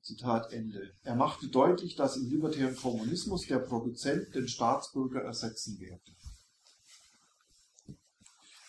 Zitat 0.00 0.52
Ende. 0.52 0.94
Er 1.02 1.16
machte 1.16 1.48
deutlich, 1.48 1.96
dass 1.96 2.16
im 2.16 2.28
libertären 2.28 2.76
Kommunismus 2.76 3.46
der 3.46 3.58
Produzent 3.58 4.34
den 4.34 4.48
Staatsbürger 4.48 5.20
ersetzen 5.20 5.78
werde. 5.78 6.16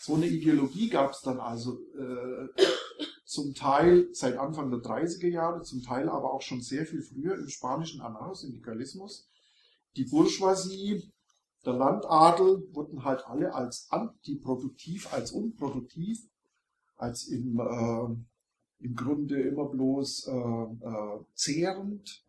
So 0.01 0.15
eine 0.15 0.27
Ideologie 0.27 0.89
gab 0.89 1.11
es 1.11 1.21
dann 1.21 1.39
also 1.39 1.79
äh, 1.97 2.47
zum 3.25 3.53
Teil 3.53 4.09
seit 4.13 4.37
Anfang 4.37 4.71
der 4.71 4.79
30er 4.79 5.27
Jahre, 5.27 5.61
zum 5.61 5.83
Teil 5.83 6.09
aber 6.09 6.33
auch 6.33 6.41
schon 6.41 6.61
sehr 6.61 6.85
viel 6.85 7.01
früher 7.01 7.35
im 7.35 7.47
spanischen 7.47 8.01
Anarchosyndikalismus. 8.01 9.27
Die 9.95 10.05
Bourgeoisie, 10.05 11.11
der 11.65 11.73
Landadel 11.73 12.67
wurden 12.73 13.03
halt 13.03 13.25
alle 13.27 13.53
als 13.53 13.87
antiproduktiv, 13.91 15.13
als 15.13 15.31
unproduktiv, 15.31 16.27
als 16.97 17.27
im 17.27 17.59
äh, 17.59 18.15
im 18.81 18.95
Grunde 18.95 19.41
immer 19.41 19.65
bloß 19.65 20.27
äh, 20.27 20.31
äh, 20.33 21.19
zehrend 21.33 22.23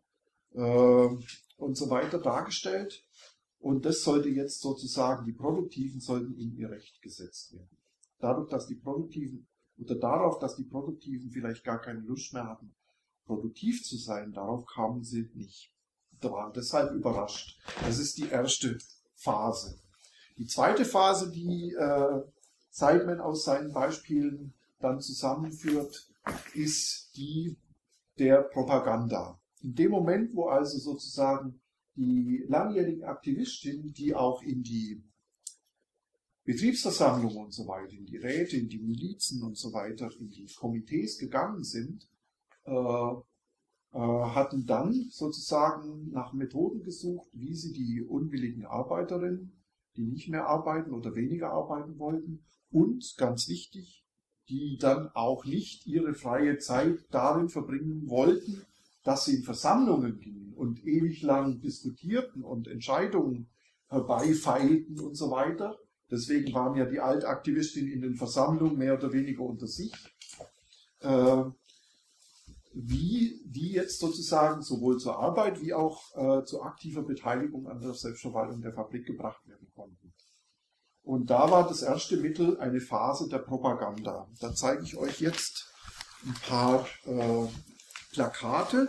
äh, 0.55 1.09
und 1.57 1.77
so 1.77 1.91
weiter 1.91 2.19
dargestellt. 2.19 3.05
Und 3.63 3.85
das 3.85 4.03
sollte 4.03 4.29
jetzt 4.29 4.61
sozusagen, 4.61 5.25
die 5.25 5.33
Produktiven 5.33 6.01
sollten 6.01 6.35
in 6.35 6.53
ihr 6.57 6.69
Recht 6.69 7.01
gesetzt 7.01 7.53
werden. 7.53 7.79
Dadurch, 8.19 8.49
dass 8.51 8.67
die 8.67 8.75
Produktiven, 8.75 9.47
oder 9.79 9.95
darauf, 9.95 10.41
dass 10.41 10.57
die 10.57 10.65
Produktiven 10.65 11.31
vielleicht 11.31 11.63
gar 11.63 11.81
keine 11.81 12.01
Lust 12.01 12.33
mehr 12.33 12.49
hatten, 12.49 12.75
produktiv 13.25 13.85
zu 13.85 13.97
sein, 13.97 14.33
darauf 14.33 14.67
kamen 14.67 15.05
sie 15.05 15.31
nicht. 15.35 15.73
Da 16.21 16.33
waren 16.33 16.53
deshalb 16.53 16.93
überrascht. 16.93 17.57
Das 17.87 18.01
ist 18.01 18.19
die 18.19 18.29
erste 18.29 18.79
Phase. 19.15 19.79
Die 20.39 20.47
zweite 20.47 20.85
Phase, 20.85 21.31
die 21.31 21.73
äh, 21.73 22.21
Seidman 22.69 23.21
aus 23.21 23.45
seinen 23.45 23.73
Beispielen 23.73 24.55
dann 24.81 25.01
zusammenführt, 25.01 26.11
ist 26.55 27.17
die 27.17 27.57
der 28.19 28.43
Propaganda. 28.43 29.39
In 29.61 29.77
dem 29.77 29.93
Moment, 29.93 30.35
wo 30.35 30.49
also 30.49 30.79
sozusagen 30.79 31.62
die 31.95 32.45
langjährigen 32.49 33.05
Aktivistinnen, 33.05 33.93
die 33.93 34.15
auch 34.15 34.43
in 34.43 34.63
die 34.63 35.03
Betriebsversammlungen 36.45 37.37
und 37.37 37.53
so 37.53 37.67
weiter, 37.69 37.93
in 37.93 38.07
die 38.07 38.17
Räte, 38.17 38.57
in 38.57 38.69
die 38.69 38.81
Milizen 38.81 39.43
und 39.43 39.57
so 39.57 39.73
weiter, 39.73 40.11
in 40.19 40.31
die 40.31 40.47
Komitees 40.47 41.19
gegangen 41.19 41.63
sind, 41.63 42.09
äh, 42.65 42.73
äh, 42.73 43.99
hatten 43.99 44.67
dann 44.67 44.93
sozusagen 45.11 46.11
nach 46.11 46.33
Methoden 46.33 46.83
gesucht, 46.83 47.29
wie 47.33 47.55
sie 47.55 47.73
die 47.73 48.03
unwilligen 48.03 48.65
Arbeiterinnen, 48.65 49.53
die 49.97 50.07
nicht 50.07 50.29
mehr 50.29 50.47
arbeiten 50.47 50.93
oder 50.93 51.15
weniger 51.15 51.51
arbeiten 51.51 51.99
wollten, 51.99 52.45
und 52.71 53.17
ganz 53.19 53.49
wichtig, 53.49 54.03
die 54.49 54.79
dann 54.79 55.09
auch 55.15 55.45
nicht 55.45 55.87
ihre 55.87 56.15
freie 56.15 56.59
Zeit 56.59 57.05
darin 57.11 57.51
verbringen 57.51 58.09
wollten, 58.09 58.65
dass 59.05 59.25
sie 59.25 59.37
in 59.37 59.43
Versammlungen 59.43 60.21
gingen 60.21 60.55
und 60.55 60.85
ewig 60.85 61.23
lang 61.23 61.61
diskutierten 61.61 62.43
und 62.43 62.69
Entscheidungen 62.69 63.49
herbeifeilten 63.89 65.01
und 65.01 65.17
so 65.17 65.31
weiter. 65.31 65.79
Deswegen 66.11 66.53
waren 66.53 66.77
ja 66.77 66.85
die 66.85 67.01
Altaktivistinnen 67.01 67.93
in 67.93 68.01
den 68.01 68.15
Versammlungen 68.17 68.77
mehr 68.77 68.95
oder 68.95 69.13
weniger 69.13 69.43
unter 69.43 69.67
sich. 69.67 69.93
Äh, 71.01 71.45
wie 72.75 73.43
die 73.45 73.73
jetzt 73.73 73.99
sozusagen 73.99 74.63
sowohl 74.63 74.99
zur 74.99 75.19
Arbeit 75.19 75.61
wie 75.61 75.75
auch 75.75 76.15
äh, 76.15 76.45
zu 76.45 76.63
aktiver 76.63 77.03
Beteiligung 77.03 77.69
an 77.69 77.81
der 77.81 77.93
Selbstverwaltung 77.95 78.63
der 78.63 78.73
Fabrik 78.73 79.07
gebracht 79.07 79.47
werden 79.47 79.71
konnten. 79.75 80.15
Und 81.03 81.31
da 81.31 81.51
war 81.51 81.67
das 81.67 81.83
erste 81.83 82.17
Mittel 82.17 82.59
eine 82.61 82.81
Phase 82.81 83.29
der 83.29 83.39
Propaganda. 83.39 84.29
Da 84.41 84.55
zeige 84.55 84.85
ich 84.85 84.97
euch 84.97 85.21
jetzt 85.21 85.71
ein 86.25 86.35
paar 86.49 86.87
äh, 87.05 87.47
Plakate. 88.13 88.89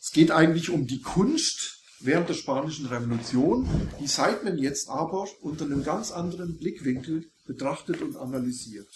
Es 0.00 0.12
geht 0.12 0.30
eigentlich 0.30 0.70
um 0.70 0.86
die 0.86 1.00
Kunst 1.00 1.80
während 2.00 2.28
der 2.28 2.34
Spanischen 2.34 2.86
Revolution, 2.86 3.68
die 4.00 4.06
Seidman 4.06 4.58
jetzt 4.58 4.88
aber 4.88 5.26
unter 5.40 5.64
einem 5.64 5.82
ganz 5.82 6.12
anderen 6.12 6.58
Blickwinkel 6.58 7.30
betrachtet 7.46 8.02
und 8.02 8.16
analysiert. 8.16 8.88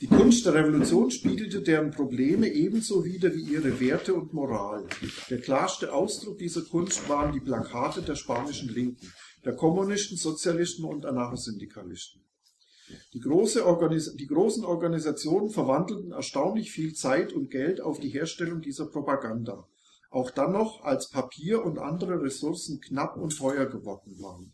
Die 0.00 0.06
Kunst 0.06 0.46
der 0.46 0.54
Revolution 0.54 1.10
spiegelte 1.10 1.60
deren 1.60 1.90
Probleme 1.90 2.48
ebenso 2.48 3.04
wider 3.04 3.34
wie 3.34 3.42
ihre 3.42 3.78
Werte 3.80 4.14
und 4.14 4.32
Moral. 4.32 4.86
Der 5.28 5.42
klarste 5.42 5.92
Ausdruck 5.92 6.38
dieser 6.38 6.62
Kunst 6.62 7.06
waren 7.10 7.34
die 7.34 7.40
Plakate 7.40 8.00
der 8.00 8.16
spanischen 8.16 8.70
Linken, 8.70 9.12
der 9.44 9.56
Kommunisten, 9.56 10.16
Sozialisten 10.16 10.84
und 10.84 11.04
Anarchosyndikalisten. 11.04 12.22
Die, 13.12 13.20
große 13.20 13.62
die, 14.16 14.26
großen 14.26 14.64
Organisationen 14.64 15.50
verwandelten 15.50 16.12
erstaunlich 16.12 16.70
viel 16.70 16.94
Zeit 16.94 17.32
und 17.32 17.50
Geld 17.50 17.80
auf 17.80 18.00
die 18.00 18.10
Herstellung 18.10 18.60
dieser 18.60 18.86
Propaganda, 18.86 19.66
auch 20.10 20.30
dann 20.30 20.52
noch, 20.52 20.84
als 20.84 21.10
Papier 21.10 21.64
und 21.64 21.78
andere 21.78 22.22
Ressourcen 22.22 22.80
knapp 22.80 23.16
und 23.16 23.36
teuer 23.36 23.66
geworden 23.66 24.20
waren. 24.20 24.52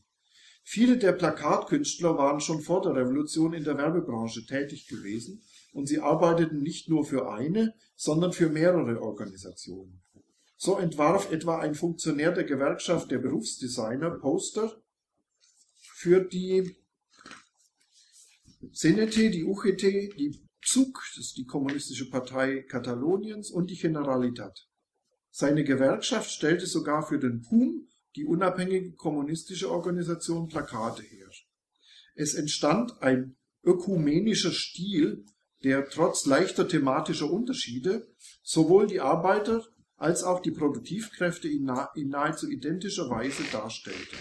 Viele 0.68 0.98
der 0.98 1.12
Plakatkünstler 1.12 2.18
waren 2.18 2.40
schon 2.40 2.60
vor 2.60 2.82
der 2.82 2.94
Revolution 2.94 3.52
in 3.52 3.62
der 3.62 3.78
Werbebranche 3.78 4.44
tätig 4.46 4.88
gewesen 4.88 5.42
und 5.72 5.86
sie 5.86 6.00
arbeiteten 6.00 6.60
nicht 6.60 6.88
nur 6.88 7.04
für 7.04 7.30
eine, 7.30 7.74
sondern 7.94 8.32
für 8.32 8.48
mehrere 8.48 9.00
Organisationen. 9.00 10.02
So 10.56 10.78
entwarf 10.78 11.30
etwa 11.30 11.58
ein 11.58 11.74
Funktionär 11.74 12.32
der 12.32 12.44
Gewerkschaft 12.44 13.10
der 13.10 13.18
Berufsdesigner 13.18 14.10
Poster 14.10 14.82
für 15.94 16.20
die 16.20 16.76
CNT, 18.72 19.34
die 19.34 19.44
UGT, 19.44 19.82
die 20.18 20.40
PSUC, 20.60 21.02
das 21.16 21.26
ist 21.26 21.36
die 21.36 21.46
Kommunistische 21.46 22.10
Partei 22.10 22.62
Kataloniens 22.62 23.50
und 23.50 23.70
die 23.70 23.76
Generalitat. 23.76 24.66
Seine 25.30 25.64
Gewerkschaft 25.64 26.30
stellte 26.30 26.66
sogar 26.66 27.06
für 27.06 27.18
den 27.18 27.42
PUM 27.42 27.88
die 28.16 28.24
unabhängige 28.24 28.92
kommunistische 28.92 29.70
Organisation 29.70 30.48
Plakate 30.48 31.02
her. 31.02 31.28
Es 32.14 32.34
entstand 32.34 33.02
ein 33.02 33.36
ökumenischer 33.62 34.52
Stil, 34.52 35.26
der 35.62 35.88
trotz 35.88 36.24
leichter 36.24 36.66
thematischer 36.66 37.30
Unterschiede 37.30 38.08
sowohl 38.42 38.86
die 38.86 39.00
Arbeiter 39.00 39.64
als 39.96 40.22
auch 40.22 40.40
die 40.40 40.50
Produktivkräfte 40.50 41.48
in, 41.48 41.64
nahezu 41.64 42.48
identischer 42.48 43.08
Weise 43.10 43.42
darstellte. 43.52 44.16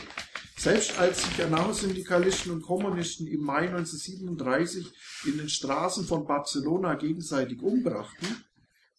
Selbst 0.58 0.98
als 0.98 1.24
sich 1.24 1.44
Anarchosyndikalisten 1.44 2.52
und 2.52 2.62
Kommunisten 2.62 3.28
im 3.28 3.42
Mai 3.42 3.68
1937 3.70 4.88
in 5.26 5.38
den 5.38 5.50
Straßen 5.50 6.06
von 6.06 6.26
Barcelona 6.26 6.96
gegenseitig 6.96 7.62
umbrachten, 7.62 8.28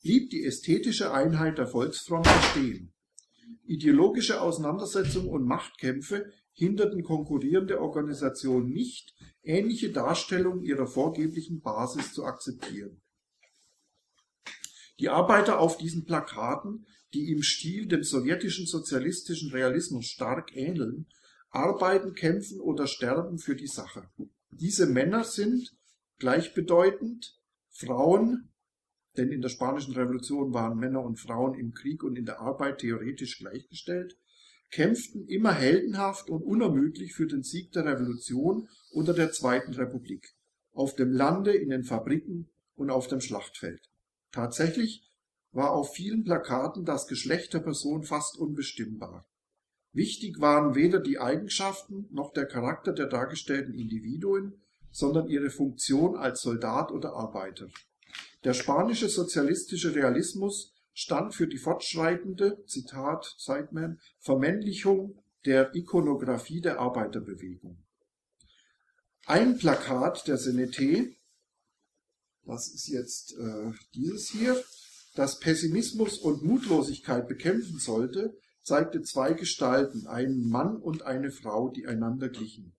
blieb 0.02 0.30
die 0.30 0.44
ästhetische 0.44 1.12
Einheit 1.12 1.58
der 1.58 1.66
Volksfront 1.66 2.24
bestehen. 2.24 2.92
Ideologische 3.64 4.40
Auseinandersetzungen 4.40 5.28
und 5.28 5.46
Machtkämpfe 5.46 6.30
hinderten 6.52 7.02
konkurrierende 7.02 7.80
Organisationen 7.80 8.70
nicht, 8.70 9.14
ähnliche 9.42 9.90
Darstellungen 9.90 10.62
ihrer 10.62 10.86
vorgeblichen 10.86 11.62
Basis 11.62 12.12
zu 12.12 12.24
akzeptieren. 12.24 13.00
Die 15.00 15.08
Arbeiter 15.08 15.58
auf 15.58 15.76
diesen 15.76 16.04
Plakaten, 16.04 16.86
die 17.12 17.30
im 17.30 17.42
Stil 17.42 17.86
dem 17.86 18.02
sowjetischen 18.02 18.66
sozialistischen 18.66 19.50
Realismus 19.50 20.06
stark 20.06 20.56
ähneln, 20.56 21.06
arbeiten, 21.56 22.14
kämpfen 22.14 22.60
oder 22.60 22.86
sterben 22.86 23.38
für 23.38 23.56
die 23.56 23.66
Sache. 23.66 24.08
Diese 24.50 24.86
Männer 24.86 25.24
sind 25.24 25.74
gleichbedeutend 26.18 27.40
Frauen, 27.70 28.52
denn 29.16 29.30
in 29.30 29.40
der 29.40 29.48
Spanischen 29.48 29.94
Revolution 29.94 30.52
waren 30.52 30.78
Männer 30.78 31.02
und 31.02 31.18
Frauen 31.18 31.58
im 31.58 31.72
Krieg 31.72 32.02
und 32.02 32.16
in 32.16 32.26
der 32.26 32.40
Arbeit 32.40 32.78
theoretisch 32.78 33.38
gleichgestellt, 33.38 34.16
kämpften 34.70 35.26
immer 35.28 35.52
heldenhaft 35.52 36.28
und 36.28 36.42
unermüdlich 36.42 37.14
für 37.14 37.26
den 37.26 37.42
Sieg 37.42 37.72
der 37.72 37.86
Revolution 37.86 38.68
unter 38.90 39.14
der 39.14 39.32
Zweiten 39.32 39.72
Republik, 39.72 40.34
auf 40.72 40.94
dem 40.94 41.12
Lande, 41.12 41.52
in 41.52 41.70
den 41.70 41.84
Fabriken 41.84 42.50
und 42.74 42.90
auf 42.90 43.06
dem 43.06 43.20
Schlachtfeld. 43.20 43.80
Tatsächlich 44.32 45.10
war 45.52 45.70
auf 45.70 45.94
vielen 45.94 46.24
Plakaten 46.24 46.84
das 46.84 47.06
Geschlecht 47.06 47.54
der 47.54 47.60
Person 47.60 48.02
fast 48.02 48.36
unbestimmbar. 48.36 49.26
Wichtig 49.92 50.40
waren 50.40 50.74
weder 50.74 51.00
die 51.00 51.18
Eigenschaften 51.18 52.06
noch 52.10 52.32
der 52.32 52.46
Charakter 52.46 52.92
der 52.92 53.06
dargestellten 53.06 53.74
Individuen, 53.74 54.60
sondern 54.90 55.28
ihre 55.28 55.50
Funktion 55.50 56.16
als 56.16 56.42
Soldat 56.42 56.90
oder 56.90 57.14
Arbeiter. 57.14 57.68
Der 58.44 58.54
spanische 58.54 59.08
sozialistische 59.08 59.94
Realismus 59.94 60.74
stand 60.94 61.34
für 61.34 61.46
die 61.46 61.58
fortschreitende, 61.58 62.64
Zitat 62.66 63.34
Seidman, 63.36 64.00
Vermännlichung 64.18 65.22
der 65.44 65.74
Ikonographie 65.74 66.60
der 66.60 66.80
Arbeiterbewegung. 66.80 67.76
Ein 69.26 69.58
Plakat 69.58 70.26
der 70.28 70.38
CNT, 70.38 71.14
das 72.44 72.68
ist 72.68 72.88
jetzt 72.88 73.36
äh, 73.36 73.72
dieses 73.94 74.30
hier, 74.30 74.62
das 75.14 75.40
Pessimismus 75.40 76.18
und 76.18 76.42
Mutlosigkeit 76.42 77.26
bekämpfen 77.28 77.78
sollte, 77.78 78.38
zeigte 78.66 79.00
zwei 79.02 79.32
Gestalten, 79.32 80.08
einen 80.08 80.50
Mann 80.50 80.76
und 80.76 81.02
eine 81.02 81.30
Frau, 81.30 81.68
die 81.68 81.86
einander 81.86 82.28
glichen. 82.28 82.74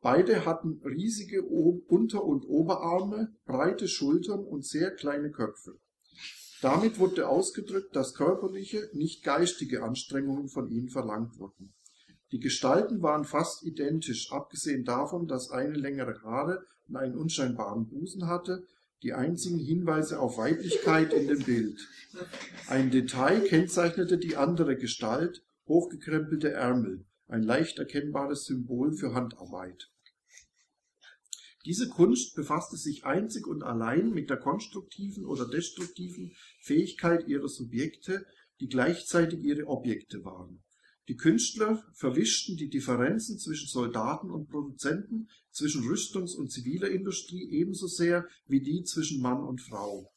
Beide 0.00 0.46
hatten 0.46 0.80
riesige 0.84 1.42
Unter- 1.42 2.24
und 2.24 2.44
Oberarme, 2.44 3.34
breite 3.44 3.88
Schultern 3.88 4.44
und 4.44 4.64
sehr 4.64 4.92
kleine 4.92 5.32
Köpfe. 5.32 5.76
Damit 6.62 7.00
wurde 7.00 7.28
ausgedrückt, 7.28 7.96
dass 7.96 8.14
körperliche, 8.14 8.90
nicht 8.92 9.24
geistige 9.24 9.82
Anstrengungen 9.82 10.48
von 10.48 10.70
ihnen 10.70 10.88
verlangt 10.88 11.36
wurden. 11.38 11.74
Die 12.30 12.38
Gestalten 12.38 13.02
waren 13.02 13.24
fast 13.24 13.64
identisch, 13.64 14.30
abgesehen 14.30 14.84
davon, 14.84 15.26
dass 15.26 15.50
eine 15.50 15.74
längere 15.74 16.22
Haare 16.22 16.64
und 16.86 16.96
einen 16.96 17.16
unscheinbaren 17.16 17.88
Busen 17.88 18.28
hatte, 18.28 18.64
die 19.02 19.12
einzigen 19.12 19.58
Hinweise 19.58 20.18
auf 20.18 20.38
Weiblichkeit 20.38 21.12
in 21.12 21.28
dem 21.28 21.42
Bild. 21.44 21.80
Ein 22.68 22.90
Detail 22.90 23.40
kennzeichnete 23.42 24.18
die 24.18 24.36
andere 24.36 24.76
Gestalt, 24.76 25.44
hochgekrempelte 25.66 26.50
Ärmel, 26.50 27.04
ein 27.28 27.42
leicht 27.42 27.78
erkennbares 27.78 28.44
Symbol 28.44 28.96
für 28.96 29.14
Handarbeit. 29.14 29.90
Diese 31.64 31.88
Kunst 31.88 32.34
befasste 32.34 32.76
sich 32.76 33.04
einzig 33.04 33.46
und 33.46 33.62
allein 33.62 34.10
mit 34.10 34.30
der 34.30 34.38
konstruktiven 34.38 35.26
oder 35.26 35.46
destruktiven 35.48 36.34
Fähigkeit 36.62 37.28
ihrer 37.28 37.48
Subjekte, 37.48 38.24
die 38.60 38.68
gleichzeitig 38.68 39.40
ihre 39.40 39.66
Objekte 39.66 40.24
waren. 40.24 40.62
Die 41.08 41.16
Künstler 41.16 41.82
verwischten 41.94 42.58
die 42.58 42.68
Differenzen 42.68 43.38
zwischen 43.38 43.66
Soldaten 43.66 44.30
und 44.30 44.50
Produzenten, 44.50 45.30
zwischen 45.50 45.82
Rüstungs- 45.82 46.36
und 46.36 46.52
ziviler 46.52 46.90
Industrie 46.90 47.48
ebenso 47.50 47.86
sehr 47.86 48.28
wie 48.46 48.60
die 48.60 48.84
zwischen 48.84 49.22
Mann 49.22 49.42
und 49.42 49.62
Frau. 49.62 50.12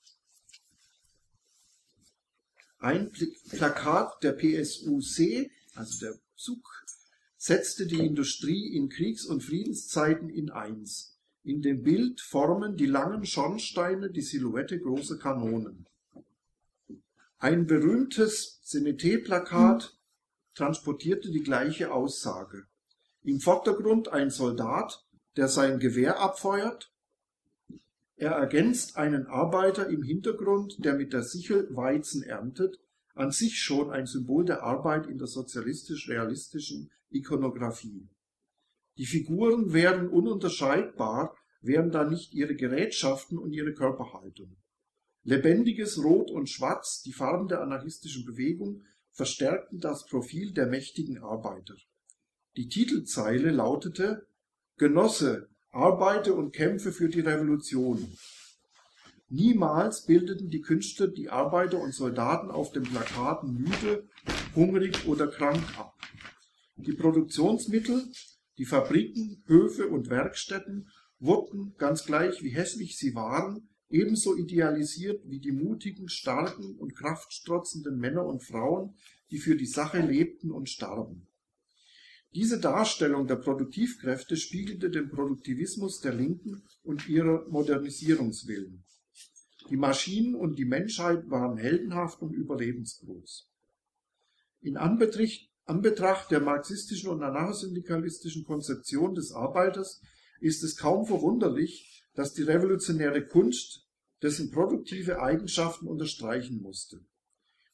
Ein 2.77 3.11
Plakat 3.51 4.21
der 4.21 4.33
PSUC, 4.33 5.49
also 5.75 5.99
der 5.99 6.19
Zug, 6.35 6.67
setzte 7.37 7.87
die 7.87 8.05
Industrie 8.05 8.75
in 8.75 8.89
Kriegs- 8.89 9.25
und 9.25 9.43
Friedenszeiten 9.43 10.29
in 10.29 10.49
eins. 10.49 11.17
In 11.43 11.61
dem 11.61 11.83
Bild 11.83 12.19
formen 12.19 12.75
die 12.75 12.85
langen 12.85 13.25
Schornsteine 13.25 14.11
die 14.11 14.21
Silhouette 14.21 14.79
großer 14.79 15.17
Kanonen. 15.17 15.87
Ein 17.37 17.65
berühmtes 17.65 18.61
CNT-Plakat 18.63 19.97
transportierte 20.55 21.31
die 21.31 21.43
gleiche 21.43 21.93
Aussage. 21.93 22.65
Im 23.23 23.39
Vordergrund 23.39 24.09
ein 24.09 24.29
Soldat, 24.29 25.05
der 25.37 25.47
sein 25.47 25.79
Gewehr 25.79 26.19
abfeuert, 26.19 26.91
er 28.15 28.33
ergänzt 28.33 28.97
einen 28.97 29.25
Arbeiter 29.25 29.87
im 29.87 30.03
Hintergrund, 30.03 30.85
der 30.85 30.93
mit 30.93 31.11
der 31.11 31.23
Sichel 31.23 31.67
Weizen 31.75 32.21
erntet, 32.21 32.79
an 33.15 33.31
sich 33.31 33.59
schon 33.59 33.89
ein 33.89 34.05
Symbol 34.05 34.45
der 34.45 34.63
Arbeit 34.63 35.07
in 35.07 35.17
der 35.17 35.27
sozialistisch-realistischen 35.27 36.91
Ikonographie. 37.09 38.07
Die 38.97 39.05
Figuren 39.05 39.73
wären 39.73 40.07
ununterscheidbar, 40.09 41.35
wären 41.61 41.91
da 41.91 42.03
nicht 42.03 42.33
ihre 42.33 42.55
Gerätschaften 42.55 43.37
und 43.37 43.53
ihre 43.53 43.73
Körperhaltung. 43.73 44.55
Lebendiges 45.23 46.03
Rot 46.03 46.31
und 46.31 46.49
Schwarz, 46.49 47.01
die 47.03 47.13
Farben 47.13 47.47
der 47.47 47.61
anarchistischen 47.61 48.25
Bewegung, 48.25 48.83
verstärkten 49.11 49.79
das 49.79 50.05
Profil 50.05 50.53
der 50.53 50.67
mächtigen 50.67 51.19
Arbeiter. 51.19 51.75
Die 52.57 52.67
Titelzeile 52.67 53.51
lautete 53.51 54.27
Genosse, 54.77 55.49
arbeite 55.71 56.33
und 56.33 56.53
kämpfe 56.53 56.91
für 56.91 57.09
die 57.09 57.21
Revolution. 57.21 58.17
Niemals 59.29 60.05
bildeten 60.05 60.49
die 60.49 60.59
Künstler 60.59 61.07
die 61.07 61.29
Arbeiter 61.29 61.79
und 61.79 61.93
Soldaten 61.93 62.51
auf 62.51 62.71
den 62.73 62.83
Plakaten 62.83 63.53
müde, 63.53 64.09
hungrig 64.55 65.07
oder 65.07 65.27
krank 65.27 65.63
ab. 65.79 65.93
Die 66.75 66.93
Produktionsmittel, 66.93 68.11
die 68.57 68.65
Fabriken, 68.65 69.43
Höfe 69.45 69.87
und 69.87 70.09
Werkstätten 70.09 70.89
wurden, 71.19 71.75
ganz 71.77 72.05
gleich 72.05 72.43
wie 72.43 72.49
hässlich 72.49 72.97
sie 72.97 73.15
waren, 73.15 73.69
ebenso 73.91 74.35
idealisiert 74.35 75.21
wie 75.29 75.39
die 75.39 75.51
mutigen, 75.51 76.09
starken 76.09 76.75
und 76.77 76.95
kraftstrotzenden 76.95 77.97
Männer 77.97 78.25
und 78.25 78.43
Frauen, 78.43 78.95
die 79.29 79.37
für 79.37 79.55
die 79.55 79.65
Sache 79.65 79.99
lebten 79.99 80.51
und 80.51 80.69
starben. 80.69 81.27
Diese 82.33 82.59
Darstellung 82.59 83.27
der 83.27 83.35
Produktivkräfte 83.35 84.37
spiegelte 84.37 84.89
den 84.89 85.09
Produktivismus 85.09 85.99
der 85.99 86.13
Linken 86.13 86.63
und 86.81 87.09
ihrer 87.09 87.45
Modernisierungswillen. 87.49 88.85
Die 89.69 89.77
Maschinen 89.77 90.35
und 90.35 90.57
die 90.57 90.65
Menschheit 90.65 91.29
waren 91.29 91.57
heldenhaft 91.57 92.21
und 92.21 92.33
überlebensgroß. 92.33 93.49
In 94.61 94.77
Anbetracht 94.77 96.31
der 96.31 96.39
marxistischen 96.39 97.09
und 97.09 97.21
anarchosyndikalistischen 97.21 98.45
Konzeption 98.45 99.13
des 99.13 99.31
Arbeiters 99.31 100.01
ist 100.39 100.63
es 100.63 100.77
kaum 100.77 101.05
verwunderlich, 101.05 102.00
dass 102.13 102.33
die 102.33 102.43
revolutionäre 102.43 103.25
Kunst 103.25 103.87
dessen 104.21 104.51
produktive 104.51 105.21
Eigenschaften 105.21 105.87
unterstreichen 105.87 106.61
musste. 106.61 106.99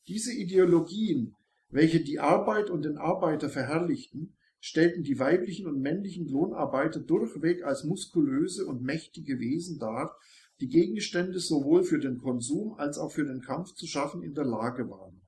Diese 0.07 0.33
Ideologien, 0.33 1.35
welche 1.69 2.01
die 2.01 2.19
Arbeit 2.19 2.69
und 2.69 2.85
den 2.85 2.97
Arbeiter 2.97 3.49
verherrlichten, 3.49 4.37
stellten 4.59 5.03
die 5.03 5.19
weiblichen 5.19 5.67
und 5.67 5.81
männlichen 5.81 6.27
Lohnarbeiter 6.27 6.99
durchweg 6.99 7.63
als 7.63 7.83
muskulöse 7.83 8.65
und 8.65 8.81
mächtige 8.81 9.39
Wesen 9.39 9.79
dar, 9.79 10.17
die 10.59 10.67
Gegenstände 10.67 11.39
sowohl 11.39 11.83
für 11.83 11.99
den 11.99 12.17
Konsum 12.17 12.73
als 12.75 12.97
auch 12.97 13.11
für 13.11 13.25
den 13.25 13.41
Kampf 13.41 13.73
zu 13.73 13.85
schaffen 13.85 14.23
in 14.23 14.33
der 14.33 14.45
Lage 14.45 14.89
waren. 14.89 15.21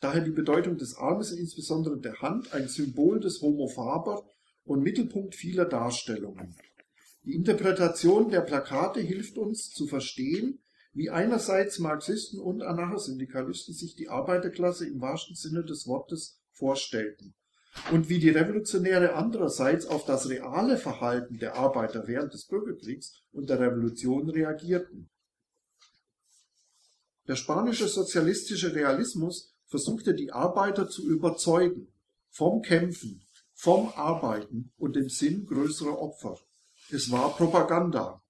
Daher 0.00 0.22
die 0.22 0.30
Bedeutung 0.30 0.78
des 0.78 0.96
Armes, 0.96 1.30
insbesondere 1.32 1.98
der 2.00 2.20
Hand, 2.22 2.52
ein 2.54 2.68
Symbol 2.68 3.20
des 3.20 3.40
Homo 3.40 3.68
faber 3.68 4.24
und 4.64 4.82
Mittelpunkt 4.82 5.34
vieler 5.34 5.64
Darstellungen. 5.64 6.56
Die 7.24 7.34
Interpretation 7.34 8.30
der 8.30 8.40
Plakate 8.40 9.00
hilft 9.00 9.38
uns 9.38 9.70
zu 9.70 9.86
verstehen, 9.86 10.60
wie 10.92 11.10
einerseits 11.10 11.78
Marxisten 11.78 12.40
und 12.40 12.62
Anarchosyndikalisten 12.62 13.74
sich 13.74 13.94
die 13.94 14.08
Arbeiterklasse 14.08 14.86
im 14.86 15.00
wahrsten 15.00 15.36
Sinne 15.36 15.64
des 15.64 15.86
Wortes 15.86 16.40
vorstellten 16.50 17.34
und 17.90 18.08
wie 18.08 18.18
die 18.18 18.30
Revolutionäre 18.30 19.14
andererseits 19.14 19.86
auf 19.86 20.04
das 20.04 20.28
reale 20.28 20.76
Verhalten 20.76 21.38
der 21.38 21.56
Arbeiter 21.56 22.06
während 22.06 22.34
des 22.34 22.46
Bürgerkriegs 22.46 23.22
und 23.32 23.48
der 23.48 23.60
Revolution 23.60 24.28
reagierten. 24.28 25.08
Der 27.28 27.36
spanische 27.36 27.86
sozialistische 27.88 28.74
Realismus 28.74 29.54
versuchte 29.66 30.12
die 30.14 30.32
Arbeiter 30.32 30.88
zu 30.88 31.08
überzeugen 31.08 31.86
vom 32.30 32.62
Kämpfen, 32.62 33.24
vom 33.54 33.90
Arbeiten 33.94 34.72
und 34.76 34.96
dem 34.96 35.08
Sinn 35.08 35.46
größerer 35.46 35.98
Opfer. 35.98 36.38
Es 36.90 37.10
war 37.10 37.36
Propaganda, 37.36 38.22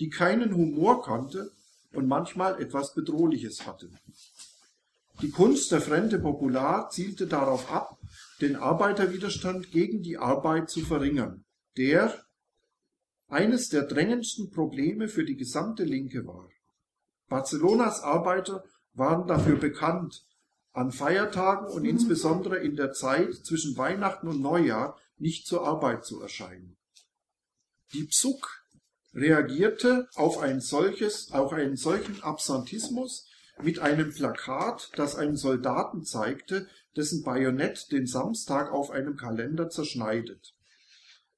die 0.00 0.08
keinen 0.08 0.54
Humor 0.54 1.02
kannte 1.02 1.52
und 1.92 2.06
manchmal 2.06 2.60
etwas 2.60 2.94
Bedrohliches 2.94 3.66
hatte. 3.66 3.90
Die 5.20 5.30
Kunst 5.30 5.72
der 5.72 5.80
Frente 5.80 6.18
Popular 6.18 6.90
zielte 6.90 7.26
darauf 7.26 7.70
ab, 7.72 7.98
den 8.40 8.56
Arbeiterwiderstand 8.56 9.72
gegen 9.72 10.02
die 10.02 10.16
Arbeit 10.16 10.70
zu 10.70 10.80
verringern, 10.80 11.44
der 11.76 12.14
eines 13.28 13.68
der 13.68 13.82
drängendsten 13.82 14.50
Probleme 14.50 15.08
für 15.08 15.24
die 15.24 15.36
gesamte 15.36 15.84
Linke 15.84 16.26
war. 16.26 16.48
Barcelonas 17.28 18.02
Arbeiter 18.02 18.64
waren 18.94 19.26
dafür 19.26 19.56
bekannt, 19.56 20.24
an 20.72 20.92
Feiertagen 20.92 21.66
und 21.66 21.84
insbesondere 21.84 22.58
in 22.58 22.76
der 22.76 22.92
Zeit 22.92 23.34
zwischen 23.34 23.76
Weihnachten 23.76 24.28
und 24.28 24.40
Neujahr 24.40 24.96
nicht 25.18 25.46
zur 25.46 25.66
Arbeit 25.66 26.04
zu 26.04 26.22
erscheinen. 26.22 26.77
Die 27.94 28.04
PSUK 28.04 28.64
reagierte 29.14 30.08
auf 30.14 30.38
ein 30.38 30.60
solches, 30.60 31.32
auch 31.32 31.52
einen 31.52 31.76
solchen 31.76 32.22
Absentismus 32.22 33.28
mit 33.62 33.78
einem 33.78 34.12
Plakat, 34.12 34.90
das 34.96 35.16
einen 35.16 35.36
Soldaten 35.36 36.04
zeigte, 36.04 36.68
dessen 36.96 37.22
Bajonett 37.22 37.90
den 37.90 38.06
Samstag 38.06 38.70
auf 38.70 38.90
einem 38.90 39.16
Kalender 39.16 39.70
zerschneidet. 39.70 40.54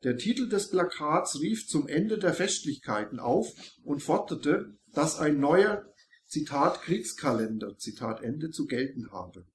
Der 0.03 0.17
Titel 0.17 0.49
des 0.49 0.71
Plakats 0.71 1.41
rief 1.41 1.69
zum 1.69 1.87
Ende 1.87 2.19
der 2.19 2.35
Festlichkeiten 2.35 3.21
auf 3.21 3.53
und 3.85 4.03
forderte, 4.03 4.79
dass 4.93 5.19
ein 5.19 5.39
neuer 5.39 5.85
Zitat 6.27 6.83
Kriegskalender 6.83 7.77
Zitat 7.77 8.23
Ende 8.23 8.51
zu 8.51 8.67
gelten 8.67 9.13
habe. 9.13 9.47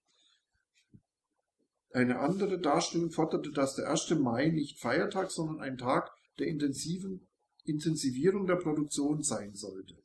Eine 1.91 2.19
andere 2.19 2.59
Darstellung 2.59 3.09
forderte, 3.11 3.51
dass 3.51 3.75
der 3.75 3.89
1. 3.89 4.11
Mai 4.19 4.47
nicht 4.47 4.79
Feiertag, 4.79 5.31
sondern 5.31 5.61
ein 5.61 5.77
Tag 5.77 6.11
der 6.39 6.47
intensiven 6.47 7.27
Intensivierung 7.63 8.47
der 8.47 8.55
Produktion 8.55 9.23
sein 9.23 9.55
sollte. 9.55 9.95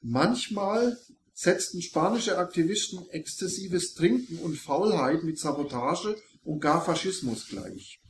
Manchmal 0.00 0.96
setzten 1.32 1.80
spanische 1.80 2.38
Aktivisten 2.38 3.08
exzessives 3.10 3.94
Trinken 3.94 4.38
und 4.38 4.56
Faulheit 4.56 5.24
mit 5.24 5.38
Sabotage 5.38 6.16
und 6.42 6.60
gar 6.60 6.84
Faschismus 6.84 7.48
gleich. 7.48 8.00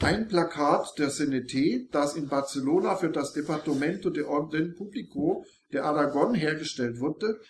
Ein 0.00 0.28
Plakat 0.28 0.96
der 0.98 1.10
CNT, 1.10 1.92
das 1.92 2.14
in 2.14 2.28
Barcelona 2.28 2.96
für 2.96 3.10
das 3.10 3.32
Departamento 3.32 4.10
de 4.10 4.24
Orden 4.24 4.74
Público 4.76 5.44
de 5.72 5.80
Aragon 5.80 6.34
hergestellt 6.34 7.00
wurde, 7.00 7.40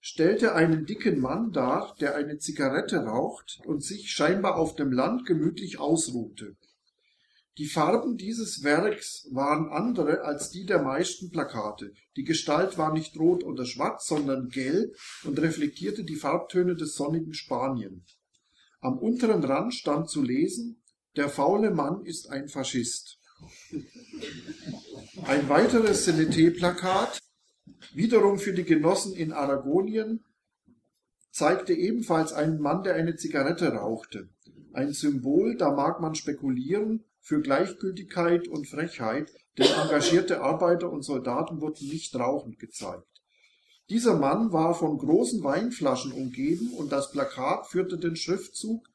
stellte 0.00 0.54
einen 0.54 0.84
dicken 0.84 1.18
Mann 1.18 1.50
dar, 1.50 1.96
der 2.00 2.14
eine 2.14 2.36
Zigarette 2.36 2.98
raucht 2.98 3.60
und 3.64 3.82
sich 3.82 4.10
scheinbar 4.10 4.56
auf 4.56 4.74
dem 4.74 4.92
Land 4.92 5.24
gemütlich 5.24 5.78
ausruhte. 5.78 6.56
Die 7.56 7.66
Farben 7.66 8.16
dieses 8.16 8.64
Werks 8.64 9.28
waren 9.30 9.68
andere 9.68 10.22
als 10.22 10.50
die 10.50 10.66
der 10.66 10.82
meisten 10.82 11.30
Plakate. 11.30 11.92
Die 12.16 12.24
Gestalt 12.24 12.78
war 12.78 12.92
nicht 12.92 13.16
rot 13.16 13.44
oder 13.44 13.64
schwarz, 13.64 14.08
sondern 14.08 14.48
gelb 14.48 14.96
und 15.22 15.38
reflektierte 15.38 16.02
die 16.02 16.16
Farbtöne 16.16 16.74
des 16.74 16.96
sonnigen 16.96 17.32
Spanien. 17.32 18.04
Am 18.80 18.98
unteren 18.98 19.44
Rand 19.44 19.72
stand 19.72 20.10
zu 20.10 20.22
lesen, 20.22 20.82
der 21.14 21.28
faule 21.28 21.70
Mann 21.70 22.04
ist 22.04 22.28
ein 22.28 22.48
Faschist. 22.48 23.20
Ein 25.22 25.48
weiteres 25.48 26.04
CNT-Plakat, 26.04 27.20
wiederum 27.94 28.38
für 28.38 28.52
die 28.52 28.64
Genossen 28.64 29.14
in 29.14 29.32
Aragonien, 29.32 30.24
zeigte 31.30 31.72
ebenfalls 31.72 32.32
einen 32.32 32.60
Mann, 32.60 32.82
der 32.82 32.94
eine 32.94 33.14
Zigarette 33.14 33.68
rauchte. 33.68 34.28
Ein 34.72 34.92
Symbol, 34.92 35.56
da 35.56 35.70
mag 35.70 36.00
man 36.00 36.16
spekulieren, 36.16 37.04
für 37.24 37.40
Gleichgültigkeit 37.40 38.48
und 38.48 38.68
Frechheit, 38.68 39.32
denn 39.58 39.66
engagierte 39.66 40.42
Arbeiter 40.42 40.92
und 40.92 41.02
Soldaten 41.02 41.62
wurden 41.62 41.88
nicht 41.88 42.14
rauchend 42.14 42.58
gezeigt. 42.58 43.08
Dieser 43.88 44.18
Mann 44.18 44.52
war 44.52 44.74
von 44.74 44.98
großen 44.98 45.42
Weinflaschen 45.42 46.12
umgeben 46.12 46.74
und 46.74 46.92
das 46.92 47.10
Plakat 47.12 47.66
führte 47.66 47.98
den 47.98 48.16
Schriftzug, 48.16 48.86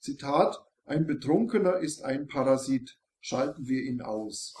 Zitat, 0.00 0.62
ein 0.84 1.06
Betrunkener 1.06 1.78
ist 1.78 2.02
ein 2.02 2.28
Parasit, 2.28 2.98
schalten 3.20 3.68
wir 3.68 3.82
ihn 3.82 4.02
aus. 4.02 4.54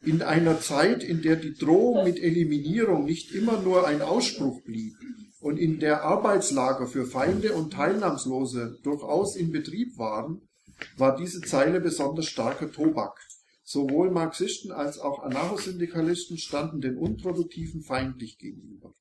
In 0.00 0.22
einer 0.22 0.60
Zeit, 0.60 1.04
in 1.04 1.22
der 1.22 1.36
die 1.36 1.54
Drohung 1.54 2.04
mit 2.04 2.18
Eliminierung 2.18 3.04
nicht 3.04 3.32
immer 3.32 3.60
nur 3.60 3.86
ein 3.86 4.02
Ausspruch 4.02 4.62
blieb 4.64 4.94
und 5.40 5.56
in 5.56 5.78
der 5.78 6.02
Arbeitslager 6.02 6.88
für 6.88 7.06
Feinde 7.06 7.52
und 7.52 7.72
Teilnahmslose 7.72 8.78
durchaus 8.82 9.36
in 9.36 9.52
Betrieb 9.52 9.98
waren, 9.98 10.47
war 10.96 11.16
diese 11.16 11.40
Zeile 11.40 11.80
besonders 11.80 12.26
starker 12.26 12.70
Tobak. 12.70 13.20
Sowohl 13.62 14.10
Marxisten 14.10 14.72
als 14.72 14.98
auch 14.98 15.22
Anarchosyndikalisten 15.22 16.38
standen 16.38 16.80
den 16.80 16.96
Unproduktiven 16.96 17.82
feindlich 17.82 18.38
gegenüber. 18.38 18.94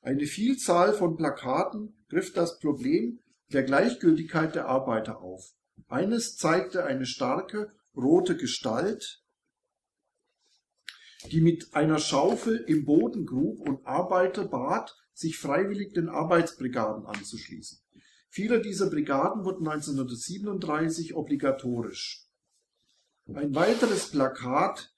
Eine 0.00 0.26
Vielzahl 0.26 0.92
von 0.92 1.16
Plakaten 1.16 2.04
griff 2.08 2.32
das 2.32 2.58
Problem 2.58 3.20
der 3.52 3.62
Gleichgültigkeit 3.62 4.54
der 4.54 4.66
Arbeiter 4.66 5.20
auf. 5.20 5.52
Eines 5.88 6.36
zeigte 6.36 6.84
eine 6.84 7.06
starke, 7.06 7.70
rote 7.94 8.36
Gestalt, 8.36 9.22
die 11.30 11.40
mit 11.40 11.74
einer 11.74 11.98
Schaufel 11.98 12.56
im 12.66 12.84
Boden 12.84 13.26
grub 13.26 13.60
und 13.60 13.86
Arbeiter 13.86 14.46
bat, 14.46 14.96
sich 15.12 15.36
freiwillig 15.36 15.92
den 15.92 16.08
Arbeitsbrigaden 16.08 17.04
anzuschließen. 17.04 17.79
Viele 18.32 18.60
dieser 18.60 18.88
Brigaden 18.88 19.44
wurden 19.44 19.66
1937 19.66 21.14
obligatorisch. 21.14 22.28
Ein 23.26 23.54
weiteres 23.56 24.10
Plakat 24.10 24.94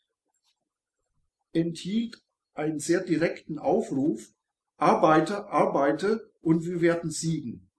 enthielt 1.53 2.23
einen 2.53 2.79
sehr 2.79 3.01
direkten 3.01 3.59
Aufruf, 3.59 4.35
Arbeiter, 4.77 5.49
arbeite 5.49 6.31
und 6.43 6.67
wir 6.67 6.83
werden 6.83 7.11
siegen. 7.11 7.71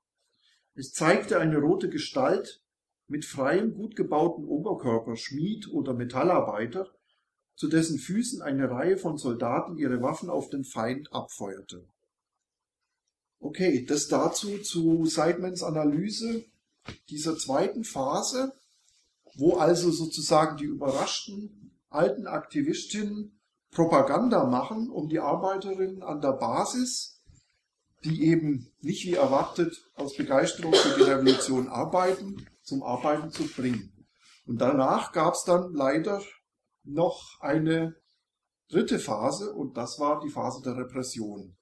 Es 0.74 0.92
zeigte 0.92 1.40
eine 1.40 1.60
rote 1.60 1.88
Gestalt 1.88 2.64
mit 3.08 3.24
freiem, 3.24 3.76
gut 3.76 3.96
gebauten 3.96 4.46
Oberkörper, 4.46 5.16
Schmied 5.16 5.68
oder 5.70 5.94
Metallarbeiter, 5.94 6.92
zu 7.56 7.68
dessen 7.68 8.00
Füßen 8.00 8.42
eine 8.42 8.72
Reihe 8.72 8.98
von 8.98 9.18
Soldaten 9.18 9.78
ihre 9.78 10.02
Waffen 10.02 10.32
auf 10.32 10.50
den 10.50 10.64
Feind 10.64 11.14
abfeuerte. 11.14 11.88
Okay, 13.44 13.86
das 13.86 14.08
dazu 14.08 14.60
zu 14.60 15.06
Seidmans 15.06 15.64
Analyse 15.64 16.46
dieser 17.10 17.38
zweiten 17.38 17.84
Phase, 17.84 18.54
wo 19.36 19.58
also 19.58 19.92
sozusagen 19.92 20.56
die 20.56 20.64
überraschten 20.64 21.78
alten 21.90 22.26
Aktivistinnen 22.26 23.38
Propaganda 23.72 24.46
machen, 24.46 24.90
um 24.90 25.10
die 25.10 25.20
Arbeiterinnen 25.20 26.04
an 26.04 26.22
der 26.22 26.32
Basis, 26.32 27.22
die 28.06 28.28
eben 28.28 28.72
nicht 28.80 29.06
wie 29.06 29.16
erwartet 29.16 29.90
aus 29.96 30.16
Begeisterung 30.16 30.74
für 30.74 30.96
die 30.96 31.04
Revolution 31.04 31.68
arbeiten, 31.68 32.48
zum 32.62 32.82
Arbeiten 32.82 33.30
zu 33.30 33.46
bringen. 33.46 34.08
Und 34.46 34.62
danach 34.62 35.12
gab 35.12 35.34
es 35.34 35.44
dann 35.44 35.74
leider 35.74 36.22
noch 36.86 37.42
eine 37.42 37.98
dritte 38.70 39.00
Phase 39.00 39.52
und 39.54 39.76
das 39.76 40.00
war 40.00 40.22
die 40.22 40.30
Phase 40.30 40.62
der 40.62 40.78
Repression. 40.78 41.58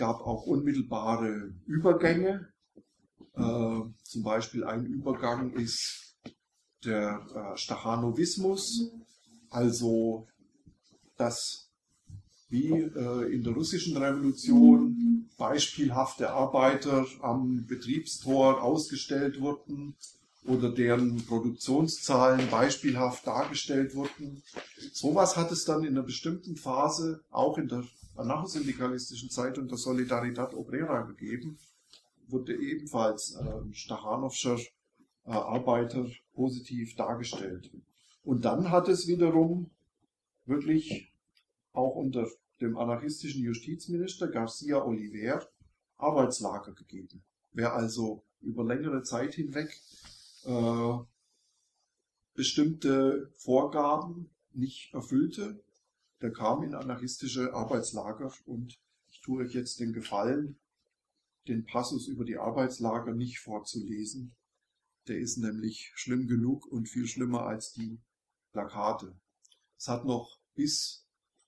Gab 0.00 0.22
auch 0.22 0.46
unmittelbare 0.46 1.52
Übergänge. 1.66 2.48
Äh, 3.34 3.80
zum 4.02 4.22
Beispiel 4.22 4.64
ein 4.64 4.86
Übergang 4.86 5.52
ist 5.52 6.16
der 6.86 7.20
äh, 7.34 7.58
Stachanovismus, 7.58 8.92
also 9.50 10.26
dass 11.18 11.68
wie 12.48 12.70
äh, 12.70 13.30
in 13.30 13.44
der 13.44 13.52
russischen 13.52 13.94
Revolution 13.98 15.28
beispielhafte 15.36 16.30
Arbeiter 16.30 17.04
am 17.20 17.66
Betriebstor 17.66 18.62
ausgestellt 18.62 19.38
wurden 19.38 19.96
oder 20.46 20.72
deren 20.72 21.18
Produktionszahlen 21.26 22.48
beispielhaft 22.50 23.26
dargestellt 23.26 23.94
wurden. 23.94 24.42
Sowas 24.94 25.36
hat 25.36 25.52
es 25.52 25.66
dann 25.66 25.84
in 25.84 25.90
einer 25.90 26.06
bestimmten 26.06 26.56
Phase 26.56 27.22
auch 27.30 27.58
in 27.58 27.68
der 27.68 27.84
anarchosyndikalistischen 28.16 29.30
Zeitung 29.30 29.68
der 29.68 29.78
Solidaridad 29.78 30.54
Obrera 30.54 31.02
gegeben, 31.02 31.58
wurde 32.28 32.56
ebenfalls 32.56 33.34
äh, 33.34 33.72
Stachanowscher 33.72 34.58
äh, 35.24 35.30
Arbeiter 35.30 36.06
positiv 36.34 36.94
dargestellt. 36.96 37.70
Und 38.22 38.44
dann 38.44 38.70
hat 38.70 38.88
es 38.88 39.06
wiederum 39.06 39.70
wirklich 40.46 41.12
auch 41.72 41.96
unter 41.96 42.28
dem 42.60 42.76
anarchistischen 42.76 43.42
Justizminister 43.42 44.28
Garcia 44.28 44.84
Oliver 44.84 45.46
Arbeitslager 45.96 46.72
gegeben. 46.72 47.22
Wer 47.52 47.74
also 47.74 48.22
über 48.40 48.64
längere 48.64 49.02
Zeit 49.02 49.34
hinweg 49.34 49.68
äh, 50.44 50.98
bestimmte 52.34 53.30
Vorgaben 53.36 54.30
nicht 54.52 54.94
erfüllte, 54.94 55.62
der 56.20 56.32
kam 56.32 56.62
in 56.62 56.74
anarchistische 56.74 57.54
Arbeitslager 57.54 58.32
und 58.44 58.78
ich 59.08 59.20
tue 59.20 59.44
euch 59.44 59.54
jetzt 59.54 59.80
den 59.80 59.92
Gefallen, 59.92 60.58
den 61.48 61.64
Passus 61.64 62.06
über 62.08 62.24
die 62.24 62.36
Arbeitslager 62.36 63.12
nicht 63.12 63.38
vorzulesen. 63.40 64.34
Der 65.08 65.18
ist 65.18 65.38
nämlich 65.38 65.92
schlimm 65.94 66.26
genug 66.26 66.66
und 66.66 66.88
viel 66.88 67.06
schlimmer 67.06 67.46
als 67.46 67.72
die 67.72 68.00
Plakate. 68.52 69.18
Es 69.76 69.88
hat 69.88 70.04
noch 70.04 70.38
bis 70.54 71.06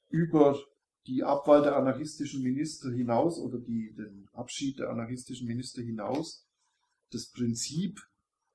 über 0.08 0.58
die 1.06 1.22
Abwahl 1.22 1.62
der 1.62 1.76
anarchistischen 1.76 2.42
Minister 2.42 2.90
hinaus 2.90 3.38
oder 3.38 3.58
die, 3.58 3.92
den 3.94 4.28
Abschied 4.32 4.78
der 4.78 4.90
anarchistischen 4.90 5.46
Minister 5.46 5.82
hinaus 5.82 6.46
das 7.10 7.30
Prinzip 7.30 8.00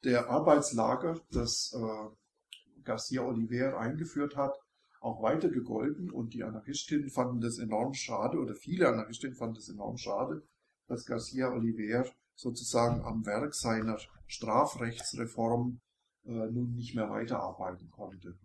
der 0.04 0.30
Arbeitslager, 0.30 1.22
das 1.32 1.74
äh, 1.76 2.82
Garcia 2.84 3.22
Oliver 3.22 3.78
eingeführt 3.80 4.36
hat, 4.36 4.56
auch 5.02 5.22
weiter 5.22 5.50
gegolten 5.50 6.10
und 6.12 6.34
die 6.34 6.44
Anarchistinnen 6.44 7.10
fanden 7.10 7.42
das 7.42 7.60
enorm 7.60 7.94
schade 7.94 8.40
oder 8.40 8.56
viele 8.56 8.88
Anarchistinnen 8.88 9.36
fanden 9.36 9.58
es 9.58 9.70
enorm 9.70 9.98
schade, 9.98 10.44
dass 10.88 11.06
Garcia 11.06 11.52
Oliver 11.52 12.06
sozusagen 12.36 13.02
am 13.02 13.26
Werk 13.26 13.54
seiner 13.54 13.98
Strafrechtsreform 14.28 15.80
äh, 16.26 16.32
nun 16.32 16.76
nicht 16.76 16.96
mehr 16.96 17.10
weiterarbeiten 17.10 17.90
konnte. 17.92 18.38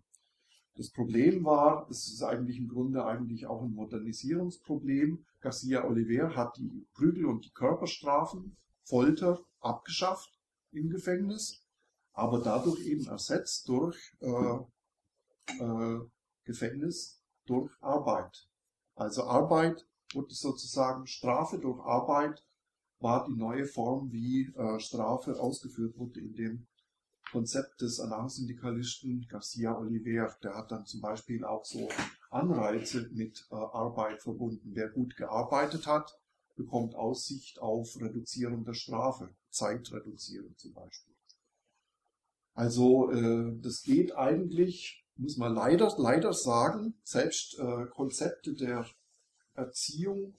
Das 0.75 0.89
Problem 0.89 1.45
war, 1.45 1.87
es 1.89 2.07
ist 2.07 2.23
eigentlich 2.23 2.57
im 2.57 2.67
Grunde 2.67 3.05
eigentlich 3.05 3.45
auch 3.45 3.61
ein 3.61 3.73
Modernisierungsproblem. 3.75 5.23
Garcia 5.39 5.85
Oliver 5.85 6.35
hat 6.35 6.57
die 6.57 6.87
Prügel- 6.93 7.25
und 7.25 7.45
die 7.45 7.51
Körperstrafen, 7.51 8.57
Folter 8.83 9.39
abgeschafft 9.59 10.29
im 10.71 10.89
Gefängnis, 10.89 11.63
aber 12.13 12.39
dadurch 12.39 12.85
eben 12.85 13.05
ersetzt 13.07 13.67
durch 13.69 13.97
äh, 14.19 14.57
äh, 15.59 15.99
Gefängnis 16.45 17.21
durch 17.45 17.71
Arbeit. 17.81 18.47
Also 18.95 19.23
Arbeit 19.23 19.87
wurde 20.13 20.33
sozusagen 20.33 21.07
Strafe 21.07 21.57
durch 21.57 21.79
Arbeit 21.79 22.43
war 22.99 23.25
die 23.25 23.35
neue 23.35 23.65
Form, 23.65 24.11
wie 24.11 24.45
äh, 24.55 24.79
Strafe 24.79 25.39
ausgeführt 25.39 25.97
wurde 25.97 26.21
in 26.21 26.35
dem 26.35 26.67
Konzept 27.31 27.81
des 27.81 27.99
Anarchosyndikalisten 27.99 29.27
Garcia 29.27 29.77
Oliver. 29.77 30.35
Der 30.41 30.55
hat 30.55 30.71
dann 30.71 30.85
zum 30.85 31.01
Beispiel 31.01 31.43
auch 31.43 31.65
so 31.65 31.89
Anreize 32.29 33.09
mit 33.11 33.45
äh, 33.51 33.55
Arbeit 33.55 34.21
verbunden. 34.21 34.71
Wer 34.73 34.89
gut 34.89 35.17
gearbeitet 35.17 35.85
hat, 35.85 36.17
bekommt 36.55 36.95
Aussicht 36.95 37.59
auf 37.59 37.99
Reduzierung 37.99 38.63
der 38.63 38.73
Strafe, 38.73 39.29
Zeitreduzierung 39.49 40.55
zum 40.57 40.73
Beispiel. 40.73 41.13
Also 42.53 43.11
äh, 43.11 43.59
das 43.61 43.81
geht 43.83 44.15
eigentlich, 44.15 45.02
muss 45.15 45.37
man 45.37 45.53
leider, 45.53 45.93
leider 45.97 46.33
sagen, 46.33 46.95
selbst 47.03 47.57
äh, 47.59 47.85
Konzepte 47.91 48.53
der 48.53 48.85
Erziehung 49.53 50.35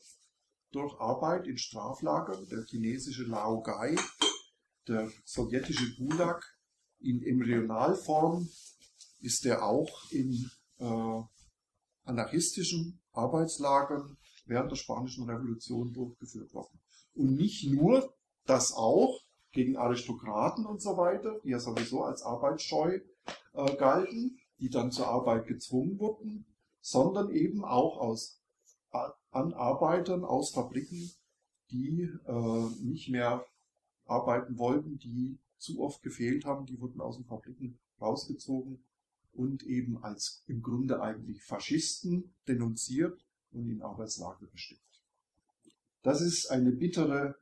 durch 0.73 0.99
Arbeit 1.01 1.47
in 1.47 1.57
Straflagern, 1.57 2.49
der 2.49 2.65
chinesische 2.65 3.25
Laogai, 3.25 3.97
der 4.89 5.11
sowjetische 5.25 5.95
Gulag, 5.97 6.45
in 6.99 7.23
Embryonalform 7.23 8.49
ist 9.21 9.45
er 9.47 9.65
auch 9.65 10.11
in 10.11 10.51
äh, 10.79 11.23
anarchistischen 12.05 13.01
Arbeitslagern 13.13 14.17
während 14.47 14.71
der 14.71 14.77
Spanischen 14.77 15.29
Revolution 15.29 15.93
durchgeführt 15.93 16.53
worden. 16.53 16.81
Und 17.15 17.37
nicht 17.37 17.71
nur 17.71 18.15
das 18.45 18.73
auch 18.73 19.21
gegen 19.53 19.77
Aristokraten 19.77 20.67
und 20.67 20.83
so 20.83 20.97
weiter, 20.97 21.39
die 21.45 21.51
ja 21.51 21.61
sowieso 21.61 22.03
als 22.03 22.23
arbeitsscheu 22.23 22.99
äh, 23.53 23.77
galten, 23.77 24.39
die 24.65 24.71
dann 24.71 24.91
zur 24.91 25.09
Arbeit 25.09 25.47
gezwungen 25.47 25.99
wurden, 25.99 26.47
sondern 26.81 27.29
eben 27.31 27.67
auch 27.67 27.99
aus, 27.99 28.41
an 29.31 29.53
Arbeitern 29.53 30.25
aus 30.25 30.53
Fabriken, 30.53 31.11
die 31.71 32.09
äh, 32.25 32.67
nicht 32.81 33.11
mehr 33.11 33.45
arbeiten 34.07 34.57
wollten, 34.57 34.97
die 34.97 35.39
zu 35.59 35.81
oft 35.81 36.03
gefehlt 36.03 36.47
haben, 36.47 36.65
die 36.65 36.81
wurden 36.81 37.03
aus 37.03 37.17
den 37.17 37.27
Fabriken 37.27 37.79
rausgezogen 38.01 38.83
und 39.35 39.65
eben 39.65 40.03
als 40.03 40.43
im 40.47 40.63
Grunde 40.63 41.03
eigentlich 41.03 41.43
Faschisten 41.43 42.35
denunziert 42.49 43.23
und 43.51 43.69
in 43.69 43.83
Arbeitslager 43.83 44.47
gesteckt. 44.47 44.81
Das 46.01 46.23
ist 46.23 46.51
eine 46.51 46.73
bittere 46.73 47.37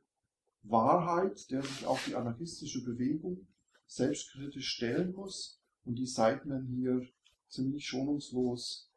Wahrheit, 0.63 1.49
der 1.51 1.63
sich 1.63 1.85
auch 1.85 1.99
die 2.05 2.15
anarchistische 2.15 2.83
Bewegung 2.83 3.47
selbstkritisch 3.85 4.67
stellen 4.67 5.13
muss 5.13 5.62
und 5.85 5.95
die 5.95 6.07
Seidman 6.07 6.67
hier 6.67 7.07
ziemlich 7.47 7.85
schonungslos 7.85 8.89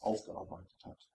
aufgearbeitet 0.00 0.76
hat. 0.84 1.08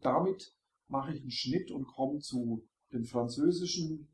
Damit 0.00 0.54
mache 0.88 1.14
ich 1.14 1.20
einen 1.20 1.30
Schnitt 1.30 1.70
und 1.70 1.86
komme 1.86 2.20
zu 2.20 2.66
den 2.92 3.04
französischen 3.04 4.08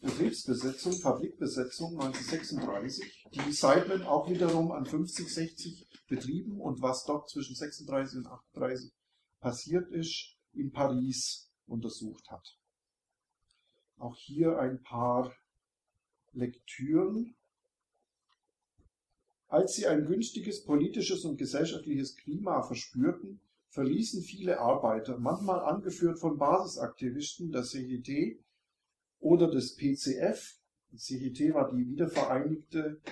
Betriebsbesetzung, 0.00 0.94
Fabrikbesetzung 0.94 1.92
1936, 2.00 3.28
die 3.32 3.52
Seidman 3.52 4.02
auch 4.02 4.28
wiederum 4.28 4.72
an 4.72 4.84
50, 4.84 5.32
60 5.32 5.88
Betrieben 6.08 6.60
und 6.60 6.82
was 6.82 7.04
dort 7.04 7.30
zwischen 7.30 7.54
36 7.54 8.18
und 8.18 8.26
38 8.26 8.92
passiert 9.40 9.90
ist, 9.92 10.36
in 10.52 10.72
Paris 10.72 11.50
untersucht 11.66 12.30
hat. 12.30 12.58
Auch 13.96 14.16
hier 14.16 14.58
ein 14.58 14.82
paar 14.82 15.32
Lektüren. 16.32 17.36
Als 19.52 19.74
sie 19.74 19.86
ein 19.86 20.06
günstiges 20.06 20.64
politisches 20.64 21.26
und 21.26 21.36
gesellschaftliches 21.36 22.16
Klima 22.16 22.62
verspürten, 22.62 23.38
verließen 23.68 24.22
viele 24.22 24.58
Arbeiter, 24.58 25.18
manchmal 25.18 25.60
angeführt 25.60 26.18
von 26.18 26.38
Basisaktivisten 26.38 27.52
der 27.52 27.62
CGT 27.62 28.42
oder 29.20 29.50
des 29.50 29.76
PCF. 29.76 30.56
Die 30.90 30.96
CGT 30.96 31.52
war 31.52 31.70
die 31.70 31.86
wiedervereinigte 31.86 33.02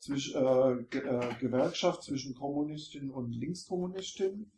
zwischen, 0.00 0.34
äh, 0.34 0.72
äh, 0.72 1.34
Gewerkschaft 1.38 2.02
zwischen 2.02 2.34
Kommunistinnen 2.34 3.12
und 3.12 3.30
Linkskommunistinnen 3.30 4.50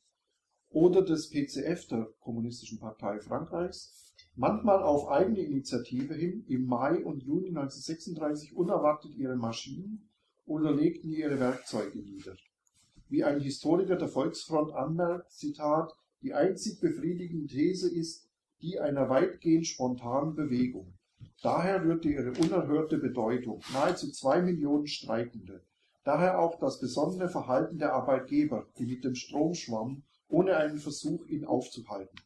oder 0.71 1.03
des 1.03 1.29
PCF, 1.29 1.89
der 1.89 2.09
Kommunistischen 2.21 2.79
Partei 2.79 3.21
Frankreichs, 3.21 4.15
manchmal 4.35 4.83
auf 4.83 5.09
eigene 5.09 5.41
Initiative 5.41 6.15
hin 6.15 6.47
im 6.49 6.65
Mai 6.65 7.05
und 7.05 7.23
Juni 7.23 7.49
1936 7.49 8.57
unerwartet 8.57 9.15
ihre 9.15 9.37
Maschinen 9.37 10.08
oder 10.49 10.73
legten 10.73 11.13
ihre 11.13 11.39
Werkzeuge 11.39 11.99
nieder. 11.99 12.37
wie 13.11 13.25
ein 13.25 13.41
Historiker 13.41 13.97
der 13.97 14.09
Volksfront 14.09 14.73
anmerkt, 14.73 15.33
Zitat, 15.33 15.95
die 16.21 16.35
einzig 16.35 16.79
befriedigende 16.81 17.47
These 17.47 17.89
ist 17.89 18.29
die 18.61 18.79
einer 18.81 19.09
weitgehend 19.09 19.67
spontanen 19.67 20.35
Bewegung. 20.35 20.93
Daher 21.43 21.83
rührte 21.83 22.11
ihre 22.11 22.33
unerhörte 22.33 22.99
Bedeutung, 22.99 23.63
nahezu 23.73 24.11
zwei 24.11 24.43
Millionen 24.43 24.87
Streikende. 24.87 25.63
Daher 26.05 26.39
auch 26.39 26.59
das 26.59 26.81
besondere 26.81 27.29
Verhalten 27.29 27.79
der 27.79 27.95
Arbeitgeber, 27.95 28.67
die 28.79 28.87
mit 28.87 29.05
dem 29.05 29.15
Strom 29.15 29.55
schwammen, 29.55 30.03
ohne 30.29 30.57
einen 30.57 30.79
Versuch, 30.79 31.27
ihn 31.29 31.45
aufzuhalten. 31.45 32.19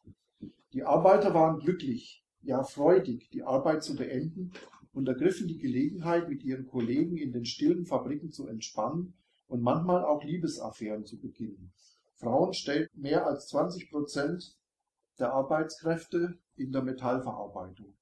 Die 0.72 0.82
Arbeiter 0.82 1.34
waren 1.34 1.60
glücklich, 1.60 2.24
ja 2.42 2.64
freudig, 2.64 3.30
die 3.30 3.42
Arbeit 3.42 3.84
zu 3.84 3.94
beenden 3.94 4.52
und 4.93 5.09
ergriffen 5.09 5.49
die 5.49 5.59
Gelegenheit, 5.59 6.28
mit 6.28 6.43
ihren 6.43 6.66
Kollegen 6.66 7.16
in 7.16 7.32
den 7.32 7.45
stillen 7.45 7.86
Fabriken 7.86 8.30
zu 8.30 8.47
entspannen 8.47 9.14
und 9.47 9.62
manchmal 9.62 10.05
auch 10.05 10.22
Liebesaffären 10.22 11.05
zu 11.05 11.18
beginnen. 11.18 11.72
Frauen 12.14 12.53
stellten 12.53 13.01
mehr 13.01 13.26
als 13.26 13.49
20 13.49 13.90
Prozent 13.90 14.57
der 15.18 15.32
Arbeitskräfte 15.32 16.38
in 16.57 16.72
der 16.72 16.82
Metallverarbeitung. 16.82 17.95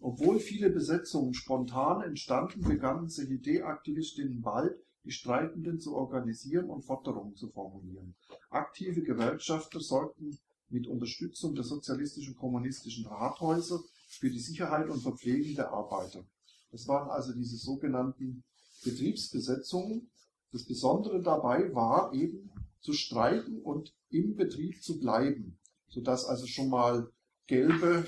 Obwohl 0.00 0.38
viele 0.38 0.70
Besetzungen 0.70 1.34
spontan 1.34 2.02
entstanden, 2.02 2.62
begannen 2.62 3.08
CGD-Aktivistinnen 3.08 4.40
bald, 4.40 4.78
die 5.04 5.10
Streikenden 5.10 5.80
zu 5.80 5.96
organisieren 5.96 6.70
und 6.70 6.82
Forderungen 6.82 7.34
zu 7.34 7.48
formulieren. 7.48 8.14
Aktive 8.50 9.02
Gewerkschafter 9.02 9.80
sorgten 9.80 10.38
mit 10.68 10.86
Unterstützung 10.86 11.54
der 11.54 11.64
sozialistischen 11.64 12.36
kommunistischen 12.36 13.06
Rathäuser 13.06 13.80
für 14.18 14.30
die 14.30 14.40
Sicherheit 14.40 14.88
und 14.88 15.00
Verpflegung 15.00 15.54
der 15.54 15.70
Arbeiter. 15.70 16.24
Das 16.70 16.86
waren 16.88 17.10
also 17.10 17.32
diese 17.32 17.56
sogenannten 17.56 18.44
Betriebsbesetzungen. 18.84 20.10
Das 20.52 20.64
Besondere 20.64 21.22
dabei 21.22 21.72
war 21.74 22.12
eben 22.12 22.50
zu 22.80 22.92
streiken 22.92 23.60
und 23.62 23.94
im 24.10 24.34
Betrieb 24.34 24.82
zu 24.82 24.98
bleiben, 24.98 25.58
sodass 25.88 26.24
also 26.24 26.46
schon 26.46 26.68
mal 26.68 27.10
gelbe 27.46 28.06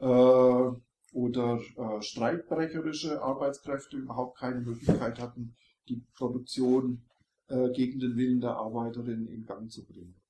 äh, 0.00 1.14
oder 1.14 1.60
äh, 1.76 2.02
streikbrecherische 2.02 3.22
Arbeitskräfte 3.22 3.96
überhaupt 3.96 4.38
keine 4.38 4.60
Möglichkeit 4.60 5.20
hatten, 5.20 5.56
die 5.88 6.04
Produktion 6.14 7.04
äh, 7.48 7.70
gegen 7.70 7.98
den 7.98 8.16
Willen 8.16 8.40
der 8.40 8.56
Arbeiterin 8.56 9.26
in 9.26 9.44
Gang 9.44 9.70
zu 9.70 9.84
bringen. 9.84 10.21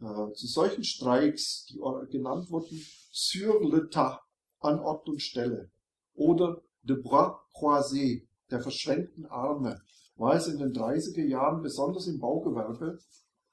Äh, 0.00 0.32
zu 0.32 0.46
solchen 0.46 0.82
Streiks, 0.82 1.66
die 1.66 1.78
genannt 2.10 2.50
wurden, 2.50 2.80
sur 3.12 3.62
le 3.62 3.90
tas, 3.90 4.18
an 4.60 4.78
Ort 4.80 5.06
und 5.08 5.20
Stelle, 5.20 5.70
oder 6.14 6.62
de 6.82 6.96
bras 6.96 7.36
croisés, 7.52 8.26
der 8.50 8.60
verschränkten 8.60 9.26
Arme, 9.26 9.78
war 10.16 10.34
es 10.34 10.48
in 10.48 10.58
den 10.58 10.72
30er 10.72 11.26
Jahren 11.26 11.62
besonders 11.62 12.06
im 12.06 12.18
Baugewerbe 12.18 12.98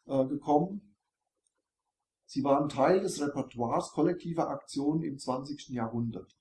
äh, 0.06 0.26
gekommen. 0.28 0.96
Sie 2.26 2.44
waren 2.44 2.70
Teil 2.70 3.02
des 3.02 3.22
Repertoires 3.22 3.92
kollektiver 3.92 4.50
Aktionen 4.50 5.04
im 5.04 5.18
20. 5.18 5.70
Jahrhundert. 5.70 6.34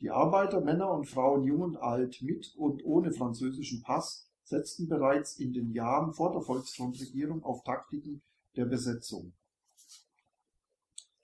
Die 0.00 0.10
Arbeiter, 0.10 0.60
Männer 0.60 0.92
und 0.92 1.08
Frauen, 1.08 1.44
jung 1.44 1.60
und 1.60 1.76
alt, 1.76 2.22
mit 2.22 2.54
und 2.56 2.84
ohne 2.84 3.12
französischen 3.12 3.82
Pass, 3.82 4.28
setzten 4.44 4.88
bereits 4.88 5.38
in 5.38 5.52
den 5.52 5.72
Jahren 5.72 6.12
vor 6.12 6.32
der 6.32 6.40
Volksfrontregierung 6.40 7.42
auf 7.42 7.62
Taktiken 7.64 8.22
der 8.56 8.64
Besetzung. 8.64 9.32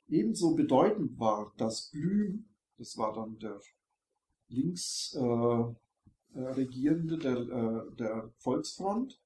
Ebenso 0.08 0.54
bedeutend 0.54 1.18
war, 1.18 1.52
dass 1.56 1.90
Blüm, 1.90 2.46
das 2.78 2.96
war 2.96 3.12
dann 3.12 3.38
der 3.38 3.60
links 4.48 5.14
äh, 5.14 5.20
äh, 5.20 6.48
Regierende 6.52 7.18
der, 7.18 7.36
äh, 7.36 7.96
der 7.96 8.32
Volksfront, 8.36 9.20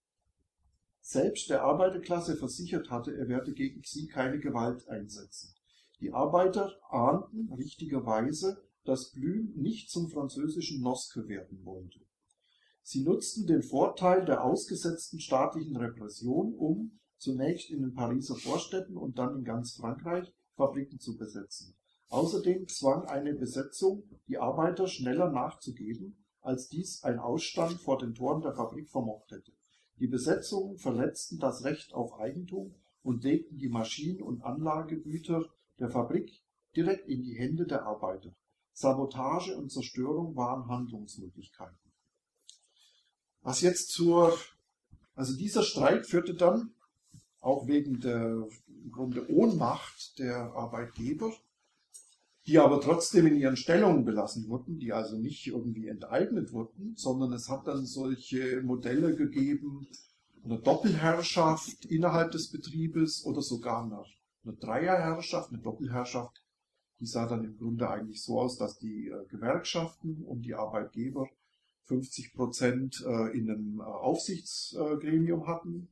selbst 1.00 1.50
der 1.50 1.62
Arbeiterklasse 1.62 2.36
versichert 2.36 2.90
hatte, 2.90 3.16
er 3.16 3.28
werde 3.28 3.52
gegen 3.52 3.82
sie 3.84 4.06
keine 4.06 4.38
Gewalt 4.38 4.88
einsetzen. 4.88 5.54
Die 6.00 6.12
Arbeiter 6.12 6.72
ahnten 6.88 7.52
richtigerweise, 7.52 8.62
dass 8.84 9.10
Blüm 9.10 9.52
nicht 9.56 9.90
zum 9.90 10.08
französischen 10.08 10.80
Noske 10.80 11.28
werden 11.28 11.64
wollte. 11.64 12.00
Sie 12.82 13.02
nutzten 13.02 13.46
den 13.46 13.62
Vorteil 13.62 14.24
der 14.24 14.44
ausgesetzten 14.44 15.20
staatlichen 15.20 15.76
Repression, 15.76 16.54
um 16.54 16.98
zunächst 17.18 17.70
in 17.70 17.82
den 17.82 17.92
Pariser 17.92 18.36
Vorstädten 18.36 18.96
und 18.96 19.18
dann 19.18 19.36
in 19.36 19.44
ganz 19.44 19.74
Frankreich 19.74 20.32
Fabriken 20.60 21.00
zu 21.00 21.16
besetzen. 21.16 21.74
Außerdem 22.10 22.68
zwang 22.68 23.06
eine 23.06 23.32
Besetzung 23.32 24.02
die 24.28 24.36
Arbeiter 24.36 24.86
schneller 24.86 25.30
nachzugeben, 25.30 26.22
als 26.42 26.68
dies 26.68 27.02
ein 27.02 27.18
Ausstand 27.18 27.80
vor 27.80 27.96
den 27.96 28.14
Toren 28.14 28.42
der 28.42 28.52
Fabrik 28.52 28.90
vermocht 28.90 29.30
hätte. 29.30 29.52
Die 29.98 30.06
Besetzungen 30.06 30.76
verletzten 30.76 31.38
das 31.38 31.64
Recht 31.64 31.94
auf 31.94 32.18
Eigentum 32.18 32.74
und 33.02 33.24
legten 33.24 33.58
die 33.58 33.70
Maschinen- 33.70 34.22
und 34.22 34.42
Anlagegüter 34.42 35.46
der 35.78 35.88
Fabrik 35.88 36.42
direkt 36.76 37.08
in 37.08 37.22
die 37.22 37.38
Hände 37.38 37.66
der 37.66 37.86
Arbeiter. 37.86 38.34
Sabotage 38.72 39.56
und 39.56 39.72
Zerstörung 39.72 40.36
waren 40.36 40.68
Handlungsmöglichkeiten. 40.68 41.78
Was 43.40 43.62
jetzt 43.62 43.88
zur, 43.92 44.36
also 45.14 45.36
dieser 45.36 45.62
Streik 45.62 46.06
führte 46.06 46.34
dann 46.34 46.74
auch 47.40 47.66
wegen 47.66 48.00
der 48.00 48.46
im 48.82 48.90
Grunde 48.90 49.30
Ohnmacht 49.30 50.18
der 50.18 50.52
Arbeitgeber, 50.54 51.32
die 52.46 52.58
aber 52.58 52.80
trotzdem 52.80 53.26
in 53.26 53.36
ihren 53.36 53.56
Stellungen 53.56 54.04
belassen 54.04 54.48
wurden, 54.48 54.78
die 54.78 54.92
also 54.92 55.16
nicht 55.16 55.46
irgendwie 55.46 55.88
enteignet 55.88 56.52
wurden, 56.52 56.94
sondern 56.96 57.32
es 57.32 57.48
hat 57.48 57.66
dann 57.66 57.84
solche 57.84 58.62
Modelle 58.62 59.14
gegeben, 59.14 59.86
eine 60.44 60.58
Doppelherrschaft 60.58 61.84
innerhalb 61.84 62.32
des 62.32 62.50
Betriebes 62.50 63.24
oder 63.24 63.42
sogar 63.42 63.84
eine, 63.84 64.02
eine 64.44 64.56
Dreierherrschaft, 64.56 65.50
eine 65.50 65.60
Doppelherrschaft, 65.60 66.42
die 66.98 67.06
sah 67.06 67.26
dann 67.26 67.44
im 67.44 67.56
Grunde 67.56 67.88
eigentlich 67.88 68.22
so 68.22 68.40
aus, 68.40 68.56
dass 68.56 68.78
die 68.78 69.08
äh, 69.08 69.26
Gewerkschaften 69.28 70.22
und 70.24 70.42
die 70.42 70.54
Arbeitgeber 70.54 71.28
50 71.84 72.34
Prozent 72.34 73.04
äh, 73.06 73.36
in 73.36 73.50
einem 73.50 73.80
äh, 73.80 73.82
Aufsichtsgremium 73.82 75.46
hatten 75.46 75.88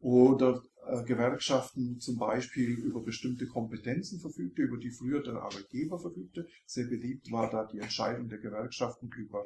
oder 0.00 0.62
Gewerkschaften 1.04 1.98
zum 2.00 2.18
Beispiel 2.18 2.70
über 2.70 3.02
bestimmte 3.02 3.46
Kompetenzen 3.46 4.20
verfügte, 4.20 4.62
über 4.62 4.78
die 4.78 4.90
früher 4.90 5.22
der 5.22 5.34
Arbeitgeber 5.34 5.98
verfügte. 5.98 6.46
Sehr 6.66 6.86
beliebt 6.86 7.30
war 7.30 7.50
da 7.50 7.66
die 7.66 7.78
Entscheidung 7.78 8.28
der 8.28 8.38
Gewerkschaften 8.38 9.10
über 9.16 9.44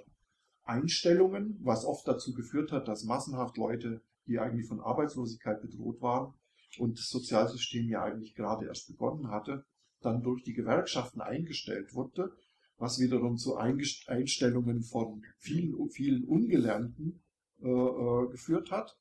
Einstellungen, 0.63 1.59
was 1.63 1.85
oft 1.85 2.09
dazu 2.09 2.33
geführt 2.33 2.73
hat, 2.73 2.89
dass 2.89 3.05
massenhaft 3.05 3.57
Leute, 3.57 4.03
die 4.27 4.39
eigentlich 4.39 4.67
von 4.67 4.81
Arbeitslosigkeit 4.81 5.61
bedroht 5.61 6.01
waren 6.01 6.35
und 6.79 6.99
das 6.99 7.09
Sozialsystem 7.09 7.89
ja 7.89 8.03
eigentlich 8.03 8.35
gerade 8.35 8.67
erst 8.67 8.89
begonnen 8.89 9.29
hatte, 9.29 9.65
dann 10.01 10.23
durch 10.23 10.43
die 10.43 10.55
Gewerkschaften 10.55 11.21
eingestellt 11.21 11.95
wurde, 11.95 12.33
was 12.79 12.99
wiederum 12.99 13.37
zu 13.37 13.57
Einstellungen 13.57 14.83
von 14.83 15.23
vielen, 15.39 15.89
vielen 15.91 16.25
Ungelernten 16.25 17.23
äh, 17.61 17.69
äh 17.69 18.29
geführt 18.31 18.71
hat 18.71 18.97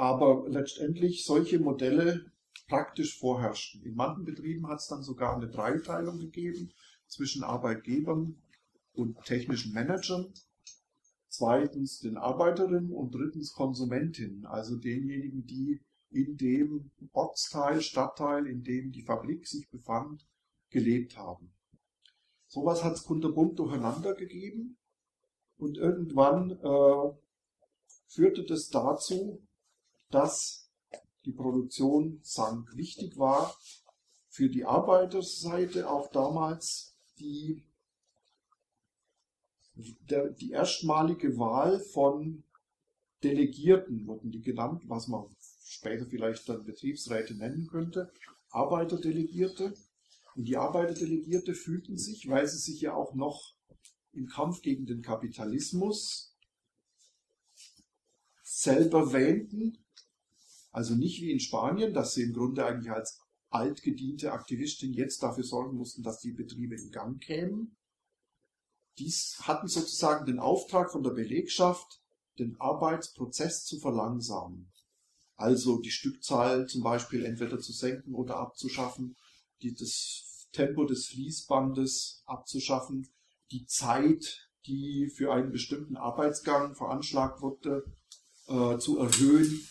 aber 0.00 0.48
letztendlich 0.48 1.26
solche 1.26 1.58
Modelle 1.58 2.32
praktisch 2.68 3.18
vorherrschten. 3.18 3.82
In 3.82 3.96
manchen 3.96 4.24
Betrieben 4.24 4.66
hat 4.66 4.78
es 4.78 4.86
dann 4.86 5.02
sogar 5.02 5.36
eine 5.36 5.50
Dreiteilung 5.50 6.18
gegeben 6.18 6.72
zwischen 7.06 7.44
Arbeitgebern 7.44 8.40
und 8.94 9.22
technischen 9.26 9.74
Managern, 9.74 10.32
zweitens 11.28 11.98
den 11.98 12.16
Arbeiterinnen 12.16 12.92
und 12.92 13.14
drittens 13.14 13.52
Konsumentinnen, 13.52 14.46
also 14.46 14.78
denjenigen, 14.78 15.44
die 15.44 15.82
in 16.08 16.38
dem 16.38 16.90
Ortsteil, 17.12 17.82
Stadtteil, 17.82 18.46
in 18.46 18.62
dem 18.62 18.92
die 18.92 19.02
Fabrik 19.02 19.46
sich 19.46 19.68
befand, 19.68 20.26
gelebt 20.70 21.18
haben. 21.18 21.52
Sowas 22.46 22.82
hat 22.82 22.94
es 22.94 23.02
kunterbunt 23.02 23.58
durcheinander 23.58 24.14
gegeben 24.14 24.78
und 25.58 25.76
irgendwann 25.76 26.52
äh, 26.52 27.12
führte 28.06 28.44
das 28.44 28.70
dazu, 28.70 29.42
dass 30.10 30.68
die 31.24 31.32
Produktion 31.32 32.20
sank. 32.22 32.76
Wichtig 32.76 33.18
war 33.18 33.54
für 34.28 34.48
die 34.48 34.64
Arbeiterseite 34.64 35.90
auch 35.90 36.10
damals 36.10 36.94
die, 37.18 37.64
der, 39.74 40.30
die 40.30 40.50
erstmalige 40.50 41.36
Wahl 41.38 41.80
von 41.80 42.44
Delegierten, 43.22 44.06
wurden 44.06 44.30
die 44.30 44.40
genannt, 44.40 44.82
was 44.86 45.08
man 45.08 45.26
später 45.64 46.06
vielleicht 46.06 46.48
dann 46.48 46.64
Betriebsräte 46.64 47.34
nennen 47.34 47.66
könnte, 47.66 48.10
Arbeiterdelegierte. 48.50 49.74
Und 50.36 50.44
die 50.44 50.56
Arbeiterdelegierte 50.56 51.54
fühlten 51.54 51.98
sich, 51.98 52.28
weil 52.28 52.46
sie 52.46 52.58
sich 52.58 52.80
ja 52.80 52.94
auch 52.94 53.14
noch 53.14 53.54
im 54.12 54.26
Kampf 54.26 54.62
gegen 54.62 54.86
den 54.86 55.02
Kapitalismus 55.02 56.34
selber 58.42 59.12
wähnten, 59.12 59.78
also 60.70 60.94
nicht 60.94 61.20
wie 61.20 61.32
in 61.32 61.40
Spanien, 61.40 61.92
dass 61.94 62.14
sie 62.14 62.22
im 62.22 62.32
Grunde 62.32 62.64
eigentlich 62.64 62.92
als 62.92 63.20
altgediente 63.50 64.32
Aktivistin 64.32 64.92
jetzt 64.92 65.22
dafür 65.22 65.44
sorgen 65.44 65.76
mussten, 65.76 66.02
dass 66.02 66.20
die 66.20 66.32
Betriebe 66.32 66.76
in 66.76 66.90
Gang 66.90 67.20
kämen. 67.20 67.76
Dies 68.98 69.40
hatten 69.42 69.66
sozusagen 69.66 70.26
den 70.26 70.38
Auftrag 70.38 70.92
von 70.92 71.02
der 71.02 71.10
Belegschaft, 71.10 72.00
den 72.38 72.56
Arbeitsprozess 72.60 73.64
zu 73.64 73.78
verlangsamen. 73.80 74.70
Also 75.36 75.80
die 75.80 75.90
Stückzahl 75.90 76.66
zum 76.66 76.82
Beispiel 76.82 77.24
entweder 77.24 77.58
zu 77.58 77.72
senken 77.72 78.14
oder 78.14 78.36
abzuschaffen, 78.36 79.16
die, 79.62 79.74
das 79.74 80.48
Tempo 80.52 80.84
des 80.84 81.06
Fließbandes 81.06 82.22
abzuschaffen, 82.26 83.08
die 83.50 83.66
Zeit, 83.66 84.50
die 84.66 85.08
für 85.08 85.32
einen 85.32 85.50
bestimmten 85.50 85.96
Arbeitsgang 85.96 86.74
veranschlagt 86.74 87.40
wurde, 87.40 87.84
äh, 88.48 88.78
zu 88.78 88.98
erhöhen. 88.98 89.66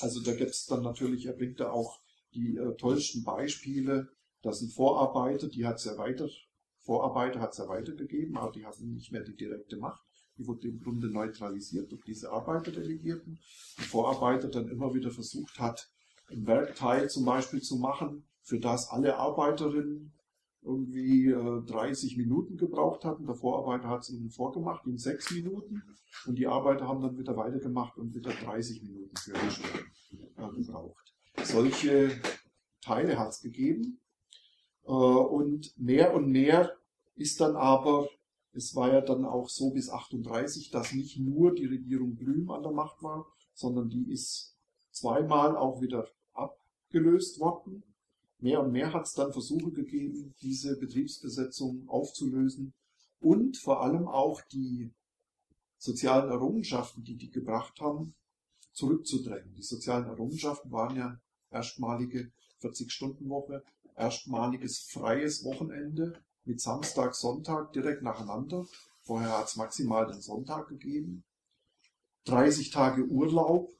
Also 0.00 0.20
da 0.22 0.34
gibt 0.34 0.50
es 0.50 0.66
dann 0.66 0.82
natürlich, 0.82 1.26
er 1.26 1.32
bringt 1.32 1.60
da 1.60 1.70
auch 1.70 2.00
die 2.34 2.56
äh, 2.56 2.76
tollsten 2.76 3.24
Beispiele. 3.24 4.08
Das 4.42 4.60
sind 4.60 4.72
Vorarbeiter, 4.72 5.48
die 5.48 5.66
hat 5.66 5.76
es 5.76 5.86
erweitert. 5.86 6.32
Vorarbeiter 6.80 7.40
hat 7.40 7.52
es 7.52 7.58
ja 7.58 7.68
weitergegeben, 7.68 8.36
aber 8.36 8.52
die 8.52 8.64
hatten 8.64 8.92
nicht 8.92 9.10
mehr 9.10 9.24
die 9.24 9.34
direkte 9.34 9.76
Macht. 9.76 10.02
Die 10.38 10.46
wurde 10.46 10.68
im 10.68 10.80
Grunde 10.80 11.08
neutralisiert 11.08 11.90
durch 11.90 12.04
diese 12.04 12.30
Arbeiterdelegierten. 12.30 13.40
Die 13.78 13.84
Vorarbeiter 13.84 14.48
dann 14.48 14.68
immer 14.68 14.94
wieder 14.94 15.10
versucht 15.10 15.58
hat, 15.58 15.90
ein 16.30 16.46
Werkteil 16.46 17.08
zum 17.08 17.24
Beispiel 17.24 17.62
zu 17.62 17.76
machen, 17.76 18.24
für 18.42 18.60
das 18.60 18.90
alle 18.90 19.16
Arbeiterinnen 19.16 20.12
irgendwie 20.66 21.30
äh, 21.30 21.62
30 21.62 22.16
Minuten 22.16 22.56
gebraucht 22.56 23.04
hatten. 23.04 23.26
Der 23.26 23.36
Vorarbeiter 23.36 23.88
hat 23.88 24.00
es 24.02 24.10
ihnen 24.10 24.30
vorgemacht 24.30 24.84
in 24.86 24.98
sechs 24.98 25.30
Minuten 25.30 25.82
und 26.26 26.36
die 26.36 26.46
Arbeiter 26.46 26.88
haben 26.88 27.02
dann 27.02 27.16
wieder 27.16 27.36
weitergemacht 27.36 27.96
und 27.96 28.14
wieder 28.14 28.30
30 28.30 28.82
Minuten 28.82 29.16
für 29.16 29.32
die 29.32 29.50
Stunde 29.50 29.84
äh, 30.36 30.60
gebraucht. 30.60 31.14
Solche 31.42 32.10
Teile 32.80 33.18
hat 33.18 33.28
es 33.30 33.40
gegeben 33.40 34.00
äh, 34.84 34.90
und 34.90 35.72
mehr 35.78 36.14
und 36.14 36.30
mehr 36.30 36.72
ist 37.14 37.40
dann 37.40 37.56
aber, 37.56 38.08
es 38.52 38.74
war 38.74 38.92
ja 38.92 39.00
dann 39.00 39.24
auch 39.24 39.48
so 39.48 39.70
bis 39.70 39.88
38, 39.88 40.70
dass 40.70 40.92
nicht 40.92 41.18
nur 41.18 41.54
die 41.54 41.66
Regierung 41.66 42.16
Blüm 42.16 42.50
an 42.50 42.62
der 42.62 42.72
Macht 42.72 43.02
war, 43.02 43.26
sondern 43.54 43.88
die 43.88 44.10
ist 44.10 44.56
zweimal 44.90 45.56
auch 45.56 45.80
wieder 45.80 46.08
abgelöst 46.32 47.38
worden 47.38 47.84
Mehr 48.38 48.60
und 48.62 48.72
mehr 48.72 48.92
hat 48.92 49.06
es 49.06 49.14
dann 49.14 49.32
Versuche 49.32 49.70
gegeben, 49.70 50.34
diese 50.42 50.76
Betriebsbesetzung 50.76 51.88
aufzulösen 51.88 52.74
und 53.20 53.56
vor 53.56 53.82
allem 53.82 54.06
auch 54.08 54.42
die 54.42 54.92
sozialen 55.78 56.30
Errungenschaften, 56.30 57.02
die 57.04 57.16
die 57.16 57.30
gebracht 57.30 57.80
haben, 57.80 58.14
zurückzudrängen. 58.72 59.54
Die 59.54 59.62
sozialen 59.62 60.06
Errungenschaften 60.06 60.70
waren 60.70 60.96
ja 60.96 61.18
erstmalige 61.50 62.30
40-Stunden-Woche, 62.62 63.64
erstmaliges 63.94 64.80
freies 64.80 65.44
Wochenende 65.44 66.20
mit 66.44 66.60
Samstag, 66.60 67.14
Sonntag 67.14 67.72
direkt 67.72 68.02
nacheinander. 68.02 68.66
Vorher 69.02 69.38
hat 69.38 69.48
es 69.48 69.56
maximal 69.56 70.06
den 70.06 70.20
Sonntag 70.20 70.68
gegeben. 70.68 71.24
30 72.24 72.70
Tage 72.70 73.04
Urlaub 73.04 73.72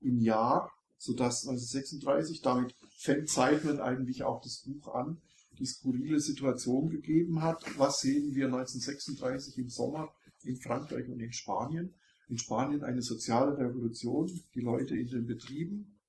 im 0.00 0.18
Jahr, 0.20 0.72
sodass 0.98 1.46
1936 1.46 2.42
damit 2.42 2.74
fängt 2.94 3.28
Zeitman 3.28 3.80
eigentlich 3.80 4.22
auch 4.22 4.40
das 4.40 4.62
Buch 4.62 4.94
an, 4.94 5.20
die 5.58 5.66
skurrile 5.66 6.20
Situation 6.20 6.88
gegeben 6.88 7.42
hat. 7.42 7.62
Was 7.78 8.00
sehen 8.00 8.34
wir 8.34 8.46
1936 8.46 9.58
im 9.58 9.68
Sommer 9.68 10.12
in 10.42 10.56
Frankreich 10.56 11.08
und 11.08 11.20
in 11.20 11.32
Spanien? 11.32 11.94
In 12.28 12.38
Spanien 12.38 12.82
eine 12.82 13.02
soziale 13.02 13.58
Revolution, 13.58 14.30
die 14.54 14.60
Leute 14.60 14.96
in 14.96 15.08
den 15.08 15.26
Betrieben, 15.26 16.00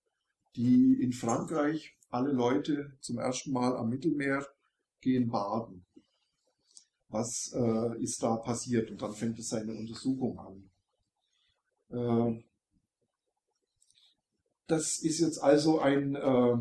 die 0.55 1.01
in 1.01 1.11
Frankreich 1.11 1.97
alle 2.09 2.31
Leute 2.31 2.97
zum 3.01 3.17
ersten 3.17 3.51
Mal 3.51 3.75
am 3.75 3.89
Mittelmeer 3.89 4.45
gehen 5.01 5.29
baden. 5.29 5.85
Was 7.09 7.51
äh, 7.53 8.01
ist 8.01 8.23
da 8.23 8.37
passiert? 8.37 8.89
Und 8.91 9.01
dann 9.01 9.13
fängt 9.13 9.37
es 9.39 9.49
seine 9.49 9.73
Untersuchung 9.73 10.39
an. 10.39 10.69
Äh, 11.89 12.43
das 14.67 14.99
ist 14.99 15.19
jetzt 15.19 15.37
also 15.43 15.79
ein 15.79 16.15
äh, 16.15 16.57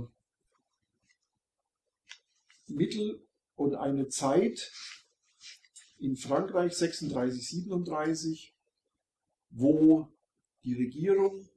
Mittel 2.67 3.27
und 3.55 3.75
eine 3.75 4.09
Zeit 4.09 4.73
in 5.99 6.17
Frankreich 6.17 6.75
36, 6.75 7.49
37, 7.49 8.55
wo 9.51 10.09
die 10.65 10.75
Regierung, 10.75 11.49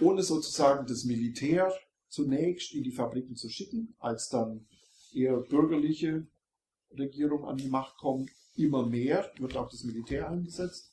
ohne 0.00 0.22
sozusagen 0.22 0.86
das 0.86 1.04
Militär 1.04 1.72
zunächst 2.08 2.72
in 2.74 2.82
die 2.82 2.92
Fabriken 2.92 3.36
zu 3.36 3.48
schicken, 3.48 3.94
als 3.98 4.28
dann 4.28 4.66
eher 5.12 5.36
bürgerliche 5.38 6.26
Regierung 6.92 7.44
an 7.44 7.56
die 7.56 7.68
Macht 7.68 7.96
kommt, 7.98 8.30
immer 8.56 8.86
mehr 8.86 9.30
wird 9.38 9.56
auch 9.56 9.68
das 9.68 9.84
Militär 9.84 10.28
eingesetzt, 10.28 10.92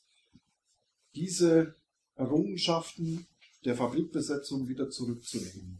diese 1.14 1.76
Errungenschaften 2.14 3.26
der 3.64 3.76
Fabrikbesetzung 3.76 4.68
wieder 4.68 4.90
zurückzunehmen. 4.90 5.78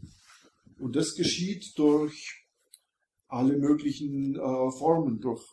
Und 0.79 0.95
das 0.95 1.15
geschieht 1.15 1.77
durch 1.77 2.48
alle 3.29 3.57
möglichen 3.57 4.35
äh, 4.35 4.71
Formen, 4.71 5.19
durch 5.21 5.43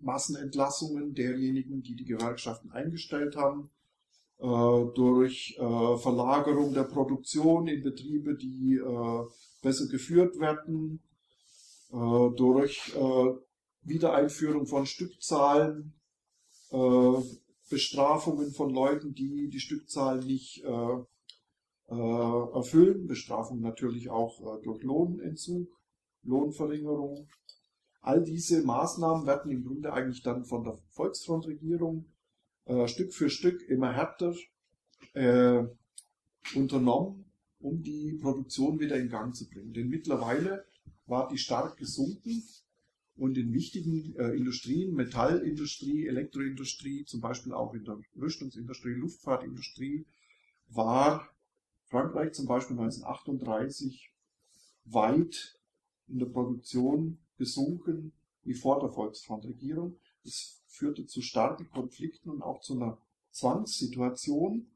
Massenentlassungen 0.00 1.14
derjenigen, 1.14 1.82
die 1.82 1.94
die 1.94 2.06
Gewerkschaften 2.06 2.72
eingestellt 2.72 3.36
haben, 3.36 3.70
äh, 4.38 4.94
durch 4.94 5.56
äh, 5.58 5.96
Verlagerung 5.98 6.72
der 6.72 6.84
Produktion 6.84 7.68
in 7.68 7.82
Betriebe, 7.82 8.36
die 8.36 8.76
äh, 8.76 9.24
besser 9.62 9.86
geführt 9.88 10.40
werden, 10.40 11.02
äh, 11.92 12.30
durch 12.36 12.94
äh, 12.96 13.34
Wiedereinführung 13.82 14.66
von 14.66 14.84
Stückzahlen, 14.86 15.94
Bestrafungen 17.68 18.52
von 18.52 18.70
Leuten, 18.70 19.12
die 19.12 19.48
die 19.48 19.58
Stückzahlen 19.58 20.24
nicht 20.24 20.62
erfüllen, 21.88 23.08
Bestrafung 23.08 23.60
natürlich 23.60 24.08
auch 24.08 24.60
durch 24.62 24.84
Lohnentzug. 24.84 25.79
Lohnverringerung. 26.22 27.28
All 28.00 28.22
diese 28.22 28.62
Maßnahmen 28.62 29.26
werden 29.26 29.50
im 29.50 29.64
Grunde 29.64 29.92
eigentlich 29.92 30.22
dann 30.22 30.44
von 30.44 30.64
der 30.64 30.78
Volksfrontregierung 30.90 32.06
äh, 32.64 32.88
Stück 32.88 33.12
für 33.12 33.30
Stück 33.30 33.62
immer 33.68 33.92
härter 33.92 34.34
äh, 35.14 35.64
unternommen, 36.54 37.24
um 37.58 37.82
die 37.82 38.18
Produktion 38.20 38.80
wieder 38.80 38.96
in 38.96 39.08
Gang 39.08 39.34
zu 39.34 39.48
bringen. 39.48 39.72
Denn 39.72 39.88
mittlerweile 39.88 40.64
war 41.06 41.28
die 41.28 41.38
stark 41.38 41.76
gesunken 41.76 42.42
und 43.16 43.36
in 43.36 43.52
wichtigen 43.52 44.14
äh, 44.16 44.30
Industrien, 44.30 44.94
Metallindustrie, 44.94 46.06
Elektroindustrie, 46.06 47.04
zum 47.04 47.20
Beispiel 47.20 47.52
auch 47.52 47.74
in 47.74 47.84
der 47.84 47.98
Rüstungsindustrie, 48.16 48.92
Luftfahrtindustrie, 48.92 50.06
war 50.68 51.28
Frankreich 51.86 52.32
zum 52.32 52.46
Beispiel 52.46 52.78
1938 52.78 54.10
weit 54.84 55.59
in 56.10 56.18
der 56.18 56.26
Produktion 56.26 57.18
gesunken 57.38 58.12
wie 58.42 58.54
vor 58.54 58.80
der 58.80 58.90
Volksfrontregierung. 58.90 59.96
Es 60.24 60.62
führte 60.66 61.06
zu 61.06 61.22
starken 61.22 61.68
Konflikten 61.70 62.30
und 62.30 62.42
auch 62.42 62.60
zu 62.60 62.74
einer 62.74 62.98
Zwangssituation. 63.30 64.70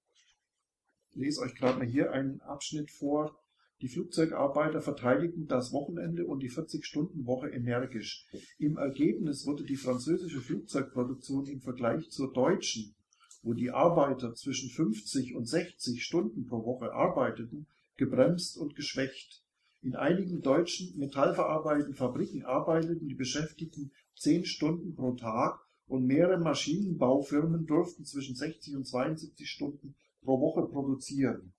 Ich 1.11 1.17
lese 1.17 1.41
euch 1.41 1.55
gerade 1.55 1.79
mal 1.79 1.87
hier 1.87 2.13
einen 2.13 2.41
Abschnitt 2.43 2.91
vor. 2.91 3.39
Die 3.81 3.89
Flugzeugarbeiter 3.89 4.81
verteidigten 4.81 5.47
das 5.47 5.73
Wochenende 5.73 6.27
und 6.27 6.41
die 6.41 6.51
40-Stunden-Woche 6.51 7.49
energisch. 7.49 8.27
Im 8.59 8.79
Ergebnis 8.79 9.47
wurde 9.47 9.65
die 9.65 9.77
französische 9.77 10.41
Flugzeugproduktion 10.41 11.47
im 11.47 11.61
Vergleich 11.61 12.11
zur 12.11 12.33
deutschen, 12.33 12.95
wo 13.43 13.53
die 13.53 13.71
Arbeiter 13.71 14.35
zwischen 14.35 14.71
50 14.71 15.35
und 15.35 15.47
60 15.47 16.03
Stunden 16.03 16.47
pro 16.47 16.65
Woche 16.65 16.93
arbeiteten, 16.93 17.67
gebremst 17.97 18.57
und 18.57 18.75
geschwächt. 18.75 19.44
In 19.85 19.97
einigen 19.97 20.41
deutschen 20.41 20.99
metallverarbeitenden 20.99 21.95
Fabriken 21.95 22.43
arbeiteten 22.47 23.07
die 23.07 23.15
Beschäftigten 23.15 23.93
zehn 24.17 24.47
Stunden 24.47 24.95
pro 24.95 25.13
Tag 25.13 25.61
und 25.87 26.07
mehrere 26.07 26.39
Maschinenbaufirmen 26.39 27.67
durften 27.67 28.07
zwischen 28.07 28.35
60 28.35 28.77
und 28.77 28.87
72 28.87 29.47
Stunden 29.47 29.95
pro 30.23 30.41
Woche 30.41 30.67
produzieren. 30.67 31.53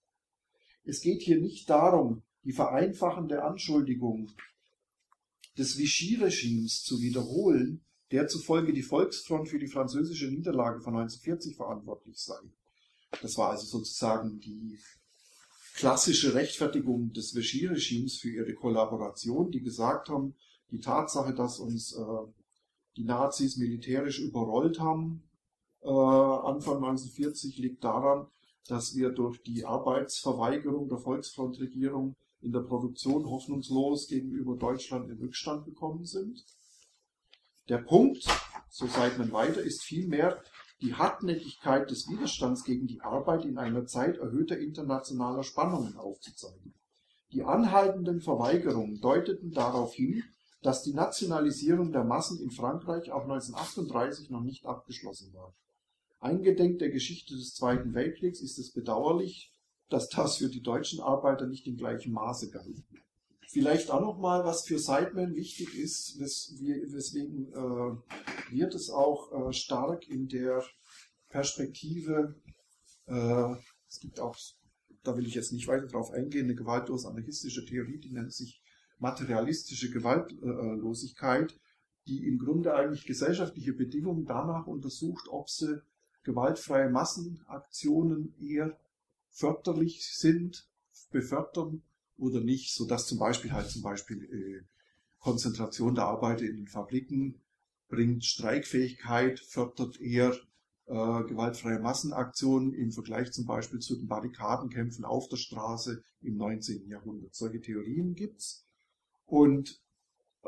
Es 0.83 1.01
geht 1.01 1.21
hier 1.21 1.39
nicht 1.39 1.69
darum, 1.69 2.23
die 2.43 2.51
vereinfachende 2.51 3.43
Anschuldigung 3.43 4.31
des 5.55 5.77
Vichy-Regimes 5.77 6.81
zu 6.81 6.99
wiederholen, 7.01 7.85
der 8.09 8.27
zufolge 8.27 8.73
die 8.73 8.81
Volksfront 8.81 9.49
für 9.49 9.59
die 9.59 9.67
französische 9.67 10.31
Niederlage 10.31 10.81
von 10.81 10.95
1940 10.95 11.55
verantwortlich 11.55 12.17
sei. 12.17 12.39
Das 13.21 13.37
war 13.37 13.51
also 13.51 13.67
sozusagen 13.67 14.39
die 14.39 14.79
klassische 15.75 16.33
Rechtfertigung 16.33 17.11
des 17.11 17.35
Vichy-Regimes 17.35 18.17
für 18.17 18.29
ihre 18.29 18.53
Kollaboration, 18.53 19.51
die 19.51 19.61
gesagt 19.61 20.09
haben, 20.09 20.35
die 20.71 20.79
Tatsache, 20.79 21.33
dass 21.33 21.59
uns 21.59 21.93
äh, 21.93 22.03
die 22.97 23.03
Nazis 23.03 23.57
militärisch 23.57 24.19
überrollt 24.19 24.79
haben, 24.79 25.23
äh, 25.81 25.89
Anfang 25.89 26.77
1940, 26.77 27.57
liegt 27.57 27.83
daran, 27.83 28.27
dass 28.67 28.95
wir 28.95 29.09
durch 29.09 29.43
die 29.43 29.65
Arbeitsverweigerung 29.65 30.87
der 30.87 30.97
Volksfrontregierung 30.97 32.15
in 32.41 32.51
der 32.51 32.61
Produktion 32.61 33.25
hoffnungslos 33.25 34.07
gegenüber 34.07 34.55
Deutschland 34.55 35.09
in 35.09 35.19
Rückstand 35.19 35.65
gekommen 35.65 36.05
sind. 36.05 36.43
Der 37.69 37.79
Punkt, 37.79 38.25
so 38.69 38.87
sagt 38.87 39.17
man 39.17 39.31
weiter, 39.31 39.61
ist 39.61 39.83
vielmehr, 39.83 40.41
die 40.85 40.93
Hartnäckigkeit 40.93 41.89
des 41.89 42.07
Widerstands 42.07 42.63
gegen 42.63 42.85
die 42.85 43.01
Arbeit 43.01 43.43
in 43.43 43.57
einer 43.57 43.87
Zeit 43.87 44.17
erhöhter 44.17 44.59
internationaler 44.59 45.43
Spannungen 45.43 45.97
aufzuzeigen. 45.97 46.75
Die 47.31 47.43
anhaltenden 47.43 48.21
Verweigerungen 48.21 49.01
deuteten 49.01 49.51
darauf 49.51 49.95
hin, 49.95 50.23
dass 50.61 50.83
die 50.83 50.93
Nationalisierung 50.93 51.91
der 51.91 52.03
Massen 52.03 52.39
in 52.39 52.51
Frankreich 52.51 53.11
auch 53.11 53.23
1938 53.23 54.29
noch 54.29 54.41
nicht 54.41 54.67
abgeschlossen 54.67 55.33
war. 55.33 55.55
Eingedenk 56.19 56.77
der 56.77 56.91
Geschichte 56.91 57.35
des 57.35 57.55
Zweiten 57.55 57.95
Weltkriegs 57.95 58.39
ist 58.41 58.59
es 58.59 58.71
bedauerlich, 58.71 59.51
dass 59.89 60.09
das 60.09 60.37
für 60.37 60.49
die 60.49 60.61
deutschen 60.61 60.99
Arbeiter 60.99 61.47
nicht 61.47 61.65
in 61.65 61.77
gleichem 61.77 62.13
Maße 62.13 62.51
galt. 62.51 62.83
Vielleicht 63.49 63.91
auch 63.91 64.01
noch 64.01 64.17
mal, 64.17 64.43
was 64.43 64.65
für 64.65 64.79
Sideman 64.79 65.35
wichtig 65.35 65.77
ist, 65.77 66.19
wes 66.19 66.55
weswegen 66.59 67.47
äh, 67.53 68.55
wird 68.55 68.75
es 68.75 68.89
auch 68.89 69.31
äh, 69.31 69.53
stark 69.53 70.07
in 70.07 70.27
der 70.27 70.63
Perspektive, 71.29 72.35
äh, 73.07 73.55
es 73.87 73.99
gibt 73.99 74.19
auch, 74.19 74.35
da 75.03 75.15
will 75.17 75.27
ich 75.27 75.35
jetzt 75.35 75.51
nicht 75.51 75.67
weiter 75.67 75.87
drauf 75.87 76.11
eingehen, 76.11 76.45
eine 76.45 76.55
gewaltlos 76.55 77.05
anarchistische 77.05 77.65
Theorie, 77.65 77.99
die 77.99 78.11
nennt 78.11 78.33
sich 78.33 78.61
materialistische 78.99 79.91
Gewaltlosigkeit, 79.91 81.59
die 82.07 82.25
im 82.25 82.37
Grunde 82.37 82.73
eigentlich 82.73 83.05
gesellschaftliche 83.05 83.73
Bedingungen 83.73 84.25
danach 84.25 84.67
untersucht, 84.67 85.27
ob 85.29 85.49
sie 85.49 85.81
gewaltfreie 86.23 86.89
Massenaktionen 86.89 88.35
eher 88.39 88.77
förderlich 89.29 90.07
sind, 90.15 90.67
befördern 91.11 91.83
oder 92.17 92.41
nicht, 92.41 92.73
so 92.73 92.85
dass 92.85 93.07
zum 93.07 93.19
Beispiel 93.19 93.51
halt 93.51 93.69
zum 93.69 93.81
Beispiel 93.81 94.23
äh, 94.23 94.65
Konzentration 95.19 95.95
der 95.95 96.05
Arbeiter 96.05 96.43
in 96.43 96.57
den 96.57 96.67
Fabriken 96.67 97.41
bringt 97.87 98.25
Streikfähigkeit, 98.25 99.39
fördert 99.39 99.99
eher 99.99 100.33
äh, 100.87 101.23
gewaltfreie 101.23 101.79
Massenaktionen 101.79 102.73
im 102.73 102.91
Vergleich 102.91 103.31
zum 103.31 103.45
Beispiel 103.45 103.79
zu 103.79 103.95
den 103.95 104.07
Barrikadenkämpfen 104.07 105.03
auf 105.03 105.27
der 105.27 105.37
Straße 105.37 106.03
im 106.21 106.37
19. 106.37 106.87
Jahrhundert. 106.87 107.33
Solche 107.33 107.61
Theorien 107.61 108.13
gibt's. 108.13 108.67
Und 109.25 109.81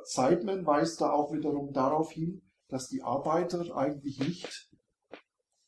Seidman 0.03 0.65
weist 0.65 1.01
da 1.01 1.11
auch 1.11 1.33
wiederum 1.33 1.73
darauf 1.73 2.11
hin, 2.11 2.41
dass 2.67 2.87
die 2.87 3.01
Arbeiter 3.01 3.75
eigentlich 3.75 4.19
nicht 4.19 4.69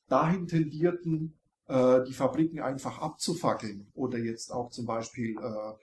dahin 0.07 0.47
tendierten, 0.47 1.39
äh, 1.67 2.03
die 2.03 2.13
Fabriken 2.13 2.59
einfach 2.59 2.99
abzufackeln 2.99 3.89
oder 3.93 4.17
jetzt 4.17 4.51
auch 4.51 4.69
zum 4.69 4.85
Beispiel 4.85 5.35
äh, 5.37 5.73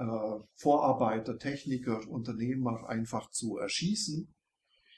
äh, 0.00 0.40
Vorarbeiter, 0.54 1.38
Techniker, 1.38 2.08
Unternehmer 2.08 2.88
einfach 2.88 3.30
zu 3.30 3.58
erschießen, 3.58 4.32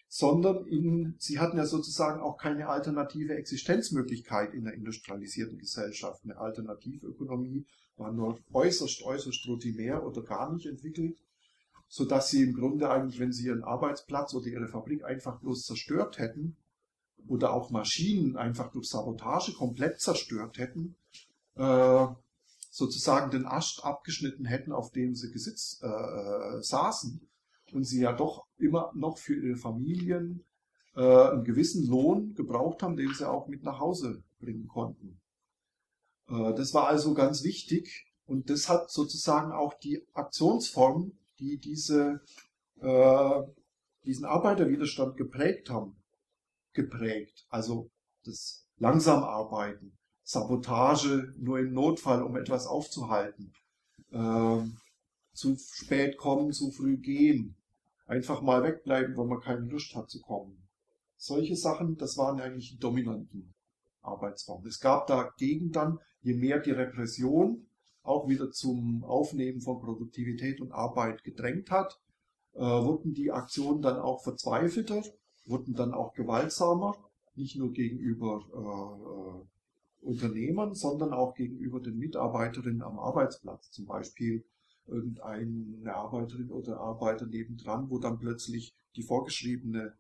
sondern 0.09 0.67
in, 0.67 1.17
sie 1.19 1.41
hatten 1.41 1.57
ja 1.57 1.67
sozusagen 1.67 2.21
auch 2.21 2.37
keine 2.37 2.69
alternative 2.69 3.35
Existenzmöglichkeit 3.35 4.55
in 4.55 4.65
der 4.65 4.75
industrialisierten 4.75 5.59
Gesellschaft. 5.59 6.23
Eine 6.25 6.39
Alternativökonomie 6.39 7.67
war 7.97 8.13
nur 8.13 8.39
äußerst, 8.53 9.03
äußerst 9.03 9.47
rutinär 9.49 10.07
oder 10.07 10.23
gar 10.23 10.53
nicht 10.53 10.67
entwickelt, 10.67 11.19
so 11.89 12.05
dass 12.05 12.31
sie 12.31 12.45
im 12.45 12.55
Grunde 12.55 12.89
eigentlich, 12.91 13.19
wenn 13.19 13.33
sie 13.33 13.47
ihren 13.47 13.65
Arbeitsplatz 13.65 14.35
oder 14.35 14.47
ihre 14.47 14.69
Fabrik 14.69 15.05
einfach 15.05 15.41
bloß 15.41 15.65
zerstört 15.65 16.19
hätten, 16.19 16.57
oder 17.29 17.53
auch 17.53 17.71
Maschinen 17.71 18.37
einfach 18.37 18.73
durch 18.73 18.89
Sabotage 18.89 19.53
komplett 19.53 20.01
zerstört 20.01 20.59
hätten, 20.59 20.97
äh, 21.55 22.07
sozusagen 22.73 23.31
den 23.31 23.45
Ast 23.45 23.85
abgeschnitten 23.85 24.47
hätten, 24.47 24.73
auf 24.73 24.91
dem 24.93 25.15
sie 25.15 25.31
gesitzt 25.31 25.83
äh, 25.83 25.87
äh, 25.87 26.63
saßen 26.63 27.21
und 27.73 27.85
sie 27.85 28.01
ja 28.01 28.15
doch 28.15 28.47
immer 28.57 28.91
noch 28.95 29.19
für 29.19 29.35
ihre 29.35 29.57
Familien 29.57 30.43
äh, 30.97 31.03
einen 31.03 31.45
gewissen 31.45 31.87
Lohn 31.87 32.33
gebraucht 32.33 32.83
haben, 32.83 32.97
den 32.97 33.13
sie 33.13 33.29
auch 33.29 33.47
mit 33.47 33.63
nach 33.63 33.79
Hause 33.79 34.25
bringen 34.41 34.69
konnten. 34.69 35.21
Äh, 36.29 36.55
das 36.55 36.73
war 36.73 36.89
also 36.89 37.13
ganz 37.13 37.45
wichtig 37.45 38.07
und 38.25 38.49
das 38.49 38.71
hat 38.71 38.91
sozusagen 38.91 39.53
auch 39.53 39.75
die 39.75 40.07
Aktionsform, 40.15 41.13
die 41.41 41.59
diese, 41.59 42.23
äh, 42.81 43.43
diesen 44.07 44.25
Arbeiterwiderstand 44.25 45.19
geprägt 45.19 45.69
haben, 45.69 46.03
geprägt. 46.73 47.45
Also 47.51 47.91
das 48.25 48.67
langsam 48.79 49.25
arbeiten, 49.25 49.99
Sabotage 50.33 51.35
nur 51.39 51.59
im 51.59 51.73
Notfall, 51.73 52.23
um 52.23 52.37
etwas 52.37 52.67
aufzuhalten, 52.67 53.53
ähm, 54.13 54.79
zu 55.33 55.57
spät 55.57 56.17
kommen, 56.17 56.53
zu 56.53 56.71
früh 56.71 56.97
gehen, 56.97 57.57
einfach 58.07 58.43
mal 58.43 58.63
wegbleiben, 58.63 59.17
wo 59.17 59.25
man 59.25 59.41
keine 59.41 59.67
Lust 59.67 59.95
hat 59.95 60.11
zu 60.11 60.21
kommen. 60.21 60.69
Solche 61.17 61.57
Sachen, 61.57 61.97
das 61.97 62.17
waren 62.17 62.41
eigentlich 62.41 62.71
die 62.71 62.79
dominanten 62.79 63.55
Arbeitsformen. 64.03 64.67
Es 64.67 64.81
gab 64.81 65.07
dagegen 65.07 65.71
dann, 65.71 65.99
je 66.23 66.35
mehr 66.35 66.59
die 66.59 66.73
Repression 66.73 67.67
auch 68.03 68.29
wieder 68.29 68.51
zum 68.51 69.05
Aufnehmen 69.05 69.61
von 69.61 69.81
Produktivität 69.81 70.61
und 70.61 70.73
Arbeit 70.73 71.23
gedrängt 71.23 71.71
hat, 71.71 72.01
äh, 72.55 72.61
wurden 72.61 73.15
die 73.15 73.31
Aktionen 73.31 73.81
dann 73.81 73.99
auch 73.99 74.23
verzweifelter 74.23 75.03
wurden 75.45 75.75
dann 75.75 75.93
auch 75.93 76.15
gewaltsamer, 76.15 76.97
nicht 77.35 77.57
nur 77.57 77.73
gegenüber 77.73 78.43
äh, 78.53 79.41
äh, 79.41 79.47
Unternehmern, 80.03 80.75
sondern 80.75 81.13
auch 81.13 81.35
gegenüber 81.35 81.81
den 81.81 81.97
Mitarbeiterinnen 81.97 82.83
am 82.83 82.99
Arbeitsplatz. 82.99 83.71
Zum 83.71 83.87
Beispiel 83.87 84.45
irgendeine 84.87 85.95
Arbeiterin 85.95 86.51
oder 86.51 86.81
Arbeiter 86.81 87.27
nebendran, 87.27 87.89
wo 87.89 87.99
dann 87.99 88.19
plötzlich 88.19 88.75
die 88.97 89.03
vorgeschriebene 89.03 89.95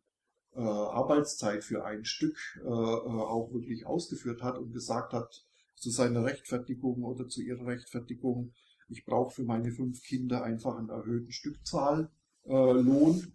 äh, 0.54 0.60
Arbeitszeit 0.60 1.64
für 1.64 1.84
ein 1.84 2.04
Stück 2.04 2.36
äh, 2.62 2.68
äh 2.68 2.68
auch 2.68 3.52
wirklich 3.52 3.86
ausgeführt 3.86 4.42
hat 4.42 4.58
und 4.58 4.72
gesagt 4.72 5.12
hat, 5.12 5.46
zu 5.76 5.90
seiner 5.90 6.24
Rechtfertigung 6.24 7.02
oder 7.04 7.28
zu 7.28 7.42
ihrer 7.42 7.66
Rechtfertigung, 7.66 8.52
ich 8.88 9.04
brauche 9.04 9.34
für 9.34 9.44
meine 9.44 9.72
fünf 9.72 10.02
Kinder 10.02 10.44
einfach 10.44 10.76
einen 10.76 10.90
erhöhten 10.90 11.32
Stückzahl 11.32 12.10
äh, 12.44 12.72
Lohn 12.72 13.32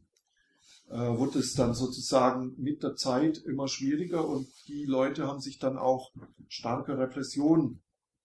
äh, 0.90 0.96
wurde 0.96 1.40
es 1.40 1.54
dann 1.54 1.74
sozusagen 1.74 2.54
mit 2.58 2.84
der 2.84 2.96
Zeit 2.96 3.38
immer 3.40 3.68
schwieriger 3.68 4.28
und 4.28 4.48
die 4.68 4.86
Leute 4.86 5.28
haben 5.28 5.42
sich 5.42 5.60
dann 5.60 5.78
auch 5.78 6.12
starke 6.48 6.98
Repression 6.98 7.82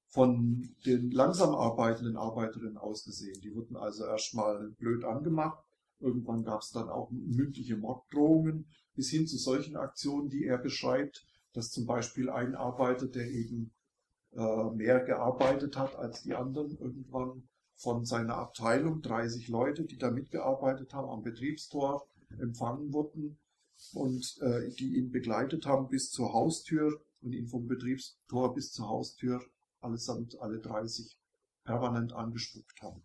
von 0.08 0.74
den 0.84 1.10
langsam 1.10 1.54
arbeitenden 1.54 2.16
Arbeiterinnen 2.16 2.76
ausgesehen. 2.76 3.40
Die 3.42 3.54
wurden 3.54 3.76
also 3.76 4.04
erstmal 4.04 4.68
blöd 4.78 5.04
angemacht. 5.04 5.58
Irgendwann 6.00 6.44
gab 6.44 6.60
es 6.60 6.70
dann 6.70 6.88
auch 6.88 7.10
mündliche 7.10 7.76
Morddrohungen 7.76 8.66
bis 8.94 9.08
hin 9.08 9.26
zu 9.26 9.38
solchen 9.38 9.76
Aktionen, 9.76 10.28
die 10.28 10.44
er 10.44 10.58
beschreibt, 10.58 11.24
dass 11.54 11.70
zum 11.70 11.86
Beispiel 11.86 12.28
ein 12.28 12.54
Arbeiter, 12.54 13.06
der 13.06 13.26
eben 13.26 13.72
äh, 14.34 14.70
mehr 14.74 15.00
gearbeitet 15.00 15.76
hat 15.76 15.96
als 15.96 16.22
die 16.22 16.34
anderen, 16.34 16.76
irgendwann 16.78 17.48
von 17.74 18.04
seiner 18.04 18.36
Abteilung, 18.36 19.02
30 19.02 19.48
Leute, 19.48 19.84
die 19.84 19.96
da 19.96 20.10
mitgearbeitet 20.10 20.94
haben 20.94 21.08
am 21.08 21.22
Betriebstor, 21.22 22.06
empfangen 22.40 22.92
wurden 22.92 23.38
und 23.92 24.38
äh, 24.40 24.70
die 24.78 24.96
ihn 24.96 25.10
begleitet 25.10 25.66
haben 25.66 25.88
bis 25.88 26.10
zur 26.10 26.32
Haustür 26.32 27.02
und 27.20 27.32
ihn 27.32 27.48
vom 27.48 27.66
Betriebstor 27.66 28.54
bis 28.54 28.72
zur 28.72 28.88
Haustür 28.88 29.42
allesamt 29.80 30.38
alle 30.40 30.60
30 30.60 31.18
permanent 31.64 32.12
angespuckt 32.12 32.80
haben. 32.82 33.02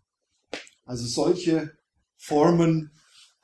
Also 0.84 1.06
solche 1.06 1.76
Formen 2.16 2.92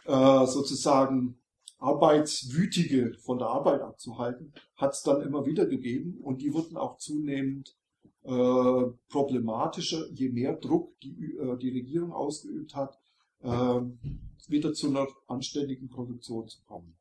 äh, 0.05 0.47
sozusagen 0.47 1.39
Arbeitswütige 1.79 3.15
von 3.21 3.39
der 3.39 3.49
Arbeit 3.49 3.83
abzuhalten, 3.83 4.55
hat 4.77 4.93
es 4.93 5.03
dann 5.03 5.21
immer 5.21 5.45
wieder 5.45 5.67
gegeben 5.67 6.19
und 6.23 6.41
die 6.41 6.53
wurden 6.53 6.77
auch 6.77 6.97
zunehmend 6.97 7.77
äh, 8.23 8.85
problematischer, 9.11 10.09
je 10.13 10.31
mehr 10.31 10.57
Druck 10.57 10.99
die, 11.01 11.37
äh, 11.37 11.59
die 11.59 11.71
Regierung 11.71 12.13
ausgeübt 12.13 12.75
hat, 12.75 12.99
äh, 13.45 13.81
wieder 14.49 14.73
zu 14.73 14.89
einer 14.89 15.07
anständigen 15.29 15.89
Produktion 15.89 16.49
zu 16.49 16.63
kommen. 16.65 16.97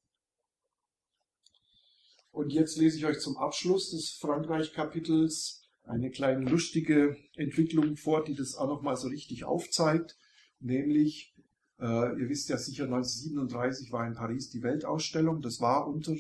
Und 2.32 2.52
jetzt 2.52 2.78
lese 2.78 2.98
ich 2.98 3.06
euch 3.06 3.20
zum 3.20 3.38
Abschluss 3.38 3.92
des 3.92 4.12
Frankreich-Kapitels 4.20 5.62
eine 5.84 6.10
kleine 6.10 6.50
lustige 6.50 7.18
Entwicklung 7.36 7.96
vor, 7.96 8.24
die 8.24 8.36
das 8.36 8.56
auch 8.56 8.68
nochmal 8.68 8.96
so 8.96 9.08
richtig 9.08 9.44
aufzeigt. 9.44 10.18
Nämlich, 10.60 11.36
äh, 11.80 12.20
ihr 12.20 12.30
wisst 12.30 12.50
ja 12.50 12.58
sicher, 12.58 12.86
1937 12.86 13.92
war 13.92 14.08
in 14.08 14.16
Paris 14.16 14.50
die 14.50 14.64
Weltausstellung. 14.64 15.42
Das 15.42 15.62
war 15.62 15.88
unter 15.88 16.14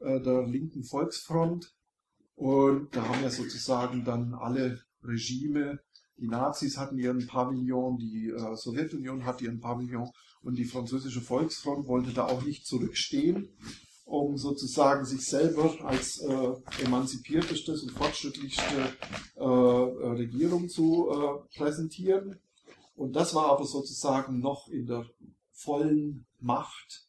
äh, 0.00 0.20
der 0.20 0.46
linken 0.46 0.84
Volksfront. 0.84 1.74
Und 2.34 2.94
da 2.94 3.08
haben 3.08 3.22
ja 3.22 3.30
sozusagen 3.30 4.04
dann 4.04 4.34
alle 4.34 4.82
Regime 5.02 5.80
die 6.18 6.28
Nazis 6.28 6.76
hatten 6.78 6.98
ihren 6.98 7.26
Pavillon, 7.26 7.98
die 7.98 8.30
äh, 8.30 8.56
Sowjetunion 8.56 9.24
hatte 9.24 9.44
ihren 9.44 9.60
Pavillon 9.60 10.10
und 10.42 10.56
die 10.56 10.64
französische 10.64 11.20
Volksfront 11.20 11.86
wollte 11.88 12.12
da 12.12 12.26
auch 12.26 12.42
nicht 12.42 12.66
zurückstehen, 12.66 13.48
um 14.04 14.38
sozusagen 14.38 15.04
sich 15.04 15.26
selber 15.26 15.74
als 15.84 16.20
äh, 16.20 16.84
emanzipierteste 16.84 17.72
und 17.72 17.90
fortschrittlichste 17.90 18.94
äh, 19.34 19.42
Regierung 19.42 20.68
zu 20.68 21.10
äh, 21.10 21.58
präsentieren. 21.58 22.38
Und 22.94 23.14
das 23.14 23.34
war 23.34 23.46
aber 23.46 23.64
sozusagen 23.64 24.38
noch 24.38 24.68
in 24.68 24.86
der 24.86 25.04
vollen 25.52 26.26
Macht 26.40 27.08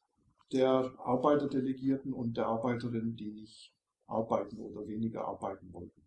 der 0.52 0.94
Arbeiterdelegierten 1.04 2.14
und 2.14 2.36
der 2.38 2.48
Arbeiterinnen, 2.48 3.16
die 3.16 3.32
nicht 3.32 3.74
arbeiten 4.08 4.58
oder 4.60 4.88
weniger 4.88 5.26
arbeiten 5.26 5.72
wollten. 5.74 6.07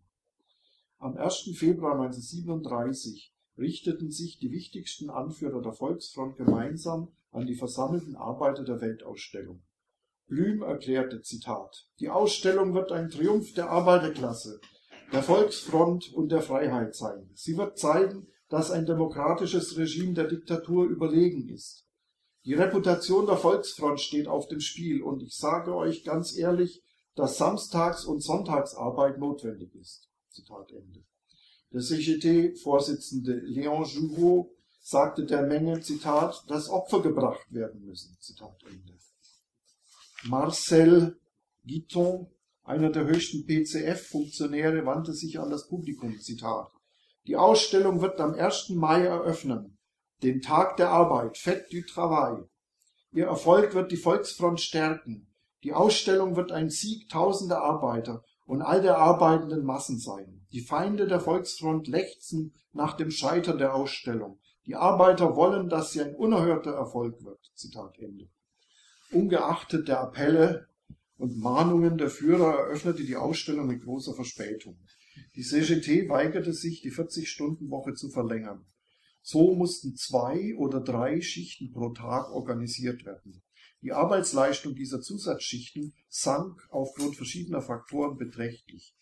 Am 1.01 1.17
1. 1.17 1.49
Februar 1.55 1.99
1937 1.99 3.33
richteten 3.57 4.11
sich 4.11 4.37
die 4.37 4.51
wichtigsten 4.51 5.09
Anführer 5.09 5.59
der 5.63 5.73
Volksfront 5.73 6.37
gemeinsam 6.37 7.11
an 7.31 7.47
die 7.47 7.55
versammelten 7.55 8.15
Arbeiter 8.15 8.63
der 8.63 8.81
Weltausstellung. 8.81 9.63
Blüm 10.27 10.61
erklärte, 10.61 11.23
Zitat, 11.23 11.87
die 11.99 12.09
Ausstellung 12.09 12.75
wird 12.75 12.91
ein 12.91 13.09
Triumph 13.09 13.51
der 13.55 13.71
Arbeiterklasse, 13.71 14.61
der 15.11 15.23
Volksfront 15.23 16.13
und 16.13 16.31
der 16.31 16.43
Freiheit 16.43 16.93
sein. 16.93 17.31
Sie 17.33 17.57
wird 17.57 17.79
zeigen, 17.79 18.27
dass 18.49 18.69
ein 18.69 18.85
demokratisches 18.85 19.77
Regime 19.77 20.13
der 20.13 20.27
Diktatur 20.27 20.85
überlegen 20.85 21.49
ist. 21.49 21.83
Die 22.45 22.53
Reputation 22.53 23.25
der 23.25 23.37
Volksfront 23.37 23.99
steht 23.99 24.27
auf 24.27 24.47
dem 24.49 24.59
Spiel 24.59 25.01
und 25.01 25.23
ich 25.23 25.35
sage 25.35 25.75
euch 25.75 26.03
ganz 26.03 26.37
ehrlich, 26.37 26.83
dass 27.15 27.39
Samstags- 27.39 28.05
und 28.05 28.21
Sonntagsarbeit 28.21 29.17
notwendig 29.17 29.73
ist. 29.73 30.10
Zitat 30.31 30.71
Ende. 30.71 31.03
Der 31.71 31.81
CGT-Vorsitzende 31.81 33.41
Léon 33.45 33.85
Jouveau 33.85 34.51
sagte 34.81 35.25
der 35.25 35.43
Menge, 35.43 35.81
Zitat, 35.81 36.43
dass 36.47 36.69
Opfer 36.69 37.01
gebracht 37.01 37.45
werden 37.49 37.85
müssen. 37.85 38.17
Zitat 38.19 38.63
Ende. 38.65 38.97
Marcel 40.23 41.19
Guiton, 41.65 42.27
einer 42.63 42.91
der 42.91 43.05
höchsten 43.05 43.45
PCF-Funktionäre, 43.45 44.85
wandte 44.85 45.13
sich 45.13 45.39
an 45.39 45.49
das 45.49 45.67
Publikum, 45.67 46.19
Zitat. 46.19 46.71
Die 47.27 47.35
Ausstellung 47.35 48.01
wird 48.01 48.19
am 48.19 48.33
1. 48.33 48.69
Mai 48.69 49.03
eröffnen, 49.03 49.77
den 50.23 50.41
Tag 50.41 50.77
der 50.77 50.89
Arbeit, 50.89 51.37
Fête 51.37 51.69
du 51.71 51.85
Travail. 51.85 52.49
Ihr 53.11 53.25
Erfolg 53.25 53.73
wird 53.73 53.91
die 53.91 53.97
Volksfront 53.97 54.59
stärken. 54.59 55.27
Die 55.63 55.73
Ausstellung 55.73 56.35
wird 56.35 56.51
ein 56.51 56.69
Sieg 56.69 57.09
tausender 57.09 57.61
Arbeiter 57.61 58.23
und 58.51 58.61
all 58.61 58.81
der 58.81 58.97
arbeitenden 58.97 59.63
Massen 59.63 59.97
sein. 59.97 60.45
Die 60.51 60.59
Feinde 60.59 61.07
der 61.07 61.21
Volksfront 61.21 61.87
lechzen 61.87 62.53
nach 62.73 62.97
dem 62.97 63.09
Scheitern 63.09 63.57
der 63.57 63.73
Ausstellung. 63.73 64.41
Die 64.65 64.75
Arbeiter 64.75 65.37
wollen, 65.37 65.69
dass 65.69 65.93
sie 65.93 66.01
ein 66.01 66.15
unerhörter 66.15 66.71
Erfolg 66.71 67.23
wird. 67.23 67.39
Zitat 67.55 67.97
Ende. 67.97 68.27
Ungeachtet 69.13 69.87
der 69.87 70.01
Appelle 70.01 70.67
und 71.15 71.37
Mahnungen 71.37 71.97
der 71.97 72.09
Führer 72.09 72.55
eröffnete 72.55 73.05
die 73.05 73.15
Ausstellung 73.15 73.67
mit 73.67 73.85
großer 73.85 74.15
Verspätung. 74.15 74.77
Die 75.37 75.43
CGT 75.43 76.09
weigerte 76.09 76.51
sich, 76.51 76.81
die 76.81 76.91
40-Stunden-Woche 76.91 77.93
zu 77.93 78.09
verlängern. 78.09 78.65
So 79.21 79.55
mussten 79.55 79.95
zwei 79.95 80.57
oder 80.57 80.81
drei 80.81 81.21
Schichten 81.21 81.71
pro 81.71 81.91
Tag 81.91 82.29
organisiert 82.29 83.05
werden. 83.05 83.41
Die 83.81 83.93
Arbeitsleistung 83.93 84.75
dieser 84.75 85.01
Zusatzschichten 85.01 85.93
sank 86.07 86.67
aufgrund 86.69 87.15
verschiedener 87.15 87.61
Faktoren 87.61 88.17
beträchtlich. 88.17 88.95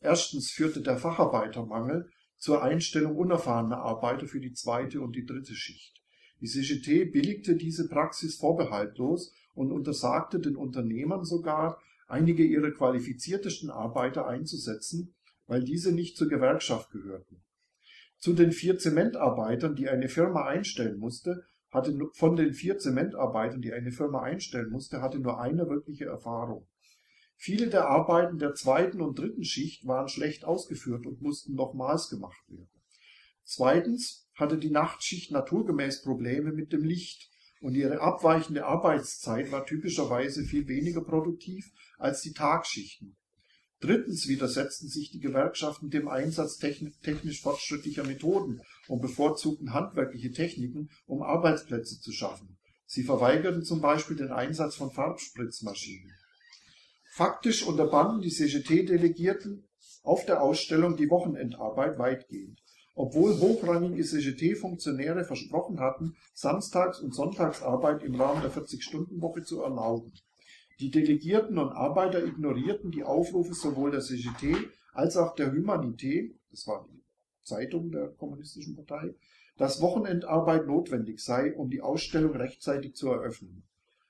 Erstens 0.00 0.50
führte 0.50 0.80
der 0.80 0.96
Facharbeitermangel 0.96 2.10
zur 2.38 2.62
Einstellung 2.62 3.16
unerfahrener 3.16 3.78
Arbeiter 3.78 4.26
für 4.26 4.40
die 4.40 4.52
zweite 4.52 5.00
und 5.00 5.14
die 5.14 5.26
dritte 5.26 5.54
Schicht. 5.54 6.02
Die 6.40 6.48
CGT 6.48 7.12
billigte 7.12 7.56
diese 7.56 7.88
Praxis 7.88 8.36
vorbehaltlos 8.36 9.32
und 9.54 9.70
untersagte 9.70 10.40
den 10.40 10.56
Unternehmern 10.56 11.24
sogar, 11.24 11.80
einige 12.08 12.42
ihrer 12.42 12.72
qualifiziertesten 12.72 13.70
Arbeiter 13.70 14.26
einzusetzen, 14.26 15.14
weil 15.46 15.62
diese 15.62 15.92
nicht 15.92 16.16
zur 16.16 16.28
Gewerkschaft 16.28 16.90
gehörten. 16.90 17.42
Zu 18.18 18.32
den 18.32 18.52
vier 18.52 18.78
Zementarbeitern, 18.78 19.76
die 19.76 19.88
eine 19.88 20.08
Firma 20.08 20.46
einstellen 20.46 20.98
musste, 20.98 21.44
hatte 21.72 21.98
von 22.12 22.36
den 22.36 22.52
vier 22.52 22.78
Zementarbeitern, 22.78 23.62
die 23.62 23.72
eine 23.72 23.90
Firma 23.90 24.22
einstellen 24.22 24.70
musste, 24.70 25.00
hatte 25.00 25.18
nur 25.18 25.40
eine 25.40 25.68
wirkliche 25.68 26.04
Erfahrung. 26.04 26.68
Viele 27.36 27.68
der 27.68 27.88
Arbeiten 27.88 28.38
der 28.38 28.54
zweiten 28.54 29.00
und 29.00 29.18
dritten 29.18 29.42
Schicht 29.42 29.86
waren 29.86 30.08
schlecht 30.08 30.44
ausgeführt 30.44 31.06
und 31.06 31.22
mussten 31.22 31.54
nochmals 31.54 32.08
gemacht 32.08 32.44
werden. 32.48 32.70
Zweitens 33.42 34.28
hatte 34.34 34.58
die 34.58 34.70
Nachtschicht 34.70 35.32
naturgemäß 35.32 36.02
Probleme 36.02 36.52
mit 36.52 36.72
dem 36.72 36.84
Licht 36.84 37.30
und 37.60 37.74
ihre 37.74 38.00
abweichende 38.00 38.64
Arbeitszeit 38.64 39.50
war 39.50 39.66
typischerweise 39.66 40.44
viel 40.44 40.68
weniger 40.68 41.02
produktiv 41.02 41.72
als 41.98 42.20
die 42.22 42.32
Tagschichten. 42.32 43.16
Drittens 43.82 44.28
widersetzten 44.28 44.86
sich 44.86 45.10
die 45.10 45.18
Gewerkschaften 45.18 45.90
dem 45.90 46.06
Einsatz 46.06 46.56
technisch 46.56 47.42
fortschrittlicher 47.42 48.04
Methoden 48.04 48.60
und 48.86 49.02
bevorzugten 49.02 49.74
handwerkliche 49.74 50.30
Techniken, 50.30 50.88
um 51.06 51.20
Arbeitsplätze 51.20 52.00
zu 52.00 52.12
schaffen. 52.12 52.58
Sie 52.86 53.02
verweigerten 53.02 53.64
zum 53.64 53.80
Beispiel 53.80 54.16
den 54.16 54.30
Einsatz 54.30 54.76
von 54.76 54.92
Farbspritzmaschinen. 54.92 56.12
Faktisch 57.10 57.64
unterbanden 57.66 58.20
die 58.20 58.30
CGT-Delegierten 58.30 59.68
auf 60.04 60.26
der 60.26 60.42
Ausstellung 60.42 60.96
die 60.96 61.10
Wochenendarbeit 61.10 61.98
weitgehend, 61.98 62.62
obwohl 62.94 63.36
hochrangige 63.40 64.04
CGT-Funktionäre 64.04 65.24
versprochen 65.24 65.80
hatten, 65.80 66.14
Samstags- 66.34 67.00
und 67.00 67.16
Sonntagsarbeit 67.16 68.04
im 68.04 68.14
Rahmen 68.14 68.42
der 68.42 68.52
40-Stunden-Woche 68.52 69.42
zu 69.42 69.60
erlauben. 69.60 70.12
Die 70.82 70.90
Delegierten 70.90 71.58
und 71.58 71.70
Arbeiter 71.70 72.24
ignorierten 72.24 72.90
die 72.90 73.04
Aufrufe 73.04 73.54
sowohl 73.54 73.92
der 73.92 74.00
CGT 74.00 74.56
als 74.92 75.16
auch 75.16 75.36
der 75.36 75.52
Humanité, 75.52 76.34
das 76.50 76.66
war 76.66 76.84
die 76.90 77.04
Zeitung 77.44 77.92
der 77.92 78.08
Kommunistischen 78.08 78.74
Partei, 78.74 79.14
dass 79.56 79.80
Wochenendarbeit 79.80 80.66
notwendig 80.66 81.20
sei, 81.20 81.54
um 81.54 81.70
die 81.70 81.82
Ausstellung 81.82 82.34
rechtzeitig 82.34 82.96
zu 82.96 83.10
eröffnen. 83.10 83.62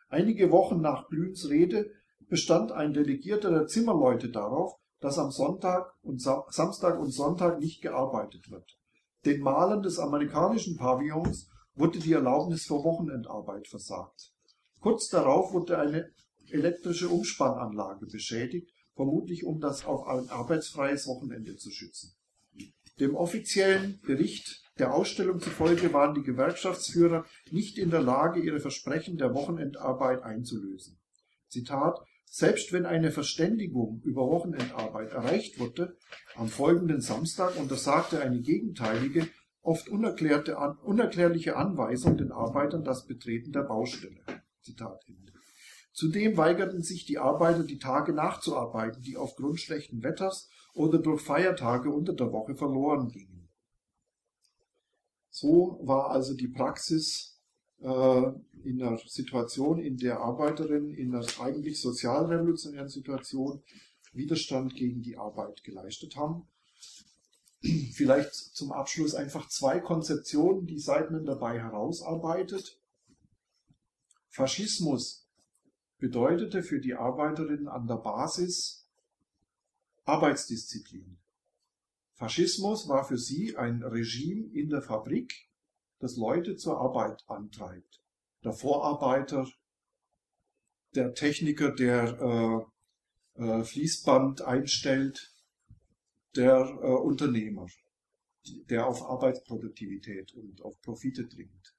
Einige 0.09 0.51
Wochen 0.51 0.81
nach 0.81 1.11
Blühens 1.11 1.51
Rede 1.51 1.91
bestand 2.31 2.73
ein 2.73 2.95
Delegierter 2.95 3.51
der 3.51 3.67
Zimmerleute 3.67 4.31
darauf, 4.31 4.73
dass 4.99 5.19
am 5.19 5.31
Sonntag 5.31 5.93
und 6.01 6.23
Sa 6.23 6.47
Samstag 6.49 6.99
und 6.99 7.11
Sonntag 7.11 7.61
nicht 7.61 7.83
gearbeitet 7.83 8.51
wird. 8.51 8.79
Den 9.27 9.43
Malern 9.43 9.83
des 9.83 9.99
amerikanischen 9.99 10.79
Pavillons 10.79 11.51
wurde 11.75 11.99
die 11.99 12.15
Erlaubnis 12.15 12.65
für 12.65 12.83
Wochenendarbeit 12.83 13.69
versagt. 13.69 14.33
Kurz 14.81 15.09
darauf 15.09 15.53
wurde 15.53 15.79
eine 15.79 16.11
elektrische 16.51 17.09
Umspannanlage 17.09 18.07
beschädigt, 18.07 18.73
vermutlich 18.95 19.45
um 19.45 19.61
das 19.61 19.85
auf 19.85 20.07
ein 20.07 20.29
arbeitsfreies 20.29 21.07
Wochenende 21.07 21.57
zu 21.57 21.71
schützen. 21.71 22.15
Dem 23.01 23.15
offiziellen 23.15 24.01
Bericht 24.03 24.63
der 24.79 24.95
Ausstellung 24.95 25.41
zufolge 25.41 25.93
waren 25.93 26.15
die 26.15 26.23
Gewerkschaftsführer 26.23 27.25
nicht 27.51 27.79
in 27.79 27.91
der 27.91 28.03
Lage, 28.03 28.41
ihre 28.41 28.61
Versprechen 28.61 29.17
der 29.17 29.35
Wochenendarbeit 29.35 30.23
einzulösen. 30.23 30.99
Zitat 31.49 31.99
selbst 32.35 32.73
wenn 32.73 32.87
eine 32.87 33.13
Verständigung 33.13 34.01
über 34.05 34.23
Wochenendarbeit 34.23 35.13
erreicht 35.13 35.61
wurde, 35.61 35.99
am 36.35 36.49
folgenden 36.49 37.03
Samstag 37.03 37.59
untersagte 37.61 38.23
eine 38.23 38.41
gegenteilige, 38.41 39.29
oft 39.61 39.91
unerklärte, 39.91 40.57
unerklärliche 40.83 41.57
Anweisung 41.57 42.17
den 42.17 42.33
Arbeitern 42.33 42.85
das 42.85 43.07
Betreten 43.07 43.53
der 43.53 43.65
Baustelle. 43.65 44.23
Zitat 44.63 45.05
Ende. 45.07 45.32
Zudem 45.93 46.37
weigerten 46.37 46.83
sich 46.83 47.05
die 47.05 47.19
Arbeiter, 47.19 47.65
die 47.65 47.79
Tage 47.79 48.13
nachzuarbeiten, 48.13 49.03
die 49.03 49.17
aufgrund 49.17 49.61
schlechten 49.61 50.03
Wetters 50.03 50.49
oder 50.75 50.99
durch 50.99 51.21
Feiertage 51.21 51.91
unter 51.91 52.15
der 52.15 52.33
Woche 52.33 52.55
verloren 52.55 53.09
gingen. 53.09 53.49
So 55.29 55.81
war 55.83 56.11
also 56.11 56.35
die 56.35 56.49
Praxis 56.49 57.39
äh, 57.81 58.23
in 58.65 58.83
einer 58.83 58.99
Situation, 59.07 59.81
in 59.81 59.97
der 59.97 60.21
Arbeiterinnen 60.21 60.95
in 60.95 61.15
einer 61.15 61.27
eigentlich 61.41 61.81
sozialrevolutionären 61.81 62.89
Situation 62.89 63.63
Widerstand 64.13 64.75
gegen 64.75 65.03
die 65.03 65.17
Arbeit 65.17 65.65
geleistet 65.65 66.17
haben. 66.17 66.47
Vielleicht 67.93 68.35
zum 68.35 68.73
Abschluss 68.73 69.15
einfach 69.15 69.49
zwei 69.49 69.79
Konzeptionen, 69.81 70.67
die 70.67 70.79
Seidman 70.79 71.25
dabei 71.25 71.61
herausarbeitet. 71.61 72.79
Faschismus 74.29 75.22
bedeutete 76.03 76.65
für 76.65 76.81
die 76.81 76.95
Arbeiterinnen 76.95 77.69
an 77.69 77.87
der 77.87 77.95
Basis 77.95 78.89
Arbeitsdisziplin. 80.05 81.17
Faschismus 82.15 82.89
war 82.89 83.05
für 83.05 83.19
sie 83.19 83.57
ein 83.57 83.85
Regime 83.85 84.53
in 84.53 84.69
der 84.69 84.83
Fabrik, 84.83 85.33
das 86.01 86.17
Leute 86.17 86.57
zur 86.57 86.81
Arbeit 86.81 87.23
antreibt. 87.29 88.03
Der 88.43 88.53
Vorarbeiter, 88.53 89.49
der 90.97 91.15
Techniker, 91.15 91.71
der 91.71 92.67
äh, 93.39 93.41
äh, 93.41 93.63
Fließband 93.63 94.43
einstellt, 94.43 95.33
der 96.35 96.63
äh, 96.83 96.87
Unternehmer, 96.97 97.69
der 98.71 98.89
auf 98.89 99.03
Arbeitsproduktivität 99.03 100.33
und 100.35 100.63
auf 100.63 100.81
Profite 100.81 101.29
dringt. 101.29 101.77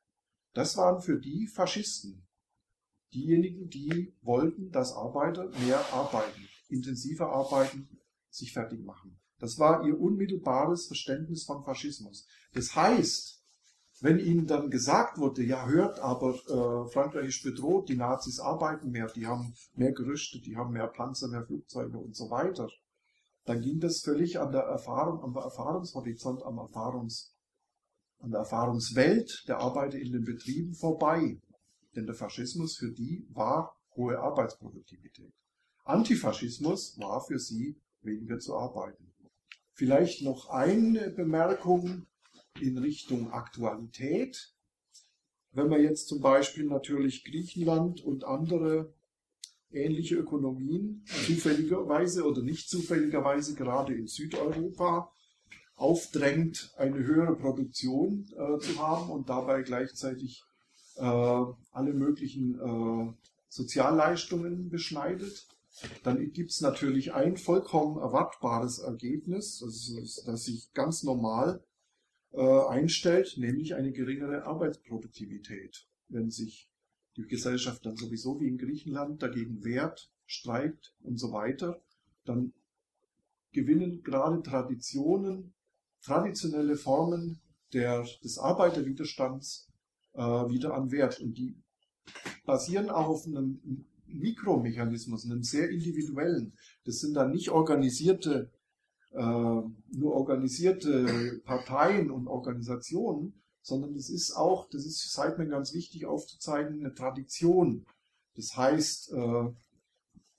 Das 0.54 0.78
waren 0.78 1.02
für 1.02 1.20
die 1.20 1.46
Faschisten. 1.46 2.26
Diejenigen, 3.14 3.70
die 3.70 4.14
wollten, 4.22 4.72
dass 4.72 4.94
Arbeiter 4.94 5.50
mehr 5.66 5.80
arbeiten, 5.94 6.48
intensiver 6.70 7.30
arbeiten, 7.30 7.90
sich 8.30 8.54
fertig 8.54 8.84
machen. 8.84 9.20
Das 9.40 9.60
war 9.60 9.86
ihr 9.86 10.00
unmittelbares 10.00 10.88
Verständnis 10.88 11.44
von 11.44 11.64
Faschismus. 11.64 12.28
Das 12.54 12.76
heißt, 12.76 13.44
wenn 14.02 14.20
ihnen 14.20 14.48
dann 14.48 14.70
gesagt 14.70 15.18
wurde, 15.18 15.44
ja 15.44 15.66
hört, 15.66 16.00
aber 16.00 16.34
äh, 16.34 16.92
Frankreich 16.92 17.28
ist 17.28 17.44
bedroht, 17.44 17.90
die 17.90 17.96
Nazis 17.96 18.40
arbeiten 18.40 18.90
mehr, 18.92 19.08
die 19.08 19.28
haben 19.28 19.54
mehr 19.76 19.94
Gerüchte, 19.94 20.42
die 20.42 20.58
haben 20.58 20.74
mehr 20.74 20.88
Panzer, 20.88 21.28
mehr 21.30 21.46
Flugzeuge 21.46 21.98
und 21.98 22.16
so 22.16 22.30
weiter, 22.30 22.70
dann 23.46 23.62
ging 23.62 23.80
das 23.80 24.02
völlig 24.02 24.40
an 24.40 24.52
der 24.52 24.64
Erfahrung, 24.64 25.22
am 25.24 25.36
Erfahrungshorizont, 25.36 26.44
am 26.44 26.58
Erfahrungs, 26.58 27.36
an 28.20 28.32
der 28.32 28.40
Erfahrungswelt 28.40 29.46
der 29.48 29.60
Arbeiter 29.60 29.98
in 29.98 30.12
den 30.12 30.24
Betrieben 30.24 30.74
vorbei. 30.74 31.40
Denn 31.96 32.06
der 32.06 32.16
Faschismus 32.16 32.76
für 32.76 32.92
die 32.92 33.28
war 33.30 33.78
hohe 33.96 34.20
Arbeitsproduktivität. 34.20 35.34
Antifaschismus 35.84 36.98
war 37.00 37.22
für 37.22 37.40
sie 37.40 37.76
weniger 38.02 38.40
zu 38.40 38.56
arbeiten. 38.56 39.14
Vielleicht 39.74 40.22
noch 40.22 40.50
eine 40.50 41.10
Bemerkung 41.10 42.06
in 42.60 42.78
Richtung 42.78 43.32
Aktualität. 43.32 44.54
Wenn 45.52 45.70
man 45.70 45.82
jetzt 45.82 46.08
zum 46.08 46.22
Beispiel 46.22 46.66
natürlich 46.66 47.24
Griechenland 47.24 48.04
und 48.04 48.24
andere 48.24 48.94
ähnliche 49.72 50.16
Ökonomien 50.16 51.04
zufälligerweise 51.26 52.26
oder 52.26 52.42
nicht 52.42 52.70
zufälligerweise 52.70 53.56
gerade 53.56 53.94
in 53.94 54.08
Südeuropa 54.08 55.12
aufdrängt, 55.76 56.72
eine 56.78 56.98
höhere 56.98 57.36
Produktion 57.36 58.28
äh, 58.38 58.60
zu 58.60 58.78
haben 58.78 59.10
und 59.10 59.30
dabei 59.30 59.64
gleichzeitig 59.64 60.44
alle 61.02 61.94
möglichen 61.94 62.60
äh, 62.60 63.14
Sozialleistungen 63.50 64.70
beschneidet, 64.70 65.48
dann 66.04 66.32
gibt 66.32 66.52
es 66.52 66.62
natürlich 66.62 67.14
ein 67.14 67.38
vollkommen 67.38 67.98
erwartbares 67.98 68.80
Ergebnis, 68.80 69.60
das, 69.60 70.24
das 70.26 70.46
sich 70.46 70.72
ganz 70.74 71.04
normal 71.04 71.64
äh, 72.32 72.68
einstellt, 72.68 73.36
nämlich 73.38 73.76
eine 73.76 73.92
geringere 73.92 74.46
Arbeitsproduktivität. 74.46 75.88
Wenn 76.10 76.30
sich 76.30 76.70
die 77.16 77.28
Gesellschaft 77.28 77.86
dann 77.86 77.96
sowieso 77.96 78.40
wie 78.40 78.48
in 78.48 78.58
Griechenland 78.58 79.22
dagegen 79.22 79.64
wehrt, 79.64 80.12
streikt 80.26 80.96
und 81.02 81.18
so 81.18 81.32
weiter, 81.32 81.82
dann 82.26 82.54
gewinnen 83.52 84.04
gerade 84.04 84.42
Traditionen, 84.42 85.54
traditionelle 86.02 86.76
Formen 86.76 87.40
der, 87.72 88.06
des 88.24 88.38
Arbeiterwiderstands 88.38 89.68
äh, 90.14 90.22
wieder 90.22 90.74
an 90.74 90.92
Wert. 90.92 91.20
Und 91.20 91.38
die 91.38 91.56
basieren 92.46 92.90
auch 92.90 93.08
auf 93.08 93.26
einem 93.26 93.86
Mikromechanismus, 94.06 95.26
einem 95.26 95.44
sehr 95.44 95.70
individuellen. 95.70 96.54
Das 96.86 97.00
sind 97.00 97.14
dann 97.16 97.32
nicht 97.32 97.50
organisierte 97.50 98.52
äh, 99.14 99.22
nur 99.22 100.14
organisierte 100.16 101.42
Parteien 101.46 102.10
und 102.10 102.28
Organisationen, 102.28 103.44
sondern 103.62 103.96
es 103.96 104.10
ist 104.10 104.36
auch, 104.36 104.68
das 104.70 104.86
ist 104.86 105.12
Seidman 105.14 105.50
ganz 105.50 105.74
wichtig 105.74 106.06
aufzuzeigen, 106.06 106.80
eine 106.80 106.94
Tradition. 106.94 107.86
Das 108.36 108.58
heißt, 108.58 109.14
äh, 109.14 109.50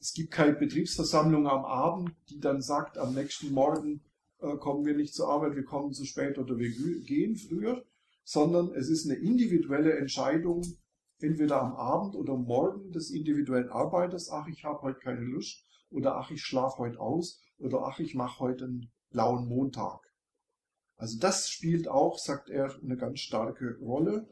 es 0.01 0.13
gibt 0.13 0.33
keine 0.33 0.55
Betriebsversammlung 0.55 1.47
am 1.47 1.65
Abend, 1.65 2.15
die 2.29 2.41
dann 2.41 2.61
sagt, 2.61 2.99
am 2.99 3.15
nächsten 3.15 3.53
Morgen 3.53 4.03
äh, 4.41 4.57
kommen 4.57 4.85
wir 4.85 4.97
nicht 4.97 5.15
zur 5.15 5.29
Arbeit, 5.29 5.55
wir 5.55 5.65
kommen 5.65 5.93
zu 5.93 6.05
spät 6.05 6.37
oder 6.39 6.59
wir 6.59 6.71
gehen 7.03 7.37
früher, 7.37 7.85
sondern 8.25 8.73
es 8.75 8.89
ist 8.89 9.09
eine 9.09 9.19
individuelle 9.19 9.97
Entscheidung, 9.99 10.65
entweder 11.19 11.63
am 11.63 11.75
Abend 11.75 12.17
oder 12.17 12.37
morgen 12.37 12.91
des 12.91 13.11
individuellen 13.11 13.69
Arbeiters, 13.69 14.31
ach, 14.31 14.49
ich 14.49 14.65
habe 14.65 14.83
heute 14.83 14.99
keine 14.99 15.21
Lust, 15.21 15.65
oder 15.91 16.17
ach, 16.17 16.31
ich 16.31 16.43
schlafe 16.43 16.79
heute 16.79 16.99
aus, 16.99 17.41
oder 17.59 17.83
ach, 17.83 18.01
ich 18.01 18.15
mache 18.15 18.41
heute 18.41 18.65
einen 18.65 18.91
blauen 19.11 19.47
Montag. 19.47 20.01
Also 20.97 21.19
das 21.19 21.49
spielt 21.49 21.89
auch, 21.89 22.19
sagt 22.19 22.51
er, 22.51 22.75
eine 22.83 22.97
ganz 22.97 23.21
starke 23.21 23.77
Rolle. 23.79 24.29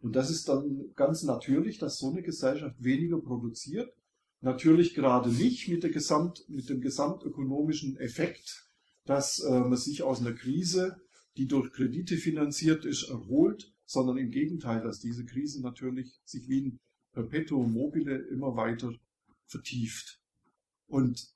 Und 0.00 0.16
das 0.16 0.30
ist 0.30 0.48
dann 0.48 0.92
ganz 0.94 1.22
natürlich, 1.22 1.78
dass 1.78 1.98
so 1.98 2.10
eine 2.10 2.22
Gesellschaft 2.22 2.82
weniger 2.82 3.20
produziert. 3.20 3.92
Natürlich 4.40 4.94
gerade 4.94 5.30
nicht 5.30 5.68
mit, 5.68 5.82
Gesamt, 5.92 6.44
mit 6.48 6.68
dem 6.68 6.80
gesamtökonomischen 6.80 7.96
Effekt, 7.96 8.68
dass 9.06 9.40
äh, 9.40 9.60
man 9.60 9.76
sich 9.76 10.02
aus 10.02 10.20
einer 10.20 10.34
Krise, 10.34 10.96
die 11.36 11.46
durch 11.46 11.72
Kredite 11.72 12.16
finanziert 12.16 12.84
ist, 12.84 13.08
erholt, 13.08 13.72
sondern 13.86 14.16
im 14.16 14.30
Gegenteil, 14.30 14.82
dass 14.82 15.00
diese 15.00 15.24
Krise 15.24 15.62
natürlich 15.62 16.20
sich 16.24 16.48
wie 16.48 16.62
ein 16.62 16.80
Perpetuum 17.12 17.72
mobile 17.72 18.16
immer 18.28 18.56
weiter 18.56 18.92
vertieft. 19.46 20.20
Und 20.86 21.28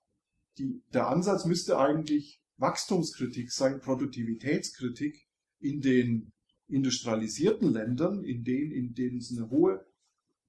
die, 0.58 0.82
der 0.92 1.08
Ansatz 1.08 1.44
müsste 1.44 1.78
eigentlich 1.78 2.40
Wachstumskritik 2.56 3.52
sein, 3.52 3.80
Produktivitätskritik 3.80 5.28
in 5.60 5.80
den 5.80 6.32
industrialisierten 6.68 7.72
Ländern, 7.72 8.24
in 8.24 8.44
denen, 8.44 8.72
in 8.72 8.94
denen 8.94 9.18
es 9.18 9.36
eine 9.36 9.50
hohe 9.50 9.86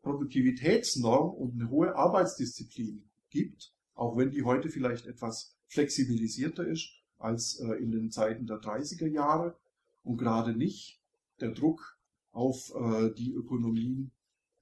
Produktivitätsnorm 0.01 1.33
und 1.33 1.53
eine 1.53 1.69
hohe 1.69 1.95
Arbeitsdisziplin 1.95 3.09
gibt, 3.29 3.73
auch 3.93 4.17
wenn 4.17 4.31
die 4.31 4.43
heute 4.43 4.69
vielleicht 4.69 5.05
etwas 5.05 5.55
flexibilisierter 5.67 6.67
ist 6.67 6.98
als 7.19 7.59
äh, 7.59 7.73
in 7.73 7.91
den 7.91 8.11
Zeiten 8.11 8.47
der 8.47 8.57
30er 8.57 9.07
Jahre 9.07 9.55
und 10.03 10.17
gerade 10.17 10.53
nicht 10.55 10.99
der 11.39 11.51
Druck 11.51 11.97
auf 12.31 12.73
äh, 12.75 13.13
die 13.13 13.33
Ökonomien, 13.33 14.11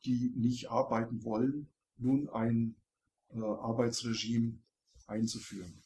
die 0.06 0.34
nicht 0.36 0.70
arbeiten 0.70 1.24
wollen, 1.24 1.70
nun 1.98 2.30
ein 2.30 2.76
äh, 3.30 3.40
Arbeitsregime 3.40 4.60
einzuführen. 5.06 5.82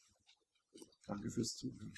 Danke 1.06 1.30
fürs 1.30 1.56
Zuhören. 1.58 1.94